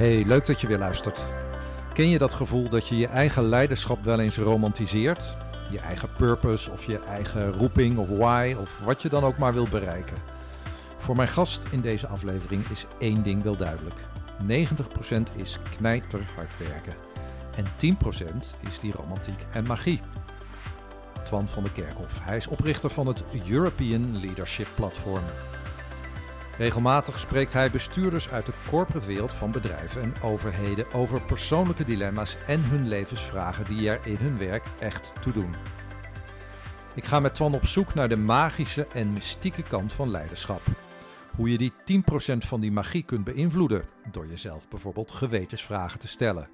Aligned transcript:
Hey, 0.00 0.24
leuk 0.24 0.46
dat 0.46 0.60
je 0.60 0.66
weer 0.66 0.78
luistert. 0.78 1.32
Ken 1.92 2.08
je 2.08 2.18
dat 2.18 2.34
gevoel 2.34 2.68
dat 2.68 2.88
je 2.88 2.96
je 2.96 3.06
eigen 3.06 3.48
leiderschap 3.48 4.04
wel 4.04 4.20
eens 4.20 4.38
romantiseert? 4.38 5.36
Je 5.70 5.78
eigen 5.78 6.12
purpose 6.12 6.70
of 6.70 6.84
je 6.84 6.98
eigen 6.98 7.52
roeping 7.52 7.98
of 7.98 8.08
why 8.08 8.54
of 8.60 8.78
wat 8.84 9.02
je 9.02 9.08
dan 9.08 9.24
ook 9.24 9.38
maar 9.38 9.52
wil 9.52 9.66
bereiken. 9.70 10.16
Voor 10.98 11.16
mijn 11.16 11.28
gast 11.28 11.64
in 11.70 11.80
deze 11.80 12.06
aflevering 12.06 12.68
is 12.68 12.86
één 12.98 13.22
ding 13.22 13.42
wel 13.42 13.56
duidelijk. 13.56 13.96
90% 14.48 15.36
is 15.36 15.58
knijterhard 15.76 16.58
werken. 16.58 16.94
En 17.56 17.64
10% 17.64 18.36
is 18.68 18.80
die 18.80 18.92
romantiek 18.92 19.46
en 19.52 19.66
magie. 19.66 20.00
Twan 21.22 21.48
van 21.48 21.62
der 21.62 21.72
Kerkhof. 21.72 22.20
Hij 22.22 22.36
is 22.36 22.46
oprichter 22.46 22.90
van 22.90 23.06
het 23.06 23.24
European 23.50 24.20
Leadership 24.20 24.68
Platform. 24.74 25.24
Regelmatig 26.60 27.18
spreekt 27.18 27.52
hij 27.52 27.70
bestuurders 27.70 28.28
uit 28.28 28.46
de 28.46 28.52
corporate 28.68 29.06
wereld 29.06 29.34
van 29.34 29.50
bedrijven 29.50 30.02
en 30.02 30.14
overheden 30.22 30.92
over 30.92 31.22
persoonlijke 31.22 31.84
dilemma's 31.84 32.36
en 32.46 32.62
hun 32.62 32.88
levensvragen 32.88 33.64
die 33.64 33.90
er 33.90 34.00
in 34.04 34.16
hun 34.16 34.38
werk 34.38 34.64
echt 34.78 35.12
toe 35.20 35.32
doen. 35.32 35.54
Ik 36.94 37.04
ga 37.04 37.20
met 37.20 37.34
Twan 37.34 37.54
op 37.54 37.66
zoek 37.66 37.94
naar 37.94 38.08
de 38.08 38.16
magische 38.16 38.86
en 38.92 39.12
mystieke 39.12 39.62
kant 39.62 39.92
van 39.92 40.10
leiderschap. 40.10 40.60
Hoe 41.36 41.50
je 41.50 41.58
die 41.58 41.72
10% 42.32 42.36
van 42.36 42.60
die 42.60 42.72
magie 42.72 43.02
kunt 43.02 43.24
beïnvloeden 43.24 43.84
door 44.10 44.26
jezelf 44.26 44.68
bijvoorbeeld 44.68 45.12
gewetensvragen 45.12 45.98
te 45.98 46.08
stellen. 46.08 46.48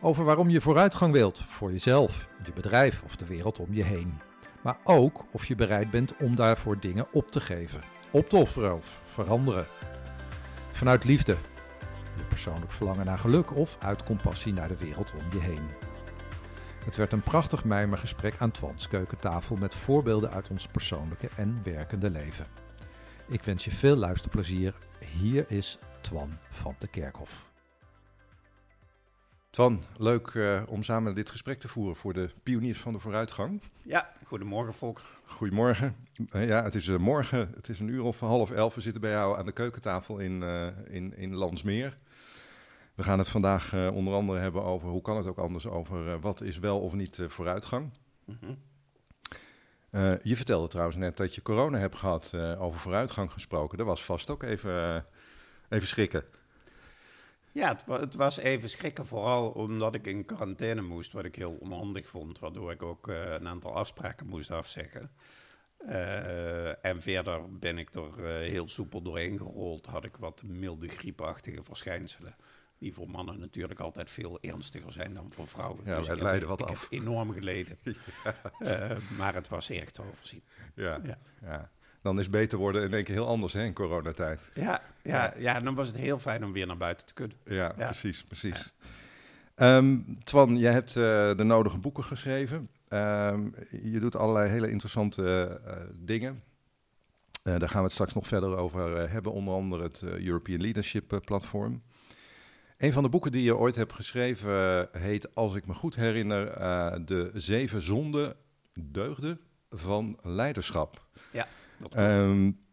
Over 0.00 0.24
waarom 0.24 0.50
je 0.50 0.60
vooruitgang 0.60 1.12
wilt 1.12 1.38
voor 1.46 1.72
jezelf, 1.72 2.28
je 2.44 2.52
bedrijf 2.52 3.02
of 3.02 3.16
de 3.16 3.26
wereld 3.26 3.58
om 3.58 3.74
je 3.74 3.84
heen. 3.84 4.20
Maar 4.62 4.76
ook 4.84 5.24
of 5.30 5.46
je 5.46 5.54
bereid 5.54 5.90
bent 5.90 6.16
om 6.16 6.34
daarvoor 6.34 6.80
dingen 6.80 7.06
op 7.12 7.30
te 7.30 7.40
geven 7.40 7.95
op 8.10 8.28
te 8.28 8.36
offeren 8.36 8.74
of 8.74 9.00
veranderen. 9.04 9.66
Vanuit 10.72 11.04
liefde, 11.04 11.36
je 12.16 12.22
persoonlijk 12.22 12.72
verlangen 12.72 13.06
naar 13.06 13.18
geluk 13.18 13.56
of 13.56 13.76
uit 13.80 14.04
compassie 14.04 14.52
naar 14.52 14.68
de 14.68 14.76
wereld 14.76 15.12
om 15.12 15.32
je 15.32 15.38
heen. 15.38 15.68
Het 16.84 16.96
werd 16.96 17.12
een 17.12 17.22
prachtig 17.22 17.64
mijmergesprek 17.64 18.34
aan 18.38 18.50
Twans 18.50 18.88
keukentafel 18.88 19.56
met 19.56 19.74
voorbeelden 19.74 20.30
uit 20.30 20.50
ons 20.50 20.66
persoonlijke 20.66 21.28
en 21.36 21.60
werkende 21.64 22.10
leven. 22.10 22.46
Ik 23.28 23.42
wens 23.42 23.64
je 23.64 23.70
veel 23.70 23.96
luisterplezier. 23.96 24.74
Hier 25.20 25.44
is 25.48 25.78
Twan 26.00 26.38
van 26.50 26.74
de 26.78 26.86
Kerkhof. 26.86 27.55
Twan, 29.56 29.84
leuk 29.98 30.34
uh, 30.34 30.62
om 30.68 30.82
samen 30.82 31.14
dit 31.14 31.30
gesprek 31.30 31.58
te 31.58 31.68
voeren 31.68 31.96
voor 31.96 32.12
de 32.12 32.30
pioniers 32.42 32.78
van 32.78 32.92
de 32.92 32.98
vooruitgang. 32.98 33.62
Ja, 33.82 34.12
goedemorgen 34.24 34.74
Volker. 34.74 35.04
Goedemorgen. 35.24 35.96
Uh, 36.32 36.48
ja, 36.48 36.62
het 36.62 36.74
is 36.74 36.86
uh, 36.86 36.98
morgen, 36.98 37.50
het 37.54 37.68
is 37.68 37.80
een 37.80 37.88
uur 37.88 38.02
of 38.02 38.20
half 38.20 38.50
elf. 38.50 38.74
We 38.74 38.80
zitten 38.80 39.00
bij 39.00 39.10
jou 39.10 39.38
aan 39.38 39.46
de 39.46 39.52
keukentafel 39.52 40.18
in, 40.18 40.42
in, 40.88 41.16
in 41.16 41.34
Landsmeer. 41.34 41.98
We 42.94 43.02
gaan 43.02 43.18
het 43.18 43.28
vandaag 43.28 43.74
onder 43.92 44.14
andere 44.14 44.38
hebben 44.38 44.62
over, 44.62 44.88
hoe 44.88 45.02
kan 45.02 45.16
het 45.16 45.26
ook 45.26 45.38
anders, 45.38 45.66
over 45.66 46.20
wat 46.20 46.40
is 46.40 46.58
wel 46.58 46.80
of 46.80 46.92
niet 46.92 47.20
vooruitgang. 47.26 47.90
Mm 48.24 48.38
-hmm. 48.40 48.58
je 50.22 50.36
vertelde 50.36 50.68
trouwens 50.68 50.96
net 50.96 51.16
dat 51.16 51.34
je 51.34 51.42
corona 51.42 51.78
hebt 51.78 51.96
gehad, 51.96 52.32
over 52.58 52.80
vooruitgang 52.80 53.32
gesproken. 53.32 53.78
Dat 53.78 53.86
was 53.86 54.04
vast 54.04 54.30
ook 54.30 54.42
even, 54.42 55.04
even 55.68 55.88
schrikken. 55.88 56.24
Ja, 57.56 57.68
het, 57.68 58.00
het, 58.00 58.14
was 58.14 58.36
even 58.36 58.70
schrikken, 58.70 59.06
vooral 59.06 59.50
omdat 59.50 59.94
ik 59.94 60.06
in 60.06 60.24
quarantaine 60.24 60.82
moest, 60.82 61.12
wat 61.12 61.24
ik 61.24 61.34
heel 61.34 61.56
onhandig 61.60 62.08
vond, 62.08 62.38
waardoor 62.38 62.70
ik 62.70 62.82
ook 62.82 63.08
uh, 63.08 63.32
een 63.32 63.48
aantal 63.48 63.74
afspraken 63.74 64.26
moest 64.26 64.50
afzeggen. 64.50 65.10
Uh, 65.80 66.84
en 66.84 67.02
verder 67.02 67.58
ben 67.58 67.78
ik 67.78 67.94
er 67.94 68.18
uh, 68.18 68.26
heel 68.50 68.68
soepel 68.68 69.02
doorheen 69.02 69.38
gerold, 69.38 69.86
had 69.86 70.04
ik 70.04 70.16
wat 70.16 70.42
milde 70.42 70.88
griepachtige 70.88 71.62
verschijnselen. 71.62 72.36
Die 72.78 72.94
voor 72.94 73.10
mannen 73.10 73.38
natuurlijk 73.38 73.80
altijd 73.80 74.10
veel 74.10 74.40
ernstiger 74.40 74.92
zijn 74.92 75.14
dan 75.14 75.30
voor 75.30 75.48
vrouwen. 75.48 75.84
Ja, 75.84 75.96
dus 75.96 76.06
wij 76.06 76.16
leiden 76.16 76.48
wat 76.48 76.60
ik 76.60 76.68
af. 76.68 76.80
Heb 76.80 77.00
enorm 77.00 77.32
geleden. 77.32 77.78
ja. 78.58 78.96
maar 79.18 79.34
het 79.34 79.48
was 79.48 79.70
echt 79.70 79.94
te 79.94 80.02
overzien. 80.02 80.42
ja. 80.74 81.00
ja. 81.04 81.18
ja 81.40 81.70
dan 82.06 82.18
is 82.18 82.30
beter 82.30 82.58
worden 82.58 82.82
in 82.82 82.94
één 82.94 83.04
keer 83.04 83.14
heel 83.14 83.26
anders 83.26 83.52
hè, 83.52 83.64
in 83.64 83.72
coronatijd. 83.72 84.40
Ja, 84.54 84.80
ja, 85.02 85.34
ja, 85.38 85.60
dan 85.60 85.74
was 85.74 85.86
het 85.86 85.96
heel 85.96 86.18
fijn 86.18 86.44
om 86.44 86.52
weer 86.52 86.66
naar 86.66 86.76
buiten 86.76 87.06
te 87.06 87.14
kunnen. 87.14 87.36
Ja, 87.44 87.72
precies, 87.76 88.24
precies. 88.24 88.74
Um, 89.56 90.18
Twan, 90.24 90.56
jij 90.56 90.72
hebt 90.72 90.88
uh, 90.88 91.04
de 91.36 91.44
nodige 91.44 91.78
boeken 91.78 92.04
geschreven. 92.04 92.68
Um, 92.88 93.54
je 93.82 94.00
doet 94.00 94.16
allerlei 94.16 94.50
hele 94.50 94.70
interessante 94.70 95.60
uh, 95.66 95.72
dingen. 95.94 96.42
Uh, 97.44 97.58
daar 97.58 97.68
gaan 97.68 97.78
we 97.78 97.84
het 97.84 97.92
straks 97.92 98.14
nog 98.14 98.26
verder 98.26 98.56
over 98.56 99.10
hebben, 99.10 99.32
onder 99.32 99.54
andere 99.54 99.82
het 99.82 100.02
European 100.02 100.60
Leadership 100.60 101.20
Platform. 101.24 101.82
Een 102.76 102.92
van 102.92 103.02
de 103.02 103.08
boeken 103.08 103.32
die 103.32 103.42
je 103.42 103.56
ooit 103.56 103.76
hebt 103.76 103.92
geschreven 103.92 104.88
heet, 104.98 105.34
als 105.34 105.54
ik 105.54 105.66
me 105.66 105.72
goed 105.72 105.96
herinner, 105.96 106.46
De 107.06 107.30
Zeven 107.34 107.82
Zonden 107.82 108.34
Deugden 108.74 109.40
van 109.70 110.18
Leiderschap. 110.22 111.06
Ja. 111.30 111.46
Um, 111.96 112.64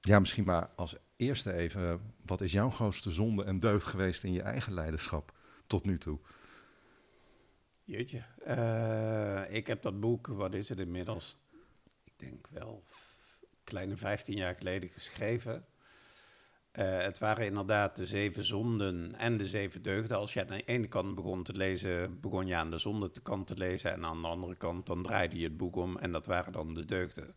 ja, 0.00 0.18
misschien 0.18 0.44
maar 0.44 0.70
als 0.76 0.96
eerste 1.16 1.52
even, 1.52 2.00
wat 2.24 2.40
is 2.40 2.52
jouw 2.52 2.70
grootste 2.70 3.10
zonde 3.10 3.44
en 3.44 3.60
deugd 3.60 3.84
geweest 3.84 4.24
in 4.24 4.32
je 4.32 4.42
eigen 4.42 4.72
leiderschap 4.72 5.32
tot 5.66 5.84
nu 5.84 5.98
toe? 5.98 6.18
Jeetje, 7.82 8.22
uh, 8.46 9.54
ik 9.54 9.66
heb 9.66 9.82
dat 9.82 10.00
boek, 10.00 10.26
wat 10.26 10.54
is 10.54 10.68
het 10.68 10.78
inmiddels, 10.78 11.36
ik 12.04 12.12
denk 12.16 12.48
wel 12.50 12.82
kleine 13.64 13.96
15 13.96 14.36
jaar 14.36 14.54
geleden 14.54 14.88
geschreven. 14.88 15.64
Uh, 16.78 16.98
het 16.98 17.18
waren 17.18 17.46
inderdaad 17.46 17.96
de 17.96 18.06
zeven 18.06 18.44
zonden 18.44 19.14
en 19.14 19.36
de 19.36 19.48
zeven 19.48 19.82
deugden. 19.82 20.16
Als 20.16 20.32
je 20.32 20.40
aan 20.40 20.46
de 20.46 20.64
ene 20.64 20.88
kant 20.88 21.14
begon 21.14 21.42
te 21.42 21.52
lezen, 21.52 22.20
begon 22.20 22.46
je 22.46 22.56
aan 22.56 22.70
de 22.70 22.78
zonde 22.78 23.10
kant 23.22 23.46
te 23.46 23.56
lezen. 23.56 23.92
En 23.92 24.04
aan 24.04 24.22
de 24.22 24.28
andere 24.28 24.56
kant, 24.56 24.86
dan 24.86 25.02
draaide 25.02 25.36
je 25.36 25.44
het 25.44 25.56
boek 25.56 25.76
om 25.76 25.98
en 25.98 26.12
dat 26.12 26.26
waren 26.26 26.52
dan 26.52 26.74
de 26.74 26.84
deugden. 26.84 27.34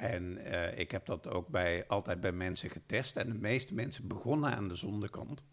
En 0.00 0.38
uh, 0.38 0.78
ik 0.78 0.90
heb 0.90 1.06
dat 1.06 1.28
ook 1.28 1.48
bij, 1.48 1.86
altijd 1.86 2.20
bij 2.20 2.32
mensen 2.32 2.70
getest. 2.70 3.16
En 3.16 3.28
de 3.28 3.38
meeste 3.38 3.74
mensen 3.74 4.06
begonnen 4.08 4.54
aan 4.54 4.68
de 4.68 4.74
zondekant. 4.74 5.44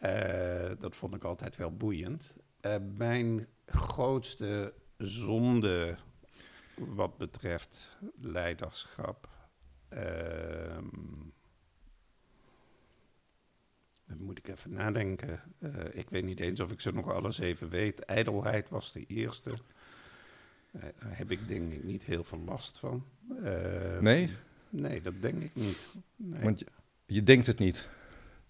Uh, 0.00 0.70
dat 0.78 0.96
vond 0.96 1.14
ik 1.14 1.24
altijd 1.24 1.56
wel 1.56 1.76
boeiend. 1.76 2.34
Uh, 2.60 2.76
mijn 2.96 3.46
grootste 3.66 4.74
zonde 4.96 5.98
wat 6.76 7.18
betreft 7.18 7.96
leiderschap. 8.20 9.28
Ehm, 9.88 10.88
dan 14.06 14.22
moet 14.22 14.38
ik 14.38 14.48
even 14.48 14.72
nadenken. 14.72 15.40
ik 15.92 16.10
weet 16.10 16.24
niet 16.24 16.40
eens 16.40 16.60
of 16.60 16.70
ik 16.70 16.80
ze 16.80 16.92
nog 16.92 17.10
alles 17.12 17.38
even 17.38 17.68
weet. 17.68 18.00
Ijdelheid 18.00 18.68
was 18.68 18.92
de 18.92 19.06
eerste. 19.06 19.58
Daar 20.72 20.92
heb 21.16 21.30
ik 21.30 21.48
denk 21.48 21.72
ik 21.72 21.84
niet 21.84 22.02
heel 22.02 22.24
veel 22.24 22.38
last 22.38 22.78
van. 22.78 23.04
Uh, 23.42 23.98
nee? 24.00 24.30
Nee, 24.68 25.02
dat 25.02 25.14
denk 25.20 25.42
ik 25.42 25.54
niet. 25.54 25.88
Nee. 26.16 26.42
Want 26.42 26.58
je, 26.58 26.66
je, 27.06 27.22
denkt 27.22 27.46
het 27.46 27.58
niet? 27.58 27.88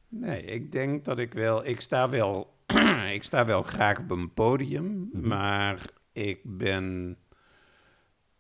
Nee, 0.09 0.43
ik 0.43 0.73
denk 0.73 1.05
dat 1.05 1.19
ik 1.19 1.33
wel... 1.33 1.67
Ik 1.67 1.81
sta 1.81 2.09
wel, 2.09 2.55
ik 3.13 3.23
sta 3.23 3.45
wel 3.45 3.63
graag 3.63 3.99
op 3.99 4.11
een 4.11 4.35
podium, 4.35 4.85
mm 4.85 5.09
-hmm. 5.13 5.27
maar 5.27 5.85
ik 6.13 6.41
ben 6.45 7.17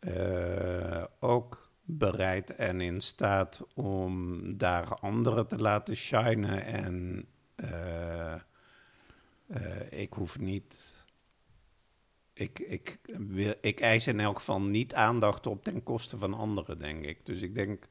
uh, 0.00 1.04
ook 1.20 1.70
bereid 1.84 2.54
en 2.54 2.80
in 2.80 3.00
staat 3.00 3.66
om 3.74 4.40
daar 4.58 4.94
anderen 4.98 5.46
te 5.46 5.58
laten 5.58 5.96
shinen. 5.96 6.64
En 6.64 7.26
uh, 7.56 8.34
ik 9.90 10.12
hoef 10.12 10.38
niet 10.38 10.99
ik, 12.40 12.58
ik, 12.58 12.98
wil, 13.18 13.54
ik 13.60 13.80
eis 13.80 14.06
in 14.06 14.20
elk 14.20 14.36
geval 14.36 14.60
niet 14.60 14.94
aandacht 14.94 15.46
op 15.46 15.64
ten 15.64 15.82
koste 15.82 16.18
van 16.18 16.34
anderen, 16.34 16.78
denk 16.78 17.04
ik. 17.04 17.26
Dus 17.26 17.42
ik 17.42 17.54
denk 17.54 17.86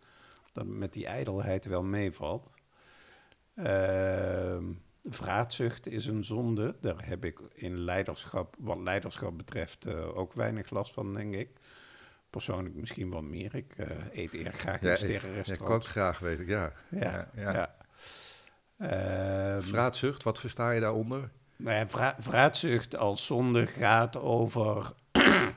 dat 0.51 0.65
het 0.65 0.73
met 0.73 0.93
die 0.93 1.05
ijdelheid 1.05 1.65
wel 1.65 1.83
meevalt. 1.83 2.49
Uh, 3.55 4.57
vraatzucht 5.05 5.87
is 5.87 6.05
een 6.07 6.23
zonde. 6.23 6.75
Daar 6.81 7.07
heb 7.07 7.25
ik 7.25 7.39
in 7.53 7.77
leiderschap, 7.77 8.55
wat 8.59 8.77
leiderschap 8.77 9.37
betreft, 9.37 9.85
uh, 9.85 10.17
ook 10.17 10.33
weinig 10.33 10.69
last 10.69 10.93
van, 10.93 11.13
denk 11.13 11.33
ik. 11.33 11.49
Persoonlijk 12.29 12.75
misschien 12.75 13.09
wel 13.09 13.21
meer. 13.21 13.55
Ik 13.55 13.73
uh, 13.77 13.87
eet 14.13 14.33
eer 14.33 14.53
graag 14.53 14.81
in 14.81 14.97
sterrenrestaurants. 14.97 15.49
Je 15.49 15.57
kookt 15.57 15.87
graag, 15.87 16.19
weet 16.19 16.39
ik, 16.39 16.47
ja. 16.47 16.73
Ja, 16.89 17.29
ja. 17.35 17.53
ja. 17.53 17.75
Ehm, 18.77 19.61
vraatzucht, 19.61 20.23
wat 20.23 20.39
versta 20.39 20.71
je 20.71 20.79
daaronder? 20.79 21.29
Nou 21.59 21.87
vraatzucht 22.19 22.95
als 22.95 23.25
zonde 23.25 23.67
gaat 23.67 24.17
over, 24.17 24.91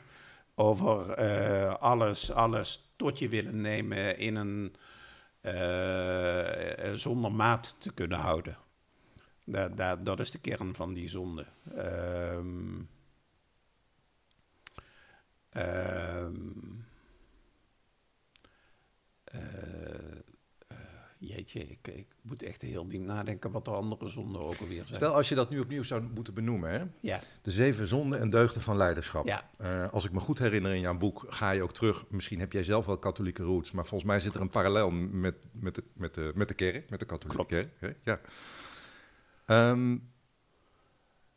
over 0.54 1.18
uh, 1.18 1.74
alles, 1.74 2.30
alles 2.30 2.92
tot 2.96 3.18
je 3.18 3.28
willen 3.28 3.60
nemen 3.60 4.18
in 4.18 4.36
een 4.36 4.74
uh, 5.42 6.92
zonder 6.94 7.32
maat 7.32 7.74
te 7.78 7.92
kunnen 7.92 8.18
houden. 8.18 8.56
Dat, 9.44 9.76
dat, 9.76 10.06
dat 10.06 10.20
is 10.20 10.30
de 10.30 10.38
kern 10.38 10.74
van 10.74 10.94
die 10.94 11.08
zonde. 11.08 11.46
Um, 11.76 12.88
Jeetje, 21.24 21.60
ik, 21.60 21.88
ik 21.88 22.06
moet 22.22 22.42
echt 22.42 22.62
heel 22.62 22.88
diep 22.88 23.00
nadenken 23.02 23.50
wat 23.50 23.64
de 23.64 23.70
andere 23.70 24.08
zonden 24.08 24.42
ook 24.42 24.54
alweer 24.60 24.82
zijn. 24.84 24.94
Stel 24.96 25.14
als 25.14 25.28
je 25.28 25.34
dat 25.34 25.50
nu 25.50 25.58
opnieuw 25.60 25.82
zou 25.82 26.02
moeten 26.14 26.34
benoemen, 26.34 26.70
hè? 26.70 26.82
Ja, 27.00 27.20
de 27.42 27.50
zeven 27.50 27.86
zonden 27.86 28.20
en 28.20 28.30
deugden 28.30 28.62
van 28.62 28.76
leiderschap. 28.76 29.26
ja, 29.26 29.50
Eh, 29.58 29.92
als 29.92 30.04
ik 30.04 30.12
me 30.12 30.20
goed 30.20 30.38
herinner 30.38 30.74
in 30.74 30.80
jouw 30.80 30.96
boek, 30.96 31.24
ga 31.28 31.50
je 31.50 31.62
ook 31.62 31.72
terug. 31.72 32.04
Misschien 32.08 32.40
heb 32.40 32.52
jij 32.52 32.64
zelf 32.64 32.86
wel 32.86 32.98
katholieke 32.98 33.42
roots, 33.42 33.72
maar 33.72 33.86
volgens 33.86 34.10
mij 34.10 34.20
zit 34.20 34.34
er 34.34 34.40
een 34.40 34.48
parallel 34.48 34.90
met, 34.90 35.34
met, 35.52 35.74
de, 35.74 35.84
met, 35.94 36.14
de, 36.14 36.32
met 36.34 36.48
de 36.48 36.54
kerk, 36.54 36.90
met 36.90 37.00
de 37.00 37.06
katholieke 37.06 37.46
Klopt. 37.46 37.50
kerk. 37.78 37.96
Hè? 38.04 38.10
Ja. 38.12 38.20
Ehm, 39.46 39.96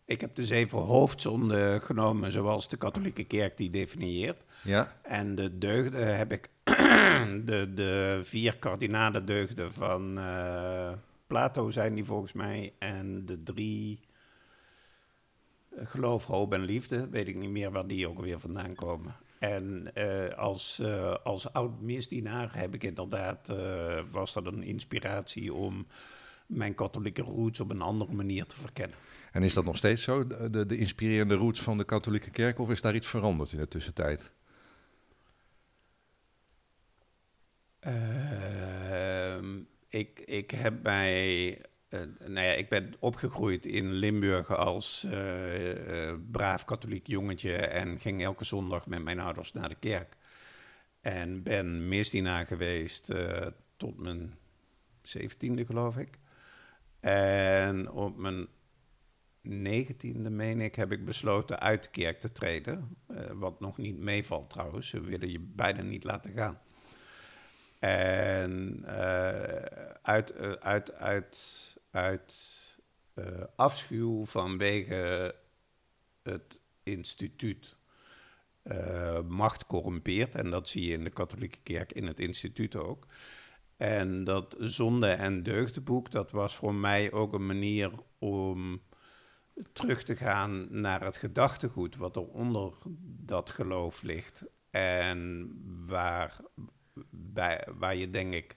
ik 0.06 0.22
heb 0.22 0.36
de 0.36 0.46
zeven 0.46 0.78
hoofdzonden 0.78 1.82
genomen 1.82 2.32
zoals 2.32 2.68
de 2.70 2.78
katholieke 2.78 3.24
kerk 3.24 3.58
die 3.58 3.70
definieert. 3.70 4.44
ja, 4.64 4.98
En 5.02 5.36
de 5.36 5.58
deugden 5.58 6.18
heb 6.18 6.32
ik 6.32 6.50
de, 7.46 7.72
de 7.74 8.20
vier 8.24 8.58
kardinale 8.58 9.24
deugden 9.24 9.74
van 9.74 10.18
eh, 10.18 10.92
Plato 11.28 11.70
zijn 11.70 11.96
die 11.96 12.04
volgens 12.06 12.34
mij. 12.34 12.74
En 12.80 13.26
de 13.26 13.44
drie 13.44 14.00
eh, 15.70 15.88
geloof, 15.88 16.26
hoop 16.26 16.54
en 16.54 16.64
liefde. 16.64 17.10
Weet 17.10 17.28
ik 17.28 17.36
niet 17.36 17.50
meer 17.50 17.72
waar 17.72 17.88
die 17.88 18.08
ook 18.08 18.20
weer 18.20 18.40
vandaan 18.40 18.76
komen. 18.76 19.16
En 19.40 19.92
eh, 19.94 20.38
als, 20.38 20.80
eh, 20.80 21.16
als 21.24 21.54
oud 21.54 21.82
misdienaar 21.82 22.50
heb 22.58 22.74
ik 22.74 22.84
inderdaad, 22.84 23.50
eh, 23.50 24.00
was 24.12 24.34
dat 24.34 24.46
een 24.46 24.64
inspiratie 24.64 25.54
om 25.54 25.88
mijn 26.46 26.76
katholieke 26.76 27.22
roots 27.22 27.60
op 27.60 27.72
een 27.72 27.82
andere 27.82 28.14
manier 28.14 28.46
te 28.46 28.58
verkennen. 28.58 28.98
En 29.36 29.44
is 29.44 29.54
dat 29.54 29.66
nog 29.66 29.78
steeds 29.78 30.04
zo, 30.04 30.28
de, 30.28 30.50
de, 30.50 30.66
de 30.66 30.78
inspirerende 30.78 31.36
roots 31.36 31.62
van 31.62 31.78
de 31.78 31.84
katholieke 31.84 32.30
kerk, 32.30 32.60
of 32.60 32.70
is 32.70 32.82
daar 32.82 32.96
iets 32.96 33.08
veranderd 33.08 33.52
in 33.52 33.58
de 33.58 33.68
tussentijd? 33.68 34.32
Ehm, 37.80 39.60
ik, 39.88 40.20
ik 40.20 40.52
heb 40.52 40.84
mij. 40.84 41.48
eh, 41.90 42.00
nou 42.20 42.46
ja, 42.46 42.52
ik 42.52 42.70
ben 42.70 42.94
opgegroeid 43.00 43.66
in 43.66 43.92
Limburg 43.92 44.56
als 44.56 45.04
eh, 45.04 46.10
eh, 46.10 46.18
braaf 46.32 46.66
katholiek 46.66 47.08
jongetje 47.08 47.56
en 47.56 48.00
ging 48.00 48.24
elke 48.24 48.46
zondag 48.46 48.86
met 48.86 49.04
mijn 49.04 49.20
ouders 49.20 49.52
naar 49.52 49.70
de 49.70 49.76
kerk. 49.80 50.16
En 51.02 51.44
ben 51.44 51.88
misdienaar 51.88 52.46
geweest 52.46 53.14
tot 53.78 53.98
mijn 54.00 54.38
zeventiende, 55.02 55.66
geloof 55.66 55.98
ik. 55.98 56.10
En 57.00 57.92
op 57.92 58.18
mijn 58.18 58.48
negentiende, 59.48 60.30
meen 60.30 60.62
ik, 60.62 60.76
heb 60.76 60.92
ik 60.92 61.06
besloten 61.06 61.60
uit 61.60 61.84
de 61.84 61.90
kerk 61.90 62.20
te 62.20 62.32
treden. 62.32 62.98
Eh, 63.08 63.32
wat 63.34 63.60
nog 63.60 63.78
niet 63.78 63.98
meevalt 63.98 64.50
trouwens, 64.50 64.90
ze 64.90 65.02
willen 65.02 65.32
je 65.32 65.40
bijna 65.40 65.82
niet 65.82 66.04
laten 66.04 66.34
gaan. 66.34 66.60
En 67.86 68.84
eh, 68.86 69.64
uit, 70.02 70.32
eh, 70.32 70.52
uit, 70.52 70.94
uit, 70.94 71.78
uit 71.92 72.36
eh, 73.14 73.44
afschuw 73.56 74.26
vanwege 74.26 75.36
het 76.24 76.64
instituut 76.84 77.76
macht 79.28 79.66
corrumpeert. 79.66 80.36
En 80.36 80.50
dat 80.50 80.70
zie 80.70 80.86
je 80.86 80.94
in 80.94 81.04
de 81.04 81.10
katholieke 81.10 81.60
kerk, 81.64 81.92
in 81.92 82.08
het 82.08 82.20
instituut 82.20 82.76
ook. 82.76 83.08
En 83.78 84.24
dat 84.24 84.56
zonde- 84.60 85.08
en 85.08 85.44
deugdenboek, 85.44 86.12
dat 86.12 86.32
was 86.32 86.56
voor 86.56 86.76
mij 86.76 87.12
ook 87.12 87.34
een 87.34 87.46
manier 87.46 87.92
om 88.20 88.82
terug 89.74 90.04
te 90.04 90.16
gaan 90.16 90.68
naar 90.70 91.04
het 91.04 91.18
gedachtegoed 91.18 91.96
wat 91.96 92.16
er 92.16 92.28
onder 92.28 92.74
dat 93.06 93.50
geloof 93.50 94.02
ligt. 94.02 94.44
En 94.70 95.52
waar, 95.88 96.40
bij, 97.10 97.68
waar 97.78 97.96
je 97.96 98.10
denk 98.10 98.34
ik 98.34 98.56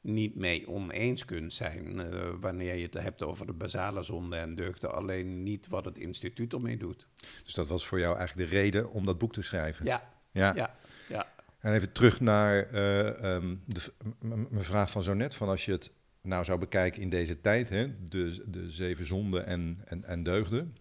niet 0.00 0.34
mee 0.34 0.68
oneens 0.68 1.24
kunt 1.24 1.52
zijn 1.52 2.00
eh, 2.00 2.30
wanneer 2.40 2.74
je 2.74 2.82
het 2.82 2.94
hebt 2.94 3.22
over 3.22 3.46
de 3.46 3.52
basale 3.52 4.02
zonde 4.02 4.36
en 4.36 4.54
deugden, 4.54 4.94
alleen 4.94 5.42
niet 5.42 5.68
wat 5.68 5.84
het 5.84 5.98
instituut 5.98 6.52
ermee 6.52 6.76
doet. 6.76 7.08
Dus 7.44 7.54
dat 7.54 7.68
was 7.68 7.86
voor 7.86 7.98
jou 7.98 8.16
eigenlijk 8.16 8.50
de 8.50 8.56
reden 8.56 8.90
om 8.90 9.04
dat 9.04 9.18
boek 9.18 9.32
te 9.32 9.42
schrijven? 9.42 9.84
Ja, 9.86 10.10
Ja. 10.32 10.54
ja, 10.54 10.76
ja. 11.08 11.32
En 11.58 11.72
even 11.72 11.92
terug 11.92 12.20
naar 12.20 12.66
eh, 12.66 13.34
ehm, 13.34 13.56
de 13.64 13.92
mijn 14.18 14.64
vraag 14.64 14.90
van 14.90 15.02
zo 15.02 15.14
net. 15.14 15.34
Van 15.34 15.48
als 15.48 15.64
je 15.64 15.72
het 15.72 15.92
nou 16.22 16.44
zou 16.44 16.58
bekijken 16.58 17.02
in 17.02 17.08
deze 17.08 17.40
tijd, 17.40 17.68
hè, 17.68 18.08
de, 18.08 18.44
de 18.50 18.70
zeven 18.70 19.04
zonden 19.04 19.46
en, 19.46 19.78
en, 19.84 20.04
en 20.04 20.22
deugden. 20.22 20.76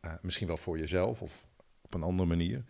eh, 0.00 0.12
misschien 0.22 0.46
wel 0.46 0.56
voor 0.56 0.78
jezelf 0.78 1.22
of 1.22 1.46
op 1.82 1.94
een 1.94 2.02
andere 2.02 2.28
manier. 2.28 2.64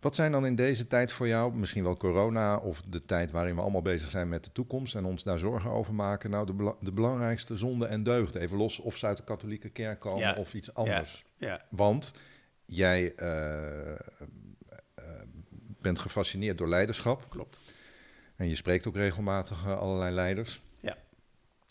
Wat 0.00 0.14
zijn 0.14 0.32
dan 0.32 0.46
in 0.46 0.54
deze 0.54 0.86
tijd 0.86 1.12
voor 1.12 1.28
jou, 1.28 1.54
misschien 1.54 1.82
wel 1.82 1.96
corona 1.96 2.56
of 2.56 2.82
de 2.82 3.04
tijd 3.04 3.30
waarin 3.30 3.54
we 3.54 3.60
allemaal 3.60 3.82
bezig 3.82 4.10
zijn 4.10 4.28
met 4.28 4.44
de 4.44 4.52
toekomst 4.52 4.94
en 4.94 5.04
ons 5.04 5.22
daar 5.22 5.38
zorgen 5.38 5.70
over 5.70 5.94
maken, 5.94 6.30
nou 6.30 6.46
de, 6.46 6.52
bela- 6.52 6.76
de 6.80 6.92
belangrijkste 6.92 7.56
zonden 7.56 7.88
en 7.88 8.02
deugden? 8.02 8.40
Even 8.42 8.56
los 8.56 8.78
of 8.78 8.96
ze 8.96 9.06
uit 9.06 9.16
de 9.16 9.24
katholieke 9.24 9.68
kerk 9.68 10.00
komen 10.00 10.18
Ja. 10.20 10.34
of 10.34 10.54
iets 10.54 10.74
anders. 10.74 11.24
ja. 11.36 11.64
Want 11.70 12.12
jij 12.64 13.14
eh, 13.14 13.90
eh, 13.92 13.98
bent 15.80 15.98
gefascineerd 15.98 16.58
door 16.58 16.68
leiderschap. 16.68 17.26
Klopt. 17.30 17.58
En 18.36 18.48
je 18.48 18.54
spreekt 18.54 18.86
ook 18.86 18.96
regelmatig 18.96 19.64
eh, 19.66 19.78
allerlei 19.78 20.14
leiders. 20.14 20.62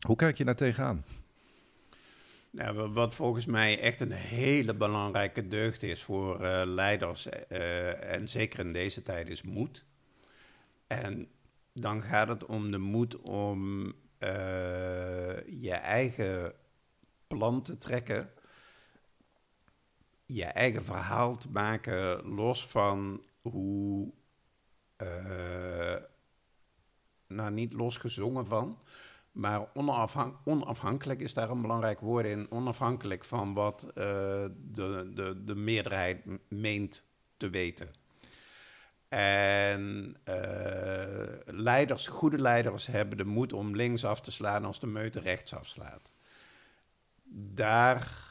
Hoe 0.07 0.15
kijk 0.15 0.37
je 0.37 0.45
daar 0.45 0.55
tegenaan? 0.55 1.05
Nou, 2.49 2.75
wa- 2.75 2.89
wat 2.89 3.13
volgens 3.13 3.45
mij 3.45 3.79
echt 3.79 3.99
een 4.01 4.11
hele 4.11 4.75
belangrijke 4.75 5.47
deugd 5.47 5.83
is 5.83 6.03
voor 6.03 6.41
eh, 6.43 6.61
leiders, 6.65 7.29
eh, 7.29 8.13
en 8.13 8.27
zeker 8.29 8.59
in 8.59 8.73
deze 8.73 9.01
tijd, 9.03 9.29
is 9.29 9.41
moed. 9.41 9.85
En 10.87 11.27
dan 11.73 12.01
gaat 12.03 12.27
het 12.27 12.45
om 12.45 12.71
de 12.71 12.77
moed 12.77 13.15
om 13.21 13.93
eh, 14.17 15.47
je 15.61 15.71
eigen 15.73 16.53
plan 17.27 17.61
te 17.61 17.77
trekken, 17.77 18.29
je 20.25 20.45
eigen 20.45 20.83
verhaal 20.83 21.37
te 21.37 21.49
maken, 21.49 22.27
los 22.27 22.67
van 22.67 23.21
hoe, 23.41 24.13
nou 27.27 27.51
niet 27.51 27.73
los 27.73 27.97
gezongen 27.97 28.45
van, 28.45 28.79
maar 29.37 29.67
onafhan- 29.73 30.37
onafhankelijk 30.43 31.21
is 31.21 31.33
daar 31.33 31.49
een 31.49 31.61
belangrijk 31.61 31.99
woord 31.99 32.25
in. 32.25 32.51
Onafhankelijk 32.51 33.23
van 33.23 33.53
wat 33.53 33.83
eh, 33.83 33.93
de, 34.55 35.11
de, 35.13 35.41
de 35.45 35.55
meerderheid 35.55 36.25
meent 36.49 37.03
te 37.37 37.49
weten. 37.49 37.93
En 39.09 40.15
eh, 40.23 41.37
leiders, 41.45 42.07
goede 42.07 42.37
leiders 42.41 42.85
hebben 42.87 43.17
de 43.17 43.25
moed 43.25 43.53
om 43.53 43.75
links 43.75 44.05
af 44.05 44.21
te 44.21 44.31
slaan 44.31 44.65
als 44.65 44.79
de 44.79 44.87
meute 44.87 45.19
rechts 45.19 45.53
afslaat. 45.53 46.11
Daar. 47.53 48.25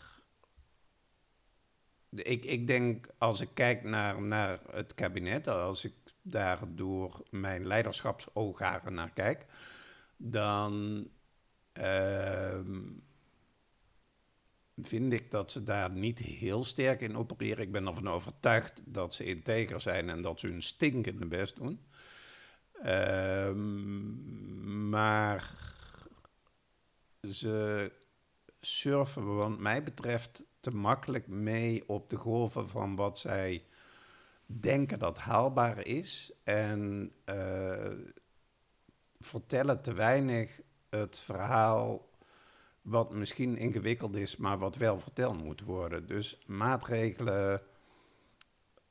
Ik, 2.10 2.44
ik 2.44 2.66
denk, 2.66 3.06
als 3.18 3.40
ik 3.40 3.48
kijk 3.54 3.82
naar, 3.82 4.22
naar 4.22 4.58
het 4.70 4.94
kabinet, 4.94 5.48
als 5.48 5.84
ik 5.84 5.94
daar 6.22 6.58
door 6.68 7.24
mijn 7.30 7.66
leiderschapsoogaren 7.66 8.94
naar 8.94 9.10
kijk, 9.10 9.46
dan 10.16 11.06
ehm, 11.72 12.80
vind 14.76 15.12
ik 15.12 15.30
dat 15.30 15.50
ze 15.50 15.62
daar 15.62 15.90
niet 15.90 16.18
heel 16.18 16.64
sterk 16.64 17.00
in 17.00 17.16
opereren. 17.16 17.64
Ik 17.64 17.72
ben 17.72 17.86
ervan 17.86 18.08
overtuigd 18.08 18.82
dat 18.84 19.14
ze 19.14 19.24
integer 19.24 19.80
zijn 19.80 20.08
en 20.08 20.22
dat 20.22 20.40
ze 20.40 20.46
hun 20.46 20.62
stinkende 20.62 21.26
best 21.26 21.56
doen. 21.56 21.80
Ehm, 22.82 24.08
maar 24.88 25.54
ze 27.28 27.92
surfen, 28.60 29.36
wat 29.36 29.58
mij 29.58 29.82
betreft, 29.82 30.44
te 30.60 30.70
makkelijk 30.70 31.26
mee 31.26 31.88
op 31.88 32.10
de 32.10 32.16
golven 32.16 32.68
van 32.68 32.96
wat 32.96 33.18
zij 33.18 33.64
denken 34.46 34.98
dat 34.98 35.18
haalbaar 35.18 35.86
is. 35.86 36.32
En 36.44 37.12
eh, 37.24 37.92
vertellen 39.26 39.82
te 39.82 39.92
weinig 39.92 40.60
het 40.88 41.18
verhaal 41.18 42.08
wat 42.82 43.12
misschien 43.12 43.56
ingewikkeld 43.56 44.16
is, 44.16 44.36
maar 44.36 44.58
wat 44.58 44.76
wel 44.76 45.00
verteld 45.00 45.44
moet 45.44 45.60
worden. 45.60 46.06
Dus 46.06 46.42
maatregelen 46.46 47.62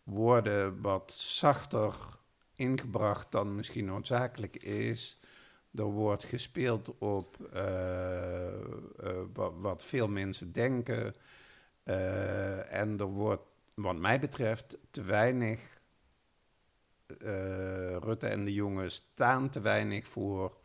worden 0.03 0.81
wat 0.81 1.11
zachter 1.11 1.93
ingebracht 2.55 3.31
dan 3.31 3.55
misschien 3.55 3.85
noodzakelijk 3.85 4.55
is. 4.63 5.19
Er 5.75 5.83
wordt 5.83 6.23
gespeeld 6.23 6.97
op 6.97 7.47
eh, 7.53 8.47
eh, 8.47 8.53
wat, 9.61 9.83
veel 9.83 10.07
mensen 10.07 10.51
denken. 10.51 11.15
Eh, 11.83 12.73
en 12.73 12.99
er 12.99 13.05
wordt, 13.05 13.43
wat 13.73 13.97
mij 13.97 14.19
betreft, 14.19 14.77
te 14.91 15.03
weinig. 15.03 15.74
Eh, 17.07 17.97
Rutte 17.97 18.27
en 18.27 18.45
de 18.45 18.53
jongen 18.53 18.91
staan 18.91 19.49
te 19.49 19.61
weinig 19.61 20.07
voor 20.07 20.57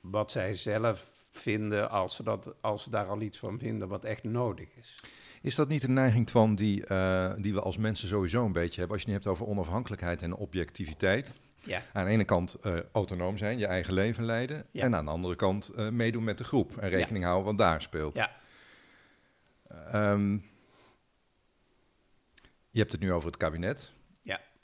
wat 0.00 0.30
zij 0.30 0.54
zelf 0.54 1.26
vinden, 1.30 1.90
als 1.90 2.14
ze, 2.14 2.22
dat, 2.22 2.54
als 2.60 2.82
ze 2.82 2.90
daar 2.90 3.06
al 3.06 3.20
iets 3.20 3.38
van 3.38 3.58
vinden 3.58 3.88
wat 3.88 4.04
echt 4.04 4.24
nodig 4.24 4.68
is. 4.76 5.02
Is 5.42 5.54
dat 5.54 5.68
niet 5.68 5.82
een 5.82 5.92
neiging 5.92 6.30
van 6.30 6.54
die, 6.54 6.86
eh, 6.86 7.32
die 7.36 7.54
we 7.54 7.60
als 7.60 7.76
mensen 7.76 8.08
sowieso 8.08 8.44
een 8.44 8.52
beetje 8.52 8.78
hebben? 8.78 8.96
Als 8.96 9.06
je 9.06 9.12
het 9.12 9.24
hebt 9.24 9.34
over 9.36 9.46
onafhankelijkheid 9.46 10.22
en 10.22 10.34
objectiviteit. 10.34 11.34
Ja. 11.60 11.82
Aan 11.92 12.04
de 12.04 12.10
ene 12.10 12.24
kant 12.24 12.54
eh, 12.54 12.78
autonoom 12.92 13.36
zijn, 13.36 13.58
je 13.58 13.66
eigen 13.66 13.94
leven 13.94 14.24
leiden. 14.24 14.66
Ja. 14.70 14.82
En 14.82 14.94
aan 14.94 15.04
de 15.04 15.10
andere 15.10 15.36
kant 15.36 15.76
meedoen 15.90 16.24
met 16.24 16.38
de 16.38 16.44
groep 16.44 16.76
en 16.76 16.88
rekening 16.88 17.24
houden 17.24 17.44
wat 17.44 17.58
daar 17.58 17.82
speelt. 17.82 18.16
Ja. 18.16 18.36
Ehm, 19.92 20.32
je 22.70 22.78
hebt 22.78 22.92
het 22.92 23.00
nu 23.00 23.12
over 23.12 23.28
het 23.28 23.36
kabinet. 23.36 23.96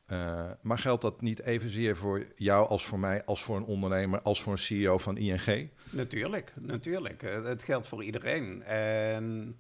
Eh, 0.05 0.51
maar 0.61 0.79
geldt 0.79 1.03
dat 1.03 1.21
niet 1.21 1.41
evenzeer 1.41 1.97
voor 1.97 2.27
jou 2.37 2.69
als 2.69 2.85
voor 2.85 2.99
mij, 2.99 3.25
als 3.25 3.43
voor 3.43 3.57
een 3.57 3.65
ondernemer, 3.65 4.23
als 4.23 4.43
voor 4.43 4.53
een 4.53 4.59
CEO 4.59 4.99
van 4.99 5.17
ING? 5.17 5.71
Natuurlijk, 5.91 6.53
natuurlijk. 6.61 7.23
Eh, 7.23 7.45
Het 7.45 7.63
geldt 7.63 7.87
voor 7.87 8.05
iedereen. 8.05 8.63
En 8.63 9.57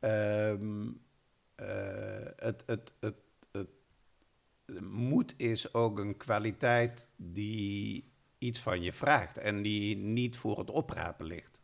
ehm, 0.00 0.88
eh, 1.54 2.26
het, 2.36 2.62
het, 2.66 2.92
het, 3.00 3.14
het, 3.52 3.68
moed 4.80 5.34
is 5.36 5.74
ook 5.74 5.98
een 5.98 6.16
kwaliteit 6.16 7.08
die 7.16 8.12
iets 8.38 8.60
van 8.60 8.82
je 8.82 8.92
vraagt 8.92 9.38
en 9.38 9.62
die 9.62 9.96
niet 9.96 10.36
voor 10.36 10.58
het 10.58 10.70
oprapen 10.70 11.26
ligt. 11.26 11.62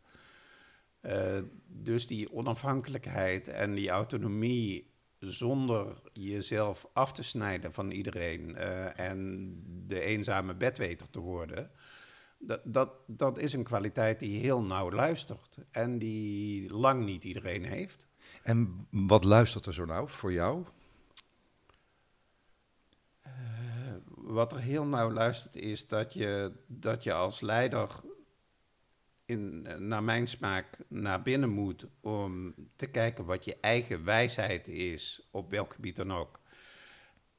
Dus 1.67 2.07
die 2.07 2.31
onafhankelijkheid 2.31 3.47
en 3.47 3.73
die 3.73 3.89
autonomie 3.89 4.90
zonder 5.21 6.01
jezelf 6.13 6.87
af 6.93 7.11
te 7.11 7.23
snijden 7.23 7.73
van 7.73 7.91
iedereen 7.91 8.55
eh, 8.55 8.99
en 8.99 9.53
de 9.87 10.01
eenzame 10.01 10.55
bedweter 10.55 11.09
te 11.09 11.19
worden, 11.19 11.71
dat, 12.39 12.61
dat, 12.63 12.89
dat 13.07 13.37
is 13.37 13.53
een 13.53 13.63
kwaliteit 13.63 14.19
die 14.19 14.39
heel 14.39 14.63
nauw 14.63 14.91
luistert 14.91 15.57
en 15.71 15.97
die 15.97 16.73
lang 16.73 17.05
niet 17.05 17.23
iedereen 17.23 17.63
heeft. 17.63 18.07
En 18.43 18.87
wat 18.89 19.23
luistert 19.23 19.65
er 19.65 19.73
zo 19.73 19.85
nou 19.85 20.09
voor 20.09 20.33
jou? 20.33 20.65
Wat 24.05 24.51
er 24.51 24.59
heel 24.59 24.85
nauw 24.85 25.11
luistert 25.11 25.55
is 25.55 25.87
dat 25.87 26.13
je, 26.13 26.51
dat 26.67 27.03
je 27.03 27.13
als 27.13 27.41
leider 27.41 27.89
in, 29.31 29.67
naar 29.87 30.03
mijn 30.03 30.27
smaak 30.27 30.77
naar 30.87 31.21
binnen 31.21 31.49
moet 31.49 31.85
om 32.01 32.53
te 32.75 32.87
kijken 32.87 33.25
wat 33.25 33.45
je 33.45 33.57
eigen 33.61 34.03
wijsheid 34.03 34.67
is, 34.67 35.27
op 35.31 35.51
welk 35.51 35.73
gebied 35.73 35.95
dan 35.95 36.13
ook. 36.13 36.39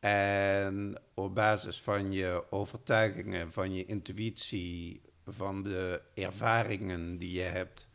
En 0.00 1.00
op 1.14 1.34
basis 1.34 1.80
van 1.80 2.12
je 2.12 2.44
overtuigingen, 2.50 3.52
van 3.52 3.74
je 3.74 3.84
intuïtie, 3.84 5.02
van 5.26 5.62
de 5.62 6.02
ervaringen 6.14 7.18
die 7.18 7.32
je 7.32 7.42
hebt, 7.42 7.88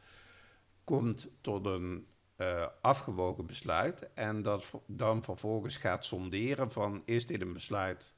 komt 0.84 1.30
tot 1.42 1.66
een 1.66 2.08
eh, 2.36 2.68
afgewogen 2.82 3.46
besluit. 3.46 4.14
En 4.14 4.42
dat 4.42 4.74
dan 4.86 5.24
vervolgens 5.24 5.78
gaat 5.78 6.06
sonderen 6.06 6.72
van 6.72 7.02
is 7.06 7.26
dit 7.26 7.42
een 7.42 7.54
besluit 7.54 8.14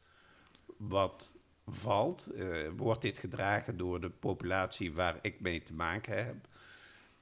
wat 0.78 1.34
valt? 1.74 2.28
Eh, 2.28 2.48
wordt 2.76 3.02
dit 3.02 3.18
gedragen 3.18 3.78
door 3.78 4.02
de 4.02 4.10
populatie 4.10 4.94
waar 4.94 5.20
ik 5.22 5.40
mee 5.40 5.64
te 5.64 5.74
maken 5.74 6.26
heb? 6.26 6.36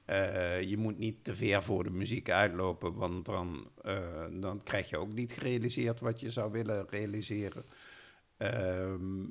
Eh, 0.08 0.62
je 0.62 0.76
moet 0.76 0.98
niet 0.98 1.24
te 1.24 1.34
ver 1.34 1.62
voor 1.62 1.84
de 1.84 1.90
muziek 1.90 2.30
uitlopen, 2.30 2.94
want 2.94 3.24
dan, 3.24 3.70
eh, 3.82 4.24
dan 4.30 4.62
krijg 4.62 4.88
je 4.88 4.96
ook 4.96 5.12
niet 5.12 5.32
gerealiseerd 5.32 6.00
wat 6.00 6.20
je 6.20 6.30
zou 6.30 6.52
willen 6.52 6.86
realiseren. 6.88 7.64
Ehm, 8.36 9.24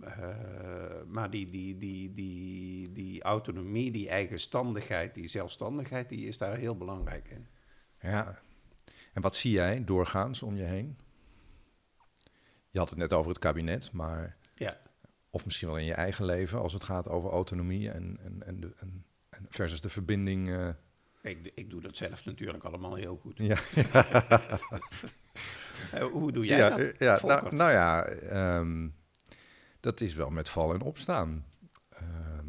eh, 0.00 1.02
maar 1.06 1.30
die, 1.30 1.50
die, 1.50 1.78
die, 1.78 2.14
die, 2.14 2.92
die 2.92 3.22
autonomie, 3.22 3.90
die 3.90 4.08
eigenstandigheid, 4.08 5.14
die 5.14 5.26
zelfstandigheid, 5.26 6.08
die 6.08 6.26
is 6.26 6.38
daar 6.38 6.56
heel 6.56 6.76
belangrijk 6.76 7.28
in. 7.28 7.46
Ja. 8.00 8.40
En 9.12 9.22
wat 9.22 9.36
zie 9.36 9.52
jij 9.52 9.84
doorgaans 9.84 10.42
om 10.42 10.56
je 10.56 10.64
heen? 10.64 10.98
Je 12.70 12.78
had 12.78 12.88
het 12.88 12.98
net 12.98 13.12
over 13.12 13.30
het 13.30 13.40
kabinet, 13.40 13.92
maar 13.92 14.36
Ja. 14.60 14.76
of 15.30 15.44
misschien 15.44 15.68
wel 15.68 15.76
in 15.76 15.84
je 15.84 15.92
eigen 15.94 16.24
leven 16.24 16.58
als 16.60 16.72
het 16.72 16.84
gaat 16.84 17.08
over 17.08 17.30
autonomie 17.30 17.90
en, 17.90 18.18
en, 18.24 18.42
en, 18.46 18.60
de, 18.60 18.72
en, 18.76 19.04
en 19.28 19.46
versus 19.48 19.80
de 19.80 19.88
verbinding. 19.88 20.50
eh, 20.50 20.68
Ik, 21.22 21.52
ik 21.54 21.70
doe 21.70 21.80
dat 21.80 21.96
zelf 21.96 22.24
natuurlijk 22.24 22.64
allemaal 22.64 22.94
heel 22.94 23.16
goed. 23.16 23.36
ja, 23.38 23.56
Eh, 25.92 26.02
hoe 26.04 26.32
doe 26.32 26.44
jij 26.46 26.58
ja, 26.58 26.68
dat? 26.68 26.78
eh, 26.78 26.92
ja 26.98 27.20
nou, 27.22 27.54
nou 27.54 27.70
ja, 27.70 28.04
ehm, 28.04 28.88
dat 29.80 30.00
is 30.00 30.14
wel 30.14 30.30
met 30.30 30.48
vallen 30.48 30.74
en 30.74 30.86
opstaan. 30.86 31.46
Ehm, 31.88 32.46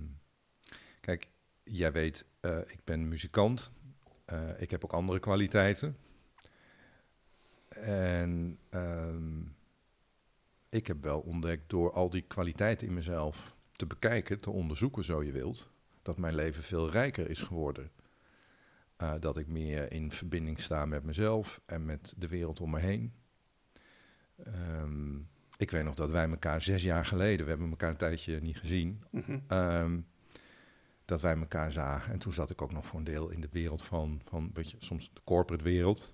kijk, 0.99 1.27
jij 1.63 1.91
weet, 1.91 2.25
ik 2.65 2.79
ben 2.83 3.07
muzikant. 3.07 3.71
Ik 4.57 4.71
heb 4.71 4.83
ook 4.83 4.93
andere 4.93 5.19
kwaliteiten. 5.19 5.97
En 7.69 8.59
ehm, 8.69 9.41
ik 10.71 10.87
heb 10.87 11.03
wel 11.03 11.19
ontdekt 11.19 11.69
door 11.69 11.91
al 11.91 12.09
die 12.09 12.21
kwaliteiten 12.21 12.87
in 12.87 12.93
mezelf 12.93 13.55
te 13.71 13.85
bekijken, 13.85 14.39
te 14.39 14.49
onderzoeken, 14.51 15.03
zo 15.03 15.23
je 15.23 15.31
wilt, 15.31 15.71
dat 16.01 16.17
mijn 16.17 16.35
leven 16.35 16.63
veel 16.63 16.89
rijker 16.89 17.29
is 17.29 17.41
geworden. 17.41 17.91
Eh, 18.95 19.13
dat 19.19 19.37
ik 19.37 19.47
meer 19.47 19.91
in 19.91 20.11
verbinding 20.11 20.59
sta 20.61 20.85
met 20.85 21.03
mezelf 21.03 21.61
en 21.65 21.85
met 21.85 22.13
de 22.17 22.27
wereld 22.27 22.59
om 22.61 22.69
me 22.69 22.79
heen. 22.79 23.13
Ehm, 24.43 25.17
ik 25.57 25.71
weet 25.71 25.83
nog 25.83 25.95
dat 25.95 26.09
wij 26.09 26.29
elkaar 26.29 26.61
zes 26.61 26.83
jaar 26.83 27.05
geleden, 27.05 27.43
we 27.45 27.51
hebben 27.51 27.69
elkaar 27.69 27.89
een 27.89 27.97
tijdje 27.97 28.39
niet 28.41 28.57
gezien, 28.57 29.03
Mhm. 29.11 29.39
ehm, 29.47 29.99
dat 31.05 31.21
wij 31.21 31.35
elkaar 31.37 31.71
zagen. 31.71 32.13
En 32.13 32.19
toen 32.19 32.33
zat 32.33 32.49
ik 32.49 32.61
ook 32.61 32.71
nog 32.71 32.85
voor 32.85 32.99
een 32.99 33.05
deel 33.05 33.29
in 33.29 33.41
de 33.41 33.49
wereld 33.51 33.83
van, 33.83 34.21
van 34.25 34.43
een 34.43 34.53
beetje, 34.53 34.77
soms 34.79 35.09
de 35.13 35.21
corporate 35.23 35.63
wereld. 35.63 36.13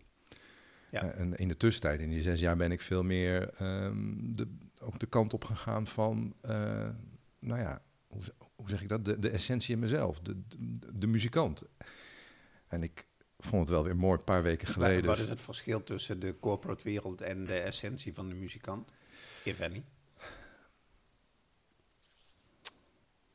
Ja. 1.01 1.11
Eh, 1.11 1.19
En 1.19 1.35
in 1.35 1.47
de 1.47 1.57
tussentijd, 1.57 1.99
in 1.99 2.09
die 2.09 2.21
zes 2.21 2.39
jaar, 2.39 2.55
ben 2.55 2.71
ik 2.71 2.81
veel 2.81 3.03
meer 3.03 3.49
ehm, 3.49 4.35
de, 4.35 4.47
ook 4.81 4.99
de 4.99 5.05
kant 5.05 5.33
op 5.33 5.43
gegaan 5.43 5.87
van, 5.87 6.33
eh, 6.41 6.89
nou 7.39 7.59
ja, 7.59 7.81
hoe, 8.07 8.21
hoe 8.55 8.69
zeg 8.69 8.81
ik 8.81 8.89
dat? 8.89 9.05
De, 9.05 9.19
de 9.19 9.29
essentie 9.29 9.73
in 9.73 9.79
mezelf, 9.79 10.19
de, 10.19 10.41
de, 10.47 10.97
de 10.99 11.07
muzikant. 11.07 11.63
En 12.67 12.83
ik 12.83 13.05
vond 13.37 13.61
het 13.61 13.71
wel 13.71 13.83
weer 13.83 13.95
mooi, 13.95 14.17
een 14.17 14.23
paar 14.23 14.43
weken 14.43 14.67
geleden. 14.67 15.05
Wat 15.05 15.17
is 15.17 15.29
het 15.29 15.41
verschil 15.41 15.83
tussen 15.83 16.19
de 16.19 16.39
corporate 16.39 16.83
wereld 16.83 17.21
en 17.21 17.45
de 17.45 17.59
essentie 17.59 18.13
van 18.13 18.29
de 18.29 18.35
muzikant? 18.35 18.93
If 19.43 19.61
any. 19.61 19.83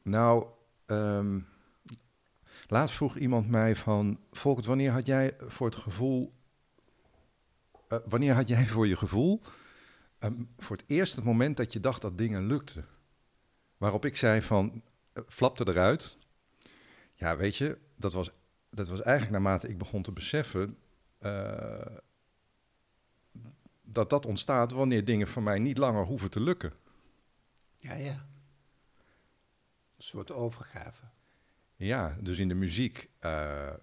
Nou, 0.02 0.46
ehm, 0.86 1.40
laatst 2.66 2.96
vroeg 2.96 3.16
iemand 3.16 3.48
mij 3.48 3.76
van... 3.76 4.20
Volkert, 4.30 4.66
wanneer 4.66 4.90
had 4.90 5.06
jij 5.06 5.34
voor 5.38 5.66
het 5.66 5.76
gevoel... 5.76 6.32
eh, 7.92 7.98
wanneer 8.08 8.34
had 8.34 8.48
jij 8.48 8.66
voor 8.66 8.86
je 8.86 8.96
gevoel... 8.96 9.40
ehm, 10.18 10.42
voor 10.58 10.76
het 10.76 10.84
eerst 10.88 11.14
het 11.16 11.24
moment 11.24 11.56
dat 11.56 11.72
je 11.72 11.80
dacht 11.80 12.02
dat 12.02 12.18
dingen 12.18 12.46
lukten? 12.46 12.86
Waarop 13.76 14.04
ik 14.04 14.16
zei 14.16 14.42
van... 14.42 14.82
eh, 15.12 15.22
flapte 15.28 15.68
eruit. 15.68 16.16
Ja, 17.14 17.36
weet 17.36 17.56
je, 17.56 17.78
dat 17.96 18.12
was, 18.12 18.30
dat 18.70 18.88
was 18.88 19.02
eigenlijk 19.02 19.32
naarmate 19.32 19.68
ik 19.68 19.78
begon 19.78 20.02
te 20.02 20.12
beseffen... 20.12 20.78
eh, 21.18 21.96
dat 23.82 24.10
dat 24.10 24.26
ontstaat 24.26 24.72
wanneer 24.72 25.04
dingen 25.04 25.26
voor 25.26 25.42
mij 25.42 25.58
niet 25.58 25.78
langer 25.78 26.04
hoeven 26.04 26.30
te 26.30 26.40
lukken. 26.40 26.72
Ja, 27.78 27.94
ja. 27.94 28.26
Een 29.96 30.08
soort 30.08 30.30
overgave. 30.30 31.04
Ja, 31.76 32.16
dus 32.20 32.38
in 32.38 32.48
de 32.48 32.54
muziek, 32.54 33.10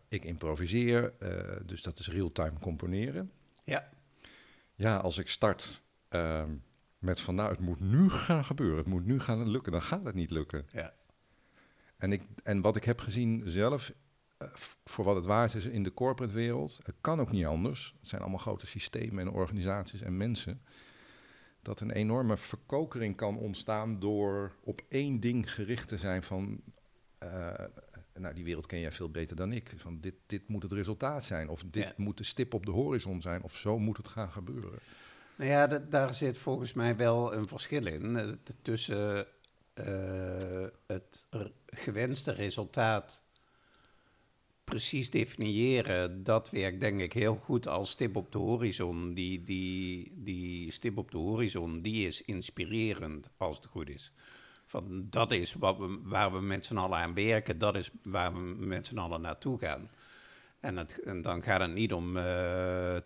ik 0.07 0.23
improviseer, 0.23 1.13
dus 1.65 1.81
dat 1.81 1.99
is 1.99 2.09
real-time 2.09 2.59
componeren. 2.59 3.31
Ja. 3.63 3.89
Ja, 4.79 4.98
als 4.98 5.17
ik 5.17 5.29
start 5.29 5.81
ehm, 6.09 6.55
met 6.98 7.21
van 7.21 7.36
nou, 7.36 7.50
het 7.50 7.59
moet 7.59 7.79
nu 7.79 8.09
gaan 8.09 8.45
gebeuren, 8.45 8.77
het 8.77 8.88
moet 8.88 9.05
nu 9.05 9.19
gaan 9.19 9.50
lukken, 9.50 9.71
dan 9.71 9.81
gaat 9.81 10.05
het 10.05 10.15
niet 10.15 10.31
lukken. 10.31 10.67
Ja. 10.71 10.93
En, 11.98 12.12
ik, 12.12 12.21
en 12.43 12.62
wat 12.62 12.75
ik 12.75 12.83
heb 12.83 13.00
gezien 13.00 13.43
zelf, 13.45 13.93
eh, 14.38 14.48
voor 14.86 15.05
wat 15.05 15.15
het 15.15 15.25
waard 15.25 15.53
is 15.53 15.65
in 15.65 15.83
de 15.83 15.93
corporate 15.93 16.33
wereld, 16.33 16.79
het 16.83 16.95
kan 17.01 17.19
ook 17.19 17.31
niet 17.31 17.45
anders. 17.45 17.95
Het 18.00 18.07
zijn 18.07 18.21
allemaal 18.21 18.39
grote 18.39 18.67
systemen 18.67 19.27
en 19.27 19.33
organisaties 19.33 20.01
en 20.01 20.17
mensen. 20.17 20.62
Dat 21.62 21.79
een 21.79 21.91
enorme 21.91 22.38
verkokering 22.38 23.15
kan 23.15 23.38
ontstaan 23.38 24.00
door 24.00 24.55
op 24.63 24.81
één 24.89 25.19
ding 25.19 25.53
gericht 25.53 25.88
te 25.88 25.98
zijn 25.98 26.24
van, 26.24 26.62
eh, 27.17 27.53
nou 28.19 28.33
die 28.33 28.43
wereld 28.43 28.65
ken 28.65 28.79
jij 28.79 28.91
veel 28.91 29.09
beter 29.09 29.35
dan 29.35 29.51
ik. 29.53 29.71
Van 29.75 29.99
dit, 29.99 30.13
dit 30.25 30.47
moet 30.47 30.63
het 30.63 30.71
resultaat 30.71 31.23
zijn, 31.23 31.49
of 31.49 31.63
dit 31.65 31.83
Ja. 31.83 31.93
moet 31.97 32.17
de 32.17 32.23
stip 32.23 32.53
op 32.53 32.65
de 32.65 32.71
horizon 32.71 33.21
zijn, 33.21 33.43
of 33.43 33.55
zo 33.55 33.79
moet 33.79 33.97
het 33.97 34.07
gaan 34.07 34.31
gebeuren. 34.31 34.79
Nou 35.35 35.49
ja, 35.51 35.67
da- 35.67 35.85
daar 35.89 36.13
zit 36.13 36.38
volgens 36.38 36.73
mij 36.73 36.95
wel 36.95 37.33
een 37.33 37.47
verschil 37.47 37.85
in 37.85 38.15
eh, 38.17 38.29
tussen 38.61 39.25
eh, 39.73 40.65
het 40.88 41.27
gewenste 41.65 42.31
resultaat 42.31 43.23
precies 44.63 45.09
definiëren. 45.09 46.23
Dat 46.23 46.49
werkt 46.49 46.79
denk 46.79 46.99
ik 47.01 47.13
heel 47.13 47.35
goed 47.35 47.67
als 47.67 47.89
stip 47.89 48.15
op 48.15 48.31
de 48.31 48.38
horizon. 48.38 49.13
Die, 49.13 49.43
die, 49.43 50.11
die 50.15 50.71
stip 50.71 50.97
op 50.97 51.11
de 51.11 51.17
horizon, 51.17 51.81
die 51.81 52.07
is 52.07 52.21
inspirerend 52.21 53.29
als 53.38 53.57
het 53.57 53.65
goed 53.65 53.89
is. 53.89 54.11
Van, 54.69 55.07
dat 55.09 55.31
is 55.31 55.53
wat 55.53 55.77
we, 55.77 55.99
waar 56.03 56.33
we 56.33 56.41
met 56.41 56.65
z'n 56.65 56.77
allen 56.77 56.97
aan 56.97 57.13
werken, 57.13 57.57
dat 57.57 57.75
is 57.75 57.91
waar 58.03 58.33
we 58.33 58.39
met 58.65 58.88
z'n 58.88 58.97
allen 58.97 59.21
naartoe 59.21 59.57
gaan. 59.57 59.89
En, 60.59 60.77
het, 60.77 60.99
en 60.99 61.21
dan 61.21 61.43
gaat 61.43 61.61
het 61.61 61.73
niet 61.73 61.93
om 61.93 62.17
eh 62.17 62.95
20% 62.95 63.01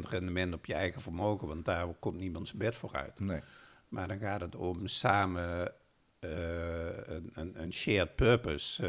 rendement 0.00 0.54
op 0.54 0.66
je 0.66 0.74
eigen 0.74 1.02
vermogen, 1.02 1.48
want 1.48 1.64
daar 1.64 1.94
komt 1.94 2.18
niemand 2.18 2.46
zijn 2.46 2.58
bed 2.58 2.76
voor 2.76 2.92
uit. 2.92 3.20
Nee. 3.20 3.40
maar 3.88 4.08
dan 4.08 4.18
gaat 4.18 4.40
het 4.40 4.54
om 4.54 4.86
samen 4.86 5.72
een, 6.20 7.30
een, 7.32 7.62
een, 7.62 7.72
shared 7.72 8.14
purpose 8.14 8.86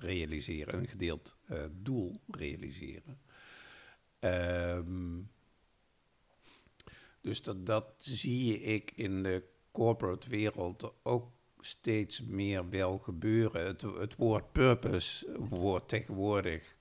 realiseren, 0.00 0.78
een 0.78 0.88
gedeeld 0.88 1.36
doel 1.72 2.20
realiseren. 2.30 3.20
Um, 4.20 5.30
dus 7.20 7.42
dat, 7.42 7.66
dat 7.66 7.86
zie 7.96 8.60
ik 8.60 8.92
in 8.94 9.22
de 9.22 9.42
corporate 9.72 10.28
wereld 10.28 10.92
ook 11.02 11.33
steeds 11.64 12.22
meer 12.22 12.68
wel 12.68 12.98
gebeuren. 12.98 13.66
Het, 13.66 13.82
het 13.82 14.16
woord 14.16 14.52
purpose 14.52 15.36
wordt 15.38 15.88
tegenwoordig 15.88 16.76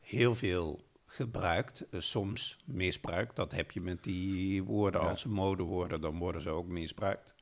heel 0.00 0.34
veel 0.34 0.84
gebruikt, 1.06 1.88
eh, 1.90 2.00
soms 2.00 2.58
misbruikt. 2.64 3.36
Dat 3.36 3.52
heb 3.52 3.70
je 3.70 3.80
met 3.80 4.04
die 4.04 4.62
woorden 4.62 5.00
als 5.00 5.20
ze 5.20 5.28
modewoorden, 5.28 6.00
dan 6.00 6.18
worden 6.18 6.40
ze 6.40 6.50
ook 6.50 6.66
misbruikt. 6.66 7.34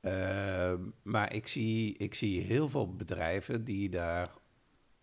Uh, 0.00 0.74
maar 1.02 1.34
ik 1.34 1.46
zie, 1.46 1.96
ik 1.96 2.14
zie 2.14 2.40
heel 2.40 2.68
veel 2.68 2.94
bedrijven 2.96 3.64
die 3.64 3.88
daar 3.88 4.30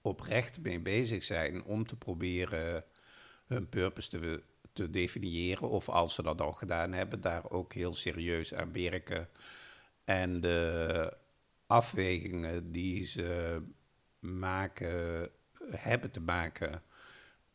oprecht 0.01 0.61
mee 0.61 0.79
bezig 0.79 1.23
zijn 1.23 1.63
om 1.63 1.85
te 1.87 1.95
proberen 1.95 2.83
hun 3.45 3.69
purpose 3.69 4.09
te, 4.09 4.43
te 4.73 4.89
definiëren. 4.89 5.69
Of 5.69 5.89
als 5.89 6.15
ze 6.15 6.23
dat 6.23 6.41
al 6.41 6.51
gedaan 6.51 6.91
hebben, 6.91 7.21
daar 7.21 7.49
ook 7.49 7.73
heel 7.73 7.93
serieus 7.93 8.53
aan 8.53 8.71
werken. 8.71 9.29
En 10.05 10.41
de 10.41 11.17
afwegingen 11.67 12.71
die 12.71 13.05
ze 13.05 13.61
maken, 14.19 15.29
hebben 15.69 16.11
te 16.11 16.19
maken 16.19 16.83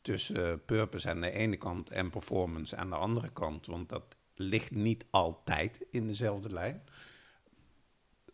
tussen 0.01 0.65
purpose 0.65 1.09
aan 1.09 1.21
de 1.21 1.31
ene 1.31 1.57
kant 1.57 1.91
en 1.91 2.11
performance 2.11 2.77
aan 2.77 2.91
de 2.91 2.97
andere 2.97 3.33
kant. 3.33 3.67
Want 3.67 3.89
dat 3.89 4.17
ligt 4.35 4.71
niet 4.71 5.07
altijd 5.11 5.81
in 5.91 6.07
dezelfde 6.07 6.53
lijn. 6.53 6.83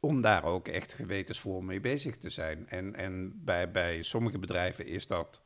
Om 0.01 0.21
daar 0.21 0.45
ook 0.45 0.69
echt 0.69 0.93
gewetensvol 0.93 1.61
mee 1.61 1.81
bezig 1.81 2.19
te 2.19 2.31
zijn. 2.31 2.69
En, 2.69 2.95
en 2.95 3.45
bij, 3.45 3.71
bij 3.71 4.03
sommige 4.03 4.39
bedrijven 4.39 4.87
is 4.87 5.07
dat 5.07 5.43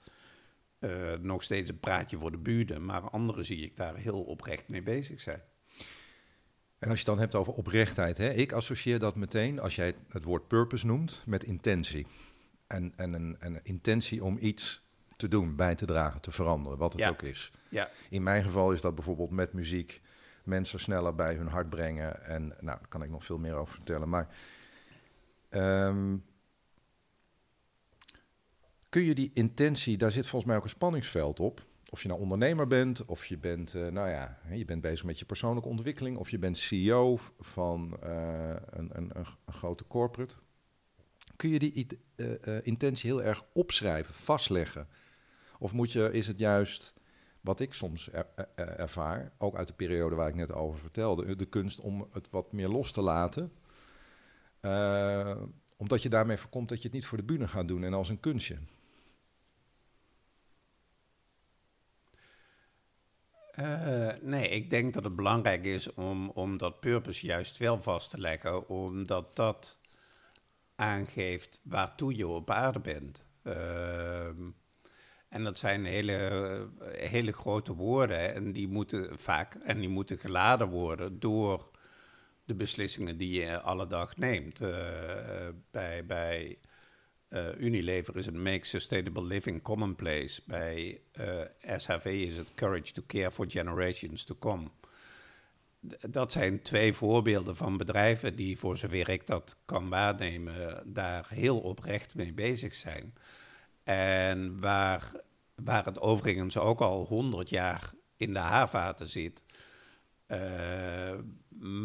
uh, 0.81 1.13
nog 1.15 1.43
steeds 1.43 1.71
een 1.71 1.81
praatje 1.81 2.19
voor 2.19 2.31
de 2.31 2.39
buren, 2.39 2.85
maar 2.85 3.11
anderen 3.11 3.45
zie 3.45 3.65
ik 3.65 3.77
daar 3.77 3.97
heel 3.97 4.23
oprecht 4.23 4.69
mee 4.69 4.83
bezig 4.83 5.21
zijn. 5.21 5.43
En 6.81 6.89
als 6.89 7.01
je 7.01 7.05
het 7.05 7.15
dan 7.15 7.19
hebt 7.19 7.35
over 7.35 7.53
oprechtheid, 7.53 8.19
hè, 8.19 8.31
ik 8.31 8.53
associeer 8.53 8.99
dat 8.99 9.17
meteen, 9.17 9.61
als 9.61 9.75
jij 9.75 9.95
het 10.09 10.25
woord 10.25 10.49
purpose 10.49 10.87
noemt, 10.87 11.23
met 11.27 11.45
intentie. 11.45 12.07
En, 12.67 12.93
en 12.97 13.13
een, 13.13 13.37
een 13.39 13.61
intentie 13.63 14.25
om 14.25 14.37
iets 14.41 14.83
te 15.17 15.29
doen, 15.29 15.57
bij 15.57 15.75
te 15.75 15.87
dragen, 15.87 16.21
te 16.21 16.31
veranderen, 16.31 16.79
wat 16.79 16.93
het 16.93 17.05
ook 17.05 17.23
is. 17.23 17.51
Ja. 17.69 17.91
In 18.11 18.23
mijn 18.23 18.43
geval 18.43 18.73
is 18.73 18.81
dat 18.81 18.95
bijvoorbeeld 18.95 19.31
met 19.31 19.53
muziek 19.53 20.01
mensen 20.45 20.81
sneller 20.81 21.15
bij 21.15 21.35
hun 21.35 21.47
hart 21.47 21.71
brengen. 21.71 22.25
En 22.25 22.49
nou, 22.49 22.61
daar 22.61 22.89
kan 22.89 23.03
ik 23.03 23.11
nog 23.11 23.25
veel 23.25 23.39
meer 23.39 23.55
over 23.55 23.75
vertellen. 23.75 24.09
Maar 24.09 24.29
um, 25.51 26.25
kun 28.89 29.03
je 29.03 29.15
die 29.15 29.31
intentie, 29.35 29.99
daar 29.99 30.11
zit 30.11 30.27
volgens 30.27 30.45
mij 30.45 30.57
ook 30.57 30.65
een 30.65 30.71
spanningsveld 30.71 31.41
op. 31.41 31.69
Of 31.93 32.03
je 32.03 32.09
nou 32.09 32.21
ondernemer 32.21 32.67
bent, 32.67 33.05
of 33.05 33.27
je 33.27 33.39
bent, 33.39 33.75
uh, 33.75 33.89
nou 33.89 34.09
ja, 34.09 34.39
je 34.51 34.65
bent 34.65 34.81
bezig 34.81 35.05
met 35.05 35.19
je 35.19 35.25
persoonlijke 35.25 35.69
ontwikkeling, 35.69 36.17
of 36.17 36.31
je 36.31 36.39
bent 36.39 36.59
CEO 36.59 37.19
van 37.39 37.99
uh, 38.05 38.55
een, 38.71 38.91
een, 38.93 39.11
een, 39.13 39.27
grote 39.53 39.87
corporate. 39.87 40.35
Kun 41.37 41.51
je 41.51 41.59
die 41.59 41.87
uh, 42.17 42.59
intentie 42.61 43.11
heel 43.11 43.23
erg 43.23 43.45
opschrijven, 43.53 44.15
vastleggen? 44.15 44.89
Of 45.59 45.73
moet 45.73 45.93
je, 45.93 46.13
is 46.13 46.27
het 46.27 46.39
juist, 46.39 46.95
wat 47.41 47.61
ik 47.61 47.75
soms 47.75 48.13
er, 48.13 48.27
ervaar, 48.55 49.33
ook 49.39 49.57
uit 49.57 49.67
de 49.67 49.75
periode 49.75 50.15
waar 50.15 50.29
ik 50.29 50.35
net 50.35 50.53
over 50.53 50.81
vertelde, 50.81 51.37
de 51.37 51.47
kunst 51.47 51.81
om 51.81 52.09
het 52.13 52.31
wat 52.31 52.53
meer 52.53 52.69
los 52.69 52.93
te 52.93 53.03
laten? 53.03 53.53
omdat 55.77 56.03
je 56.03 56.09
daarmee 56.09 56.37
voorkomt 56.37 56.69
dat 56.69 56.79
je 56.79 56.85
het 56.85 56.93
niet 56.93 57.07
voor 57.07 57.19
de 57.19 57.25
bühne 57.25 57.49
gaat 57.49 57.69
doen 57.69 57.85
en 57.85 57.95
als 57.95 58.09
een 58.09 58.21
kunstje. 58.21 58.57
Uh, 63.59 64.09
nee, 64.21 64.49
ik 64.49 64.71
denk 64.71 64.95
dat 64.95 65.05
het 65.05 65.17
belangrijk 65.17 65.65
is 65.65 65.95
om, 65.95 66.31
om 66.31 66.59
dat 66.59 66.81
purpose 66.81 67.27
juist 67.27 67.57
wel 67.57 67.81
vast 67.83 68.11
te 68.11 68.19
leggen, 68.21 68.69
omdat 68.69 69.37
dat 69.37 69.81
aangeeft 70.75 71.61
waartoe 71.65 72.17
je 72.17 72.27
op 72.27 72.51
aarde 72.51 72.81
bent. 72.81 73.25
Uh, 73.45 74.27
en 75.29 75.45
dat 75.45 75.59
zijn 75.59 75.85
hele, 75.85 76.69
hele 76.93 77.33
grote 77.33 77.75
woorden 77.75 78.35
en 78.35 78.53
die 78.53 78.69
moeten 78.69 79.19
vaak 79.19 79.55
en 79.55 79.81
die 79.81 79.89
moeten 79.89 80.19
geladen 80.19 80.69
worden 80.69 81.21
door 81.21 81.71
de 82.45 82.55
beslissingen 82.55 83.17
die 83.17 83.41
je 83.41 83.61
alle 83.61 83.87
dag 83.87 84.17
neemt. 84.17 84.61
Uh, 84.61 84.69
bij, 85.71 86.07
bij 86.07 86.59
uh, 87.31 87.59
Unilever 87.59 88.17
is 88.17 88.27
het 88.27 88.35
Make 88.35 88.67
Sustainable 88.67 89.25
Living 89.25 89.63
Commonplace. 89.63 90.43
Bij 90.45 91.01
uh, 91.13 91.41
eh, 91.41 91.79
SHV 91.79 92.05
is 92.05 92.37
het 92.37 92.55
Courage 92.55 92.93
to 92.93 93.03
Care 93.07 93.31
for 93.31 93.51
Generations 93.51 94.25
to 94.25 94.37
Come. 94.39 94.69
dat 96.11 96.33
zijn 96.33 96.63
twee 96.63 96.93
voorbeelden 96.93 97.57
van 97.57 97.77
bedrijven 97.77 98.37
die, 98.37 98.59
voor 98.59 98.77
zover 98.77 99.09
ik 99.09 99.27
dat 99.27 99.57
kan 99.65 99.89
waarnemen, 99.89 100.83
daar 100.85 101.27
heel 101.29 101.59
oprecht 101.59 102.15
mee 102.15 102.33
bezig 102.33 102.75
zijn. 102.75 103.15
En 103.85 104.61
waar, 104.61 105.13
waar 105.55 105.85
het 105.85 106.01
overigens 106.01 106.57
ook 106.57 106.81
al 106.81 107.07
honderd 107.07 107.49
jaar 107.49 107.93
in 108.17 108.33
de 108.33 108.39
haarvaten 108.39 109.09
zit. 109.09 109.43
Uh, 110.27 110.39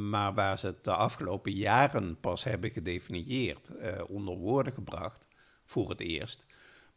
maar 0.09 0.33
waar 0.33 0.57
ze 0.57 0.65
het 0.65 0.83
de 0.83 0.95
afgelopen 0.95 1.51
jaren 1.51 2.19
pas 2.19 2.43
hebben 2.43 2.71
gedefinieerd, 2.71 3.71
onder 4.07 4.37
woorden 4.37 4.73
gebracht 4.73 5.24
voor 5.65 5.89
het 5.89 6.01
eerst. 6.01 6.45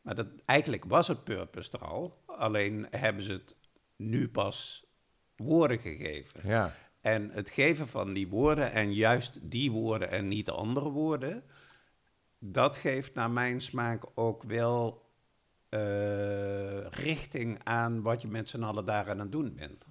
Maar 0.02 0.14
dat, 0.14 0.26
eigenlijk 0.44 0.85
was 0.85 1.09
het 1.09 1.24
purpose 1.24 1.70
er 1.72 1.85
al, 1.85 2.22
alleen 2.26 2.87
hebben 2.90 3.22
ze 3.22 3.33
het 3.33 3.57
nu 3.96 4.28
pas 4.28 4.85
woorden 5.37 5.78
gegeven. 5.78 6.48
Ja. 6.48 6.74
En 7.00 7.31
het 7.31 7.50
geven 7.50 7.88
van 7.88 8.12
die 8.12 8.28
woorden 8.28 8.72
en 8.72 8.94
juist 8.94 9.38
die 9.42 9.70
woorden 9.70 10.11
en 10.11 10.28
niet 10.28 10.50
andere 10.50 10.90
woorden, 10.90 11.44
dat 12.38 12.76
geeft 12.76 13.14
naar 13.14 13.31
mijn 13.31 13.61
smaak 13.61 14.04
ook 14.14 14.42
wel 14.42 15.07
uh, 15.70 16.87
richting 16.87 17.61
aan 17.64 18.02
wat 18.02 18.22
je 18.22 18.28
met 18.28 18.48
z'n 18.48 18.62
allen 18.62 18.85
daar 18.85 19.11
aan 19.11 19.18
het 19.18 19.33
doen 19.33 19.54
bent. 19.54 19.87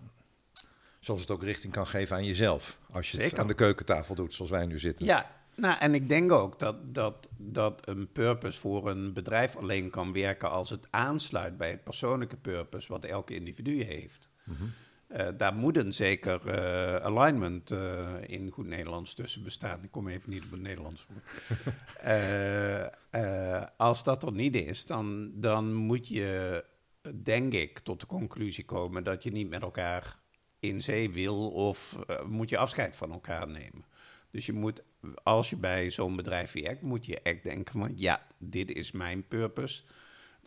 Zoals 1.00 1.22
het 1.22 1.32
ook 1.32 1.44
richting 1.44 1.74
kan 1.74 1.88
geven 1.88 2.16
aan 2.16 2.26
jezelf. 2.26 2.80
Als 2.92 3.12
je 3.12 3.22
het 3.22 3.40
aan 3.40 3.48
de 3.48 3.54
keukentafel 3.54 4.16
doet, 4.16 4.34
zoals 4.34 4.52
wij 4.52 4.66
nu 4.66 4.80
zitten. 4.80 5.06
Ja, 5.06 5.32
nou, 5.58 5.80
en 5.80 5.94
ik 5.94 6.10
denk 6.10 6.32
ook 6.32 6.60
dat, 6.60 6.96
dat, 6.96 7.30
dat 7.38 7.88
een 7.88 8.12
purpose 8.12 8.60
voor 8.60 8.90
een 8.90 9.14
bedrijf 9.14 9.56
alleen 9.56 9.90
kan 9.90 10.14
werken 10.14 10.50
als 10.50 10.70
het 10.70 10.88
aansluit 10.90 11.58
bij 11.58 11.70
het 11.70 11.84
persoonlijke 11.84 12.38
purpose 12.38 12.92
wat 12.92 13.06
elke 13.06 13.36
individu 13.36 13.84
heeft. 13.84 14.30
Mhm. 14.44 14.64
Eh, 15.08 15.28
daar 15.38 15.54
moet 15.56 15.78
een 15.78 15.94
zeker 15.94 16.42
uh, 16.46 16.96
alignment 16.96 17.72
uh, 17.72 18.14
in 18.26 18.52
goed 18.52 18.66
Nederlands 18.66 19.14
tussen 19.14 19.44
bestaan. 19.44 19.84
Ik 19.84 19.92
kom 19.92 20.08
even 20.08 20.30
niet 20.30 20.44
op 20.44 20.52
het 20.52 20.62
Nederlands 20.62 21.08
woord. 21.08 21.26
als 23.78 24.04
dat 24.04 24.24
er 24.24 24.32
niet 24.32 24.56
is, 24.56 24.86
dan, 24.86 25.32
dan 25.36 25.74
moet 25.74 26.08
je, 26.08 26.64
denk 27.24 27.54
ik, 27.54 27.80
tot 27.80 28.00
de 28.00 28.06
conclusie 28.06 28.66
komen 28.66 29.04
dat 29.04 29.24
je 29.24 29.32
niet 29.32 29.50
met 29.50 29.62
elkaar 29.62 30.20
in 30.60 30.82
zee 30.82 31.10
wil 31.12 31.50
of 31.52 31.98
moet 32.26 32.50
je 32.50 32.58
afscheid 32.58 32.96
van 32.96 33.12
elkaar 33.12 33.48
nemen. 33.48 33.86
Dus 34.32 34.46
je 34.46 34.54
moet, 34.54 34.84
als 35.24 35.50
je 35.50 35.56
bij 35.56 35.90
zo'n 35.90 36.16
bedrijf 36.16 36.52
werkt, 36.52 36.82
moet 36.82 37.06
je 37.06 37.20
echt 37.22 37.44
denken 37.44 37.80
van 37.80 37.92
ja, 37.96 38.26
dit 38.38 38.72
is 38.72 38.92
mijn 38.92 39.28
purpose. 39.28 39.84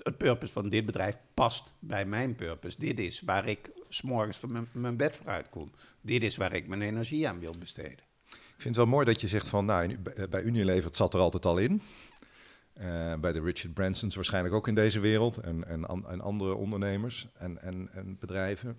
Het 0.03 0.19
purpose 0.19 0.53
van 0.53 0.69
dit 0.69 0.87
bedrijf 0.87 1.17
past 1.35 1.73
bij 1.79 2.07
mijn 2.07 2.35
purpose. 2.35 2.79
Dit 2.79 2.99
is 2.99 3.21
waar 3.21 3.49
ik 3.49 3.71
s'morgens 3.89 4.39
van 4.39 4.69
mijn, 4.73 4.97
bed 4.97 5.17
vooruit 5.17 5.49
kom. 5.49 5.73
Dit 6.01 6.23
is 6.23 6.37
waar 6.37 6.55
ik 6.55 6.69
mijn 6.69 6.83
energie 6.83 7.29
aan 7.29 7.39
wil 7.39 7.55
besteden. 7.59 7.99
Ik 8.31 8.67
vind 8.67 8.77
het 8.77 8.85
wel 8.85 8.95
mooi 8.95 9.07
dat 9.07 9.21
je 9.21 9.29
zegt 9.29 9.47
van, 9.47 9.65
nou, 9.65 9.99
bij 10.31 10.43
Unilever 10.43 10.91
zat 10.95 11.15
er 11.15 11.21
altijd 11.21 11.47
al 11.47 11.59
in. 11.59 11.83
Uh, 12.81 13.15
bij 13.15 13.33
de 13.33 13.41
Richard 13.41 13.75
Bransons 13.75 14.15
waarschijnlijk 14.15 14.55
ook 14.55 14.69
in 14.69 14.75
deze 14.75 15.01
wereld 15.01 15.37
en, 15.37 15.67
en, 15.67 15.85
en 16.07 16.21
andere 16.21 16.55
ondernemers 16.55 17.29
en, 17.39 17.63
en, 17.63 17.89
en 17.93 18.17
bedrijven. 18.21 18.79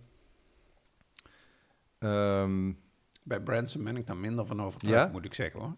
Um, 2.00 2.80
bij 3.24 3.40
Branson 3.40 3.84
ben 3.84 3.98
ik 3.98 4.08
daar 4.08 4.18
minder 4.18 4.46
van 4.46 4.62
overtuigd, 4.62 5.12
moet 5.12 5.26
ik 5.26 5.34
zeggen 5.34 5.60
hoor. 5.60 5.76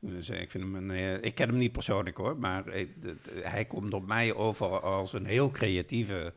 Dus 0.00 0.28
eh, 0.28 0.40
ik, 0.40 0.50
vind 0.50 0.64
hem 0.64 0.74
een, 0.74 0.90
eh, 0.90 1.22
ik 1.22 1.34
ken 1.34 1.48
hem 1.48 1.58
niet 1.58 1.72
persoonlijk 1.72 2.16
hoor, 2.16 2.38
maar 2.38 2.66
eh, 2.66 2.86
hij 3.42 3.64
komt 3.64 3.94
op 3.94 4.06
mij 4.06 4.34
over 4.34 4.80
als 4.80 5.12
een 5.12 5.26
heel 5.26 5.50
creatieve 5.50 6.34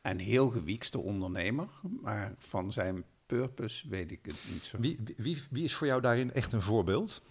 en 0.00 0.18
heel 0.18 0.48
gewiekste 0.48 0.98
ondernemer. 0.98 1.68
Maar 2.02 2.34
van 2.38 2.72
zijn 2.72 3.04
purpose 3.26 3.88
weet 3.88 4.10
ik 4.10 4.18
het 4.22 4.40
niet 4.52 4.64
zo. 4.64 4.78
Wie, 4.80 4.98
wie, 5.16 5.42
wie 5.50 5.64
is 5.64 5.74
voor 5.74 5.86
jou 5.86 6.00
daarin 6.00 6.32
echt 6.32 6.52
een 6.52 6.62
voorbeeld? 6.62 7.22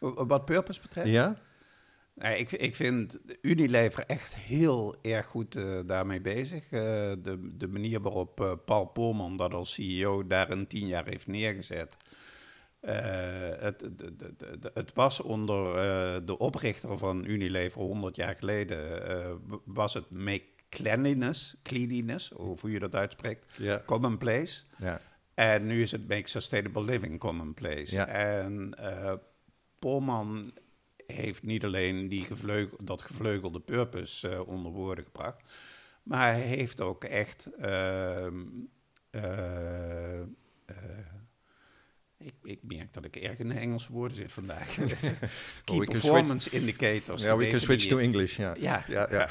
Wat 0.00 0.44
purpose 0.44 0.80
betreft? 0.80 1.08
Ja? 1.08 1.36
Nee, 2.18 2.38
ik, 2.38 2.52
ik 2.52 2.74
vind 2.74 3.18
Unilever 3.42 4.04
echt 4.06 4.36
heel 4.36 4.96
erg 5.02 5.26
goed 5.26 5.56
uh, 5.56 5.80
daarmee 5.86 6.20
bezig. 6.20 6.64
Uh, 6.64 6.80
de, 7.18 7.50
de 7.52 7.68
manier 7.68 8.00
waarop 8.00 8.40
uh, 8.40 8.52
Paul 8.64 8.84
Polman 8.84 9.36
dat 9.36 9.54
als 9.54 9.74
CEO 9.74 10.26
daar 10.26 10.50
een 10.50 10.66
tien 10.66 10.86
jaar 10.86 11.06
heeft 11.06 11.26
neergezet. 11.26 11.96
het, 12.80 13.80
het, 13.80 14.70
het, 14.74 14.90
was 14.94 15.20
onder 15.20 15.74
de 16.26 16.38
oprichter 16.38 16.98
van 16.98 17.24
Unilever 17.24 17.80
100 17.80 18.16
jaar 18.16 18.36
geleden, 18.36 18.80
was 19.64 19.94
het 19.94 20.10
make 20.10 20.44
cleanliness, 20.68 21.56
cleanliness, 21.62 22.32
hoe 22.36 22.70
je 22.70 22.78
dat 22.78 22.94
uitspreekt, 22.94 23.44
yeah. 23.56 23.84
commonplace. 23.84 24.62
En 25.34 25.66
nu 25.66 25.82
is 25.82 25.92
het 25.92 26.08
Make 26.08 26.28
Sustainable 26.28 26.84
Living 26.84 27.18
commonplace. 27.18 27.94
Ja. 27.94 28.06
En 28.06 28.74
Polman 29.78 30.52
heeft 31.14 31.42
niet 31.42 31.64
alleen 31.64 32.08
die 32.08 32.22
gevleugel, 32.22 32.78
dat 32.84 33.02
gevleugelde 33.02 33.60
purpose 33.60 34.30
uh, 34.30 34.48
onder 34.48 34.72
woorden 34.72 35.04
gebracht, 35.04 35.42
maar 36.02 36.32
hij 36.32 36.40
heeft 36.40 36.80
ook 36.80 37.04
echt. 37.04 37.48
Uh, 37.60 38.26
ik, 42.18 42.34
ik, 42.42 42.58
merk 42.62 42.92
dat 42.92 43.04
ik 43.04 43.16
erg 43.16 43.38
in 43.38 43.48
de 43.48 43.54
Engelse 43.54 43.92
woorden 43.92 44.16
zit 44.16 44.32
vandaag. 44.32 44.74
Key 45.64 45.84
performance 45.84 46.50
indicators. 46.50 47.22
Ja, 47.22 47.36
we 47.36 47.48
can 47.48 47.60
switch 47.60 47.86
to 47.86 47.98
English. 47.98 48.36
Ja, 48.36 48.54
ja. 48.58 48.84
ja, 48.88 49.08
ja. 49.10 49.28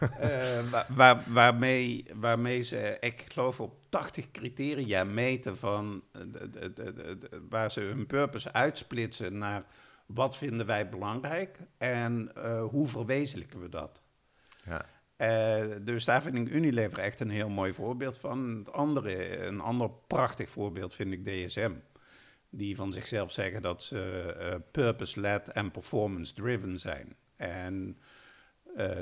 uh, 0.66 0.82
waar, 0.88 1.22
waarmee, 1.26 2.04
waarmee 2.14 2.62
ze, 2.62 2.96
ik 3.00 3.24
geloof, 3.28 3.60
op 3.60 3.74
80 3.88 4.30
criteria 4.30 5.04
meten 5.04 5.56
van 5.56 6.02
de, 6.12 6.50
de, 6.50 6.72
de, 6.72 7.18
waar 7.48 7.70
ze 7.70 7.80
hun 7.80 8.06
purpose 8.06 8.52
uitsplitsen 8.52 9.38
naar 9.38 9.64
wat 10.06 10.36
vinden 10.36 10.66
wij 10.66 10.88
belangrijk 10.88 11.58
en 11.78 12.32
uh, 12.36 12.64
hoe 12.64 12.88
verwezenlijken 12.88 13.60
we 13.60 13.68
dat. 13.68 14.02
Ja. 14.64 14.84
Uh, 15.18 15.76
dus 15.82 16.04
daar 16.04 16.22
vind 16.22 16.36
ik 16.36 16.48
Unilever 16.48 16.98
echt 16.98 17.20
een 17.20 17.30
heel 17.30 17.48
mooi 17.48 17.72
voorbeeld 17.72 18.18
van. 18.18 18.56
Het 18.56 18.72
andere, 18.72 19.38
een 19.46 19.60
ander 19.60 19.90
prachtig 20.06 20.48
voorbeeld 20.48 20.94
vind 20.94 21.12
ik 21.12 21.24
DSM. 21.24 21.72
Die 22.50 22.76
van 22.76 22.92
zichzelf 22.92 23.30
zeggen 23.30 23.62
dat 23.62 23.82
ze 23.82 24.60
purpose-led 24.70 25.48
en 25.48 25.70
performance-driven 25.70 26.78
zijn. 26.78 27.16
En 27.36 27.98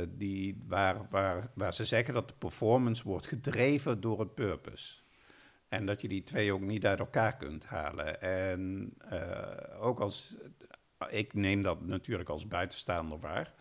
die, 0.08 0.64
waar, 0.66 1.06
waar, 1.10 1.50
waar 1.54 1.74
ze 1.74 1.84
zeggen 1.84 2.14
dat 2.14 2.28
de 2.28 2.34
performance 2.38 3.02
wordt 3.04 3.26
gedreven 3.26 4.00
door 4.00 4.20
het 4.20 4.34
purpose. 4.34 5.04
En 5.68 5.86
dat 5.86 6.00
je 6.00 6.08
die 6.08 6.22
twee 6.22 6.52
ook 6.52 6.60
niet 6.60 6.86
uit 6.86 6.98
elkaar 6.98 7.36
kunt 7.36 7.64
halen. 7.64 8.20
En 8.20 8.92
uh, 9.12 9.84
ook 9.84 10.00
als, 10.00 10.36
ik 11.10 11.34
neem 11.34 11.62
dat 11.62 11.86
natuurlijk 11.86 12.28
als 12.28 12.48
buitenstaander 12.48 13.18
waar, 13.18 13.52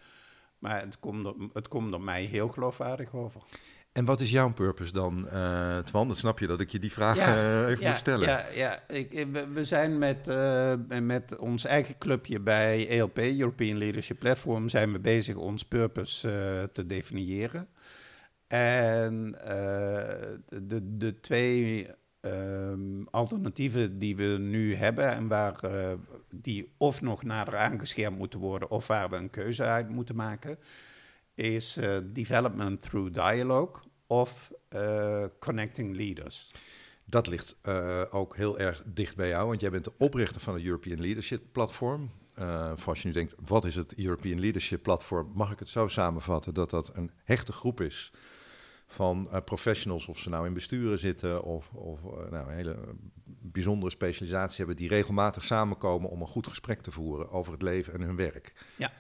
maar 0.60 0.82
het 0.82 1.00
komt, 1.00 1.26
er, 1.26 1.34
het 1.54 1.68
komt 1.68 1.94
er 1.94 2.02
mij 2.02 2.24
heel 2.24 2.48
geloofwaardig 2.48 3.14
over. 3.14 3.42
En 3.94 4.06
wat 4.06 4.20
is 4.20 4.32
jouw 4.32 4.54
purpose 4.54 4.92
dan, 4.92 5.28
uh, 5.34 5.78
Twan? 5.78 6.08
Dan 6.08 6.16
snap 6.16 6.40
je 6.40 6.48
dat 6.48 6.60
ik 6.60 6.70
je 6.70 6.80
die 6.80 6.92
vraag 6.92 7.18
uh, 7.18 7.70
even 7.70 7.88
moet 7.88 7.96
stellen. 7.96 8.28
Ja, 8.28 8.46
ja. 8.54 8.88
Ik, 8.88 9.28
we, 9.54 9.66
zijn 9.66 9.98
met, 9.98 10.28
uh, 10.28 10.74
met 11.02 11.38
ons 11.38 11.66
eigen 11.66 11.98
clubje 11.98 12.40
bij 12.40 12.88
ELP, 12.88 13.18
European 13.18 13.78
Leadership 13.78 14.20
Platform, 14.20 14.70
zijn 14.70 14.92
we 14.92 15.00
bezig 15.00 15.36
ons 15.36 15.64
purpose 15.64 16.70
te 16.74 16.86
definiëren. 16.86 17.68
En 18.48 19.32
de, 20.48 20.98
de 20.98 21.20
twee 21.20 21.88
um, 22.22 23.08
alternatieven 23.12 24.00
die 24.00 24.16
we 24.16 24.38
nu 24.40 24.76
hebben 24.76 25.12
en 25.12 25.28
waar 25.28 25.60
die 26.42 26.74
of 26.78 27.02
nog 27.02 27.24
nader 27.24 27.58
aangeschermd 27.58 28.18
moeten 28.18 28.40
worden 28.40 28.70
of 28.70 28.88
waar 28.88 29.10
we 29.10 29.16
een 29.16 29.30
keuze 29.30 29.64
uit 29.64 29.90
moeten 29.90 30.16
maken 30.16 30.58
is 31.36 31.78
uh, 31.78 31.98
development 32.04 32.82
through 32.82 33.14
dialogue 33.14 33.82
of 34.08 34.52
uh, 34.70 35.26
connecting 35.40 35.96
leaders. 35.96 36.52
Dat 37.06 37.28
ligt 37.28 37.56
uh, 37.64 38.02
ook 38.10 38.36
heel 38.36 38.60
erg 38.60 38.84
dicht 38.86 39.16
bij 39.16 39.28
jou, 39.28 39.48
want 39.48 39.62
jij 39.62 39.70
bent 39.70 39.84
de 39.84 39.94
oprichter 39.98 40.42
van 40.42 40.54
het 40.54 40.64
European 40.64 41.02
Leadership 41.02 41.44
Platform. 41.52 42.12
voor 42.76 42.90
als 42.90 43.02
je 43.02 43.08
nu 43.08 43.14
denkt, 43.14 43.36
wat 43.46 43.66
is 43.66 43.76
het 43.76 44.00
European 44.00 44.40
Leadership 44.40 44.84
Platform? 44.84 45.32
Mag 45.34 45.52
ik 45.52 45.60
het 45.60 45.70
zo 45.70 45.88
samenvatten 45.88 46.54
dat 46.54 46.70
dat 46.70 46.92
een 46.96 47.12
hechte 47.24 47.52
groep 47.52 47.82
is 47.82 48.12
van 48.94 49.30
professionals, 49.46 50.08
of 50.08 50.18
ze 50.18 50.30
nou 50.30 50.46
in 50.46 50.54
besturen 50.54 51.00
zitten 51.00 51.44
of, 51.44 51.70
of 51.74 52.02
nou, 52.30 52.50
een 52.50 52.56
hele 52.56 52.78
bijzondere 53.26 53.92
specialisatie 53.92 54.58
hebben, 54.58 54.76
die 54.76 54.88
regelmatig 54.88 55.44
samenkomen 55.44 56.10
om 56.10 56.22
een 56.22 56.28
goed 56.28 56.48
gesprek 56.48 56.82
te 56.82 56.92
voeren 56.92 57.32
over 57.32 57.52
het 57.52 57.62
leven 57.62 57.94
en 57.94 58.02
hun 58.02 58.16
werk. 58.16 58.54
Ja. 58.76 58.92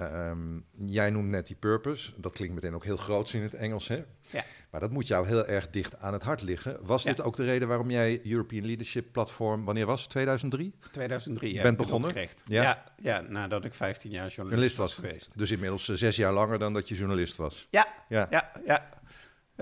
Um, 0.00 0.64
jij 0.86 1.10
noemt 1.10 1.28
net 1.28 1.46
die 1.46 1.56
purpose. 1.56 2.12
Dat 2.16 2.32
klinkt 2.32 2.54
meteen 2.54 2.74
ook 2.74 2.84
heel 2.84 2.96
groot 2.96 3.32
in 3.32 3.42
het 3.42 3.54
Engels, 3.54 3.88
hè? 3.88 4.04
Ja. 4.30 4.44
Maar 4.70 4.80
dat 4.80 4.90
moet 4.90 5.06
jou 5.06 5.26
heel 5.26 5.46
erg 5.46 5.70
dicht 5.70 6.00
aan 6.00 6.12
het 6.12 6.22
hart 6.22 6.42
liggen. 6.42 6.78
Was 6.84 7.02
dit 7.02 7.22
ook 7.22 7.36
de 7.36 7.44
reden 7.44 7.68
waarom 7.68 7.90
jij 7.90 8.20
European 8.26 8.66
Leadership 8.66 9.12
Platform, 9.12 9.64
wanneer 9.64 9.86
was 9.86 10.00
het? 10.00 10.10
2003? 10.10 10.74
2003, 10.90 11.54
ja. 11.54 11.62
Bent 11.62 11.76
begonnen? 11.76 12.12
Ja? 12.14 12.28
ja? 12.62 12.84
Ja, 12.96 13.20
nadat 13.20 13.64
ik 13.64 13.74
15 13.74 14.10
jaar 14.10 14.28
journalist, 14.28 14.76
was, 14.76 14.94
geweest. 14.94 15.38
Dus 15.38 15.50
inmiddels 15.50 15.88
uh, 15.88 15.96
zes 15.96 16.16
jaar 16.16 16.32
langer 16.32 16.58
dan 16.58 16.72
dat 16.72 16.88
je 16.88 16.94
journalist 16.94 17.36
was? 17.36 17.66
Ja, 17.70 17.86
ja, 18.08 18.26
ja. 18.30 18.50
ja. 18.64 18.99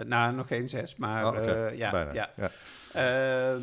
Nou, 0.06 0.34
nog 0.34 0.46
geen 0.46 0.68
zes, 0.68 0.96
maar 0.96 1.24
oh, 1.24 1.28
okay. 1.28 1.72
uh, 1.72 1.78
ja. 1.78 1.90
Bijna. 1.90 2.12
ja. 2.12 2.30
ja. 2.36 2.50
Uh, 3.56 3.62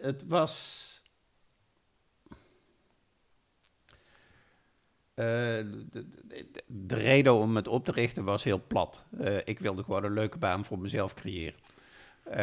het 0.00 0.24
was 0.26 0.88
Eh, 5.20 5.26
de, 5.90 6.06
de, 6.66 6.94
reden 6.94 7.34
om 7.34 7.56
het 7.56 7.68
op 7.68 7.84
te 7.84 7.92
richten 7.92 8.24
was 8.24 8.44
heel 8.44 8.62
plat. 8.66 9.06
Uh, 9.20 9.36
ik 9.44 9.58
wilde 9.58 9.82
gewoon 9.82 10.04
een 10.04 10.12
leuke 10.12 10.38
baan 10.38 10.64
voor 10.64 10.78
mezelf 10.78 11.14
creëren. 11.14 11.58
Uh, 12.26 12.36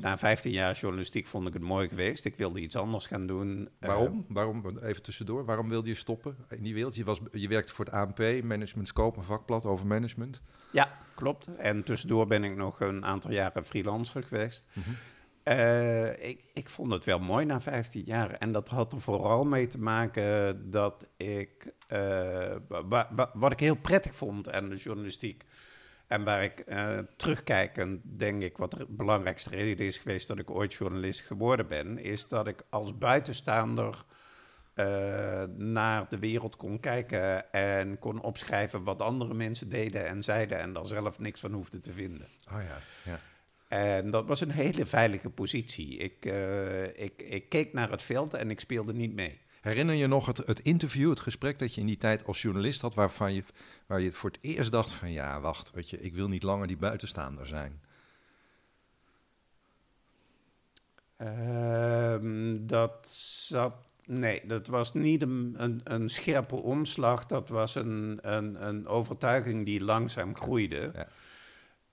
na 0.00 0.18
15 0.18 0.50
jaar 0.52 0.74
journalistiek 0.74 1.26
vond 1.26 1.48
ik 1.48 1.52
het 1.52 1.62
mooi 1.62 1.88
geweest. 1.88 2.24
Ik 2.24 2.36
wilde 2.36 2.60
iets 2.60 2.76
anders 2.76 3.06
gaan 3.06 3.26
doen. 3.26 3.68
Waarom? 3.80 4.24
Waarom? 4.28 4.78
Even 4.82 5.02
tussendoor. 5.02 5.44
Waarom 5.44 5.68
wilde 5.68 5.88
je 5.88 5.94
stoppen 5.94 6.36
in 6.48 6.62
die 6.62 6.74
wereld? 6.74 6.94
Je, 6.94 7.04
was, 7.04 7.20
je 7.30 7.48
werkte 7.48 7.72
voor 7.72 7.84
het 7.84 7.94
ANP, 7.94 8.42
Management 8.42 8.88
Scope, 8.88 9.18
een 9.18 9.24
vakblad 9.24 9.66
over 9.66 9.86
management. 9.86 10.42
Ja, 10.72 10.98
klopt. 11.16 11.48
En 11.56 11.82
tussendoor 11.82 12.26
ben 12.26 12.44
ik 12.44 12.56
nog 12.56 12.80
een 12.80 13.04
aantal 13.04 13.30
jaren 13.30 13.64
freelancer 13.64 14.22
geweest. 14.22 14.66
Mm 14.72 14.82
uh, 15.48 16.28
ik, 16.28 16.50
ik, 16.52 16.68
vond 16.68 16.92
het 16.92 17.04
wel 17.04 17.18
mooi 17.18 17.44
na 17.44 17.60
15 17.60 18.02
jaar. 18.04 18.30
En 18.30 18.52
dat 18.52 18.68
had 18.68 18.92
er 18.92 19.00
vooral 19.00 19.44
mee 19.44 19.66
te 19.66 19.78
maken 19.78 20.70
dat 20.70 21.06
ik. 21.16 21.72
Uh, 21.92 22.56
wat 23.34 23.52
ik 23.52 23.60
heel 23.60 23.76
prettig 23.76 24.14
vond 24.14 24.50
aan 24.50 24.68
de 24.68 24.76
journalistiek. 24.76 25.44
En 26.06 26.24
waar 26.24 26.42
ik 26.42 26.64
uh, 26.66 26.98
terugkijkend 27.16 28.00
denk 28.02 28.42
ik 28.42 28.56
wat 28.56 28.70
de 28.70 28.86
belangrijkste 28.88 29.50
reden 29.50 29.86
is 29.86 29.98
geweest 29.98 30.28
dat 30.28 30.38
ik 30.38 30.50
ooit 30.50 30.74
journalist 30.74 31.20
geworden 31.20 31.68
ben, 31.68 31.98
is 31.98 32.28
dat 32.28 32.46
ik 32.46 32.62
als 32.70 32.98
buitenstaander 32.98 34.04
naar 35.56 36.08
de 36.08 36.18
wereld 36.18 36.56
kon 36.56 36.80
kijken 36.80 37.52
en 37.52 37.98
kon 37.98 38.20
opschrijven 38.20 38.82
wat 38.82 39.02
andere 39.02 39.34
mensen 39.34 39.68
deden 39.68 40.06
en 40.06 40.22
zeiden 40.22 40.58
en 40.58 40.72
daar 40.72 40.86
zelf 40.86 41.18
niks 41.18 41.40
van 41.40 41.52
hoefde 41.52 41.80
te 41.80 41.92
vinden. 41.92 42.28
Oh 42.52 42.62
ja, 42.62 42.78
ja. 43.10 43.20
En 43.68 44.10
dat 44.10 44.26
was 44.26 44.40
een 44.40 44.50
hele 44.50 44.86
veilige 44.86 45.30
positie. 45.30 45.96
Ik, 45.96 46.26
uh, 46.26 46.84
ik, 46.84 47.22
ik 47.22 47.48
keek 47.48 47.72
naar 47.72 47.90
het 47.90 48.02
veld 48.02 48.34
en 48.34 48.50
ik 48.50 48.60
speelde 48.60 48.92
niet 48.92 49.14
mee. 49.14 49.40
Herinner 49.60 49.94
je 49.94 50.06
nog 50.06 50.26
het, 50.26 50.36
het 50.36 50.60
interview, 50.60 51.10
het 51.10 51.20
gesprek 51.20 51.58
dat 51.58 51.74
je 51.74 51.80
in 51.80 51.86
die 51.86 51.98
tijd 51.98 52.24
als 52.24 52.42
journalist 52.42 52.80
had, 52.80 52.94
waarvan 52.94 53.34
je, 53.34 53.42
waar 53.86 54.00
je 54.00 54.12
voor 54.12 54.30
het 54.30 54.38
eerst 54.42 54.72
dacht 54.72 54.92
van 54.92 55.12
ja, 55.12 55.40
wacht, 55.40 55.70
weet 55.70 55.90
je, 55.90 55.96
ik 55.96 56.14
wil 56.14 56.28
niet 56.28 56.42
langer 56.42 56.66
die 56.66 56.76
buitenstaander 56.76 57.46
zijn? 57.46 57.80
Uh, 61.20 62.16
dat 62.60 63.08
zat, 63.48 63.74
nee, 64.06 64.42
dat 64.46 64.66
was 64.66 64.94
niet 64.94 65.22
een, 65.22 65.54
een, 65.56 65.80
een, 65.84 66.08
scherpe 66.08 66.56
omslag, 66.56 67.26
dat 67.26 67.48
was 67.48 67.74
een, 67.74 68.18
een, 68.22 68.66
een 68.66 68.86
overtuiging 68.86 69.64
die 69.64 69.84
langzaam 69.84 70.36
groeide. 70.36 70.90
Ja. 70.94 71.08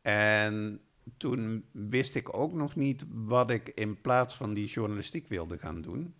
En 0.01 0.81
toen 1.17 1.65
wist 1.71 2.15
ik 2.15 2.37
ook 2.37 2.53
nog 2.53 2.75
niet 2.75 3.05
wat 3.09 3.49
ik 3.49 3.71
in 3.75 4.01
plaats 4.01 4.35
van 4.35 4.53
die 4.53 4.67
journalistiek 4.67 5.27
wilde 5.27 5.57
gaan 5.57 5.81
doen. 5.81 6.15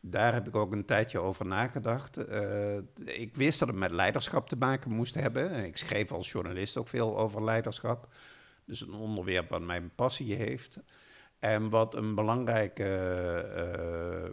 Daar 0.00 0.32
heb 0.32 0.46
ik 0.48 0.56
ook 0.56 0.72
een 0.72 0.84
tijdje 0.84 1.18
over 1.18 1.46
nagedacht. 1.46 2.18
Uh, 2.18 2.76
ik 3.04 3.36
wist 3.36 3.58
dat 3.58 3.68
het 3.68 3.76
met 3.76 3.90
leiderschap 3.90 4.48
te 4.48 4.56
maken 4.56 4.90
moest 4.90 5.14
hebben. 5.14 5.64
Ik 5.64 5.76
schreef 5.76 6.12
als 6.12 6.32
journalist 6.32 6.76
ook 6.76 6.88
veel 6.88 7.18
over 7.18 7.44
leiderschap. 7.44 8.12
Dus 8.64 8.80
een 8.80 8.94
onderwerp 8.94 9.50
wat 9.50 9.62
mijn 9.62 9.90
passie 9.94 10.34
heeft. 10.34 10.82
En 11.38 11.70
wat 11.70 11.94
een 11.94 12.14
belangrijke. 12.14 12.84
Uh, 14.24 14.30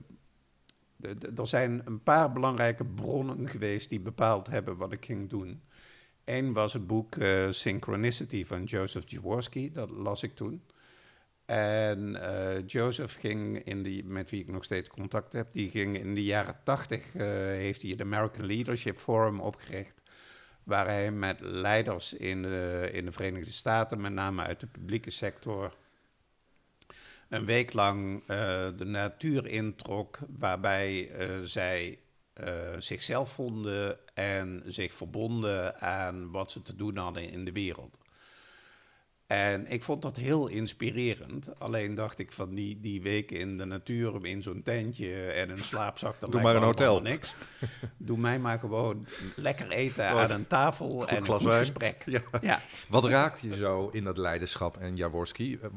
er 1.36 1.48
zijn 1.48 1.82
een 1.86 2.04
paar 2.04 2.32
belangrijke 2.32 2.86
bronnen 2.86 3.50
geweest 3.50 3.90
die 3.90 4.00
bepaald 4.00 4.48
hebben 4.48 4.78
wat 4.78 4.94
ik 4.94 5.06
ging 5.06 5.30
doen. 5.30 5.62
Eén 6.24 6.54
was 6.54 6.74
het 6.74 6.88
boek 6.88 7.16
uh, 7.16 7.52
Synchronicity 7.52 8.46
van 8.46 8.64
Joseph 8.64 9.10
Jaworski, 9.10 9.72
dat 9.72 9.90
las 9.90 10.24
ik 10.24 10.36
toen. 10.36 10.62
En 11.46 12.10
uh, 12.10 12.68
Joseph 12.68 13.20
ging, 13.20 13.66
in 13.66 13.84
die, 13.84 14.06
met 14.06 14.30
wie 14.30 14.40
ik 14.42 14.48
nog 14.48 14.64
steeds 14.64 14.90
contact 14.90 15.34
heb, 15.34 15.48
die 15.52 15.70
ging 15.70 15.98
in 15.98 16.16
de 16.16 16.24
jaren 16.24 16.60
tachtig, 16.64 17.16
uh, 17.16 17.24
heeft 17.26 17.82
hij 17.82 17.92
het 17.92 18.02
American 18.02 18.46
Leadership 18.46 18.98
Forum 18.98 19.40
opgericht. 19.40 20.02
Waar 20.64 20.88
hij 20.88 21.12
met 21.12 21.40
leiders 21.40 22.14
in 22.14 22.42
de, 22.42 22.90
in 22.92 23.06
de 23.06 23.12
Verenigde 23.12 23.52
Staten, 23.52 24.02
met 24.02 24.14
name 24.14 24.42
uit 24.42 24.60
de 24.60 24.68
publieke 24.68 25.10
sector, 25.10 25.76
een 27.30 27.46
week 27.46 27.74
lang 27.74 28.26
de 28.78 28.86
natuur 28.86 29.48
introk, 29.48 30.20
waarbij 30.38 31.12
zij 31.44 32.00
zichzelf 32.80 33.32
vonden 33.32 33.98
en 34.14 34.64
zich 34.66 34.94
verbonden 34.94 35.82
aan 35.82 36.32
wat 36.32 36.52
ze 36.52 36.62
te 36.62 36.76
doen 36.76 36.98
hadden 36.98 37.32
in 37.32 37.46
de 37.46 37.52
wereld. 37.52 38.00
En 39.30 39.72
ik 39.72 39.84
vond 39.84 40.02
dat 40.02 40.18
heel 40.18 40.48
inspirerend. 40.48 41.60
Alleen 41.60 41.96
dacht 41.96 42.20
ik 42.20 42.32
van 42.32 42.56
die, 42.56 42.80
die 42.80 43.02
weken 43.02 43.38
in 43.38 43.58
de 43.58 43.66
natuur, 43.66 44.26
in 44.26 44.42
zo'n 44.42 44.64
tentje 44.64 45.32
en 45.32 45.50
een 45.50 45.58
slaapzak, 45.58 46.20
dat 46.20 46.32
Doe 46.32 46.42
maar 46.42 46.56
een 46.56 46.64
hotel. 46.64 47.02
niks. 47.02 47.36
Doe 47.98 48.18
mij 48.18 48.40
maar 48.40 48.60
gewoon 48.60 49.08
lekker 49.36 49.72
eten 49.72 50.08
aan 50.08 50.32
een 50.32 50.48
tafel 50.48 51.08
en 51.08 51.18
een 51.18 51.26
goed 51.26 51.52
gesprek. 51.52 52.04
Ja. 52.06 52.22
ja. 52.42 52.62
Wat 52.88 53.06
raakt 53.06 53.42
je 53.42 53.56
zo 53.56 53.90
in 53.92 54.04
dat 54.04 54.18
leiderschap 54.18 54.78
en 54.78 54.96
Jaworski? 54.96 55.60
Eh, 55.62 55.70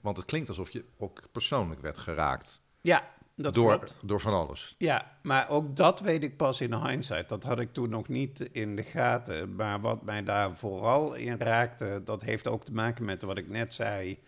want 0.00 0.16
het 0.16 0.26
klinkt 0.26 0.48
alsof 0.48 0.70
je 0.70 0.84
ook 0.98 1.22
persoonlijk 1.32 1.80
werd 1.80 1.98
geraakt. 1.98 2.62
Ja, 2.80 3.08
dat 3.42 3.54
door, 3.54 3.84
door 4.02 4.20
van 4.20 4.32
alles. 4.32 4.74
Ja, 4.78 5.18
maar 5.22 5.48
ook 5.48 5.76
dat 5.76 6.00
weet 6.00 6.22
ik 6.22 6.36
pas 6.36 6.60
in 6.60 6.74
hindsight. 6.74 7.28
Dat 7.28 7.44
had 7.44 7.60
ik 7.60 7.72
toen 7.72 7.90
nog 7.90 8.08
niet 8.08 8.40
in 8.40 8.76
de 8.76 8.82
gaten. 8.82 9.54
Maar 9.54 9.80
wat 9.80 10.02
mij 10.02 10.24
daar 10.24 10.56
vooral 10.56 11.14
in 11.14 11.38
raakte, 11.38 12.00
dat 12.04 12.22
heeft 12.22 12.48
ook 12.48 12.64
te 12.64 12.72
maken 12.72 13.04
met 13.04 13.22
wat 13.22 13.38
ik 13.38 13.50
net 13.50 13.74
zei 13.74 14.18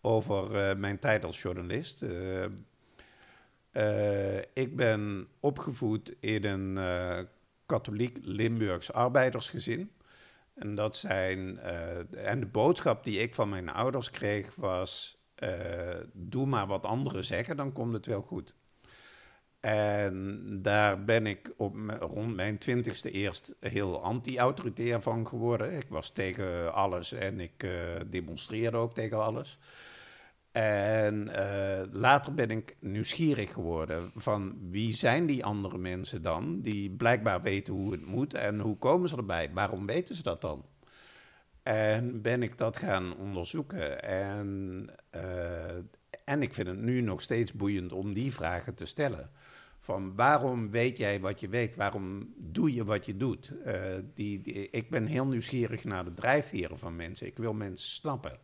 over 0.00 0.70
uh, 0.70 0.76
mijn 0.76 0.98
tijd 0.98 1.24
als 1.24 1.42
journalist. 1.42 2.02
Uh, 2.02 2.44
uh, 3.72 4.38
ik 4.38 4.76
ben 4.76 5.28
opgevoed 5.40 6.14
in 6.20 6.44
een 6.44 6.78
katholiek 7.66 8.18
Limburgs 8.22 8.92
arbeidersgezin. 8.92 9.90
En 10.54 10.74
dat 10.74 10.96
zijn. 10.96 11.58
en 12.10 12.40
de 12.40 12.46
boodschap 12.46 13.04
die 13.04 13.18
ik 13.18 13.34
van 13.34 13.48
mijn 13.48 13.68
ouders 13.68 14.10
kreeg 14.10 14.54
was 14.54 15.18
uh, 15.42 15.50
doe 16.12 16.46
maar 16.46 16.66
wat 16.66 16.86
anderen 16.86 17.24
zeggen, 17.24 17.56
dan 17.56 17.72
komt 17.72 17.92
het 17.92 18.06
wel 18.06 18.22
goed. 18.22 18.54
En 19.60 20.58
daar 20.62 21.04
ben 21.04 21.26
ik 21.26 21.52
op, 21.56 21.76
rond 22.00 22.34
mijn 22.34 22.58
twintigste 22.58 23.10
eerst 23.10 23.54
heel 23.60 24.02
anti-autoritair 24.02 25.02
van 25.02 25.26
geworden. 25.26 25.76
Ik 25.76 25.86
was 25.88 26.10
tegen 26.10 26.74
alles 26.74 27.12
en 27.12 27.40
ik 27.40 27.62
uh, 27.64 27.70
demonstreerde 28.06 28.76
ook 28.76 28.94
tegen 28.94 29.22
alles. 29.22 29.58
En 30.52 31.28
uh, 31.28 31.80
later 31.92 32.34
ben 32.34 32.50
ik 32.50 32.76
nieuwsgierig 32.80 33.52
geworden 33.52 34.10
van 34.14 34.58
wie 34.70 34.92
zijn 34.92 35.26
die 35.26 35.44
andere 35.44 35.78
mensen 35.78 36.22
dan, 36.22 36.60
die 36.60 36.90
blijkbaar 36.90 37.42
weten 37.42 37.74
hoe 37.74 37.92
het 37.92 38.06
moet 38.06 38.34
en 38.34 38.60
hoe 38.60 38.76
komen 38.76 39.08
ze 39.08 39.16
erbij? 39.16 39.50
Waarom 39.54 39.86
weten 39.86 40.14
ze 40.14 40.22
dat 40.22 40.40
dan? 40.40 40.64
En 41.62 42.22
ben 42.22 42.42
ik 42.42 42.58
dat 42.58 42.76
gaan 42.76 43.16
onderzoeken. 43.16 44.02
En, 44.02 44.90
en 46.24 46.42
ik 46.42 46.54
vind 46.54 46.68
het 46.68 46.80
nu 46.80 47.00
nog 47.00 47.22
steeds 47.22 47.52
boeiend 47.52 47.92
om 47.92 48.12
die 48.12 48.32
vragen 48.32 48.74
te 48.74 48.84
stellen. 48.84 49.30
Van 49.86 50.14
waarom 50.14 50.70
weet 50.70 50.96
jij 50.96 51.20
wat 51.20 51.40
je 51.40 51.48
weet? 51.48 51.74
Waarom 51.74 52.34
doe 52.36 52.74
je 52.74 52.84
wat 52.84 53.06
je 53.06 53.16
doet? 53.16 53.52
Uh, 53.66 53.74
die, 54.14 54.40
die, 54.42 54.70
ik 54.70 54.90
ben 54.90 55.06
heel 55.06 55.26
nieuwsgierig 55.26 55.84
naar 55.84 56.04
de 56.04 56.14
drijfveren 56.14 56.78
van 56.78 56.96
mensen. 56.96 57.26
Ik 57.26 57.36
wil 57.36 57.52
mensen 57.52 57.88
snappen. 57.88 58.38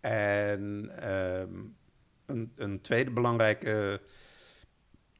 En 0.00 0.90
uh, 1.02 1.40
een, 2.26 2.52
een, 2.56 2.80
tweede 2.80 3.10
belangrijke 3.10 4.00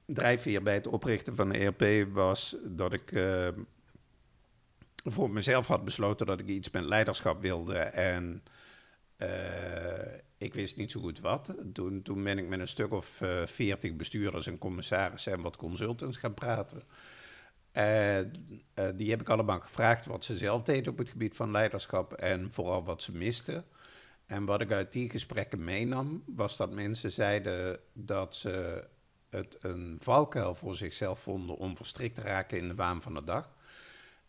drijfveer 0.04 0.62
bij 0.62 0.74
het 0.74 0.86
oprichten 0.86 1.36
van 1.36 1.48
de 1.48 1.58
ERP 1.58 2.12
was 2.12 2.56
dat 2.64 2.92
ik 2.92 3.12
uh, 3.12 3.48
voor 5.04 5.30
mezelf 5.30 5.66
had 5.66 5.84
besloten 5.84 6.26
dat 6.26 6.40
ik 6.40 6.46
iets 6.46 6.70
met 6.70 6.84
leiderschap 6.84 7.42
wilde. 7.42 7.78
En 7.78 8.42
ik 10.38 10.54
wist 10.54 10.76
niet 10.76 10.90
zo 10.90 11.00
goed 11.00 11.20
wat. 11.20 11.54
Toen, 11.72 12.02
toen 12.02 12.24
ben 12.24 12.38
ik 12.38 12.48
met 12.48 12.60
een 12.60 12.68
stuk 12.68 12.92
of 12.92 13.20
uh, 13.20 13.46
veertig 13.46 13.96
bestuurders 13.96 14.46
en 14.46 14.58
commissarissen 14.58 15.32
en 15.32 15.40
wat 15.40 15.56
consultants 15.56 16.16
gaan 16.16 16.34
praten. 16.34 16.82
En 17.72 18.32
uh, 18.74 18.88
die 18.94 19.10
heb 19.10 19.20
ik 19.20 19.28
allemaal 19.28 19.60
gevraagd 19.60 20.06
wat 20.06 20.24
ze 20.24 20.36
zelf 20.36 20.62
deden 20.62 20.92
op 20.92 20.98
het 20.98 21.08
gebied 21.08 21.36
van 21.36 21.50
leiderschap 21.50 22.12
en 22.12 22.52
vooral 22.52 22.84
wat 22.84 23.02
ze 23.02 23.12
misten. 23.12 23.64
En 24.26 24.44
wat 24.44 24.60
ik 24.60 24.72
uit 24.72 24.92
die 24.92 25.10
gesprekken 25.10 25.64
meenam, 25.64 26.22
was 26.26 26.56
dat 26.56 26.72
mensen 26.72 27.10
zeiden 27.10 27.80
dat 27.92 28.36
ze 28.36 28.84
het 29.28 29.58
een 29.60 29.96
valkuil 30.00 30.54
voor 30.54 30.74
zichzelf 30.74 31.18
vonden 31.18 31.56
om 31.56 31.76
verstrikt 31.76 32.14
te 32.14 32.20
raken 32.20 32.58
in 32.58 32.68
de 32.68 32.74
waan 32.74 33.02
van 33.02 33.14
de 33.14 33.24
dag. 33.24 33.50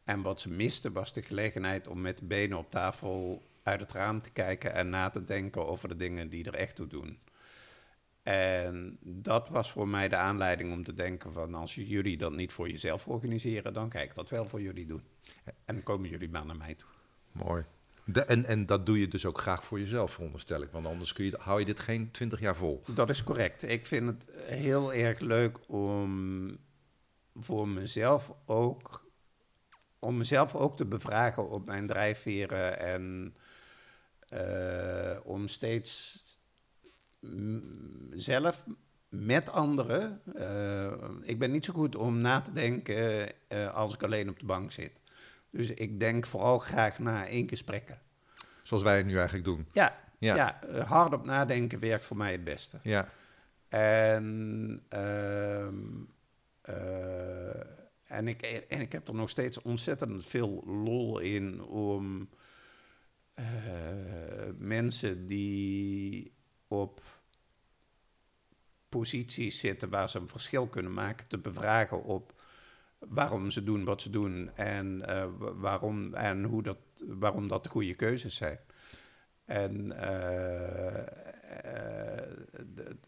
En 0.03 0.21
wat 0.21 0.41
ze 0.41 0.49
misten 0.49 0.93
was 0.93 1.13
de 1.13 1.21
gelegenheid 1.21 1.87
om 1.87 2.01
met 2.01 2.27
benen 2.27 2.57
op 2.57 2.71
tafel 2.71 3.43
uit 3.69 3.79
het 3.79 3.91
raam 3.91 4.21
te 4.21 4.29
kijken 4.29 4.73
en 4.73 4.89
na 4.89 5.09
te 5.09 5.23
denken 5.23 5.67
over 5.67 5.87
de 5.87 5.95
dingen 5.95 6.29
die 6.29 6.45
er 6.45 6.55
echt 6.55 6.75
toe 6.75 6.87
doen. 6.87 7.19
En 8.23 8.97
dat 9.01 9.49
was 9.49 9.71
voor 9.71 9.87
mij 9.87 10.09
de 10.09 10.15
aanleiding 10.15 10.73
om 10.73 10.83
te 10.83 10.93
denken 10.93 11.33
van 11.33 11.53
als 11.53 11.75
jullie 11.75 12.17
dat 12.17 12.31
niet 12.31 12.53
voor 12.53 12.69
jezelf 12.69 13.07
organiseren, 13.07 13.73
dan 13.73 13.89
kan 13.89 14.01
ik 14.01 14.15
dat 14.15 14.29
wel 14.29 14.45
voor 14.45 14.61
jullie 14.61 14.85
doen. 14.85 15.03
En 15.43 15.75
dan 15.75 15.83
komen 15.83 16.09
jullie 16.09 16.29
maar 16.29 16.45
naar 16.45 16.57
mij 16.57 16.75
toe. 16.75 16.89
Mooi. 17.31 17.65
en, 18.25 18.45
en 18.45 18.65
dat 18.65 18.85
doe 18.85 18.99
je 18.99 19.07
dus 19.07 19.25
ook 19.25 19.41
graag 19.41 19.63
voor 19.63 19.79
jezelf, 19.79 20.11
veronderstel 20.11 20.61
ik. 20.61 20.71
Want 20.71 20.85
anders 20.85 21.13
kun 21.13 21.25
je, 21.25 21.37
hou 21.39 21.59
je 21.59 21.65
dit 21.65 21.79
geen 21.79 22.11
twintig 22.11 22.39
jaar 22.39 22.55
vol. 22.55 22.83
Dat 22.93 23.09
is 23.09 23.23
correct. 23.23 23.63
Ik 23.63 23.85
vind 23.85 24.07
het 24.07 24.27
heel 24.45 24.93
erg 24.93 25.19
leuk 25.19 25.59
om 25.67 26.57
voor 27.33 27.67
mezelf 27.67 28.33
ook 28.45 29.07
om 29.99 30.17
mezelf 30.17 30.55
ook 30.55 30.77
te 30.77 30.85
bevragen 30.85 31.49
op 31.49 31.65
mijn 31.65 31.87
drijfveren 31.87 32.79
en 32.79 33.35
om 35.23 35.47
steeds 35.47 36.23
zelf 38.11 38.65
met 39.09 39.49
anderen. 39.49 40.21
Uh, 40.35 40.91
ik 41.21 41.39
ben 41.39 41.51
niet 41.51 41.65
zo 41.65 41.73
goed 41.73 41.95
om 41.95 42.21
na 42.21 42.41
te 42.41 42.51
denken 42.51 43.31
uh, 43.53 43.73
als 43.73 43.93
ik 43.93 44.03
alleen 44.03 44.29
op 44.29 44.39
de 44.39 44.45
bank 44.45 44.71
zit. 44.71 45.01
Dus 45.51 45.71
ik 45.71 45.99
denk 45.99 46.25
vooral 46.25 46.57
graag 46.57 46.99
na 46.99 47.27
één 47.27 47.45
keer 47.45 47.57
spreken. 47.57 48.01
Zoals 48.63 48.83
wij 48.83 48.97
het 48.97 49.05
nu 49.05 49.15
eigenlijk 49.15 49.45
doen. 49.45 49.67
Ja, 49.71 49.97
ja. 50.19 50.35
ja 50.35 50.59
hard 50.83 51.13
op 51.13 51.25
nadenken 51.25 51.79
werkt 51.79 52.05
voor 52.05 52.17
mij 52.17 52.31
het 52.31 52.43
beste. 52.43 52.79
Ja. 52.83 53.09
En 53.67 54.83
uh, 54.93 55.67
en 58.03 58.27
ik, 58.27 58.41
en 58.41 58.81
ik 58.81 58.91
heb 58.91 59.07
er 59.07 59.15
nog 59.15 59.29
steeds 59.29 59.61
ontzettend 59.61 60.25
veel 60.25 60.63
lol 60.65 61.19
in 61.19 61.63
om 61.63 62.29
uh, 63.39 64.49
mensen 64.57 65.27
die 65.27 66.33
op 66.67 67.01
posities 68.89 69.59
zitten 69.59 69.89
waar 69.89 70.09
ze 70.09 70.19
een 70.19 70.27
verschil 70.27 70.67
kunnen 70.67 70.93
maken, 70.93 71.27
te 71.27 71.37
bevragen 71.37 72.03
op 72.03 72.33
waarom 72.99 73.49
ze 73.49 73.63
doen 73.63 73.83
wat 73.83 74.01
ze 74.01 74.09
doen 74.09 74.51
en, 74.55 75.03
uh, 75.09 75.25
waarom, 75.37 76.13
en 76.13 76.43
hoe 76.43 76.63
dat, 76.63 76.77
waarom 77.07 77.47
dat 77.47 77.63
de 77.63 77.69
goede 77.69 77.93
keuzes 77.93 78.35
zijn. 78.35 78.59
En 79.45 79.85
uh, 79.85 81.03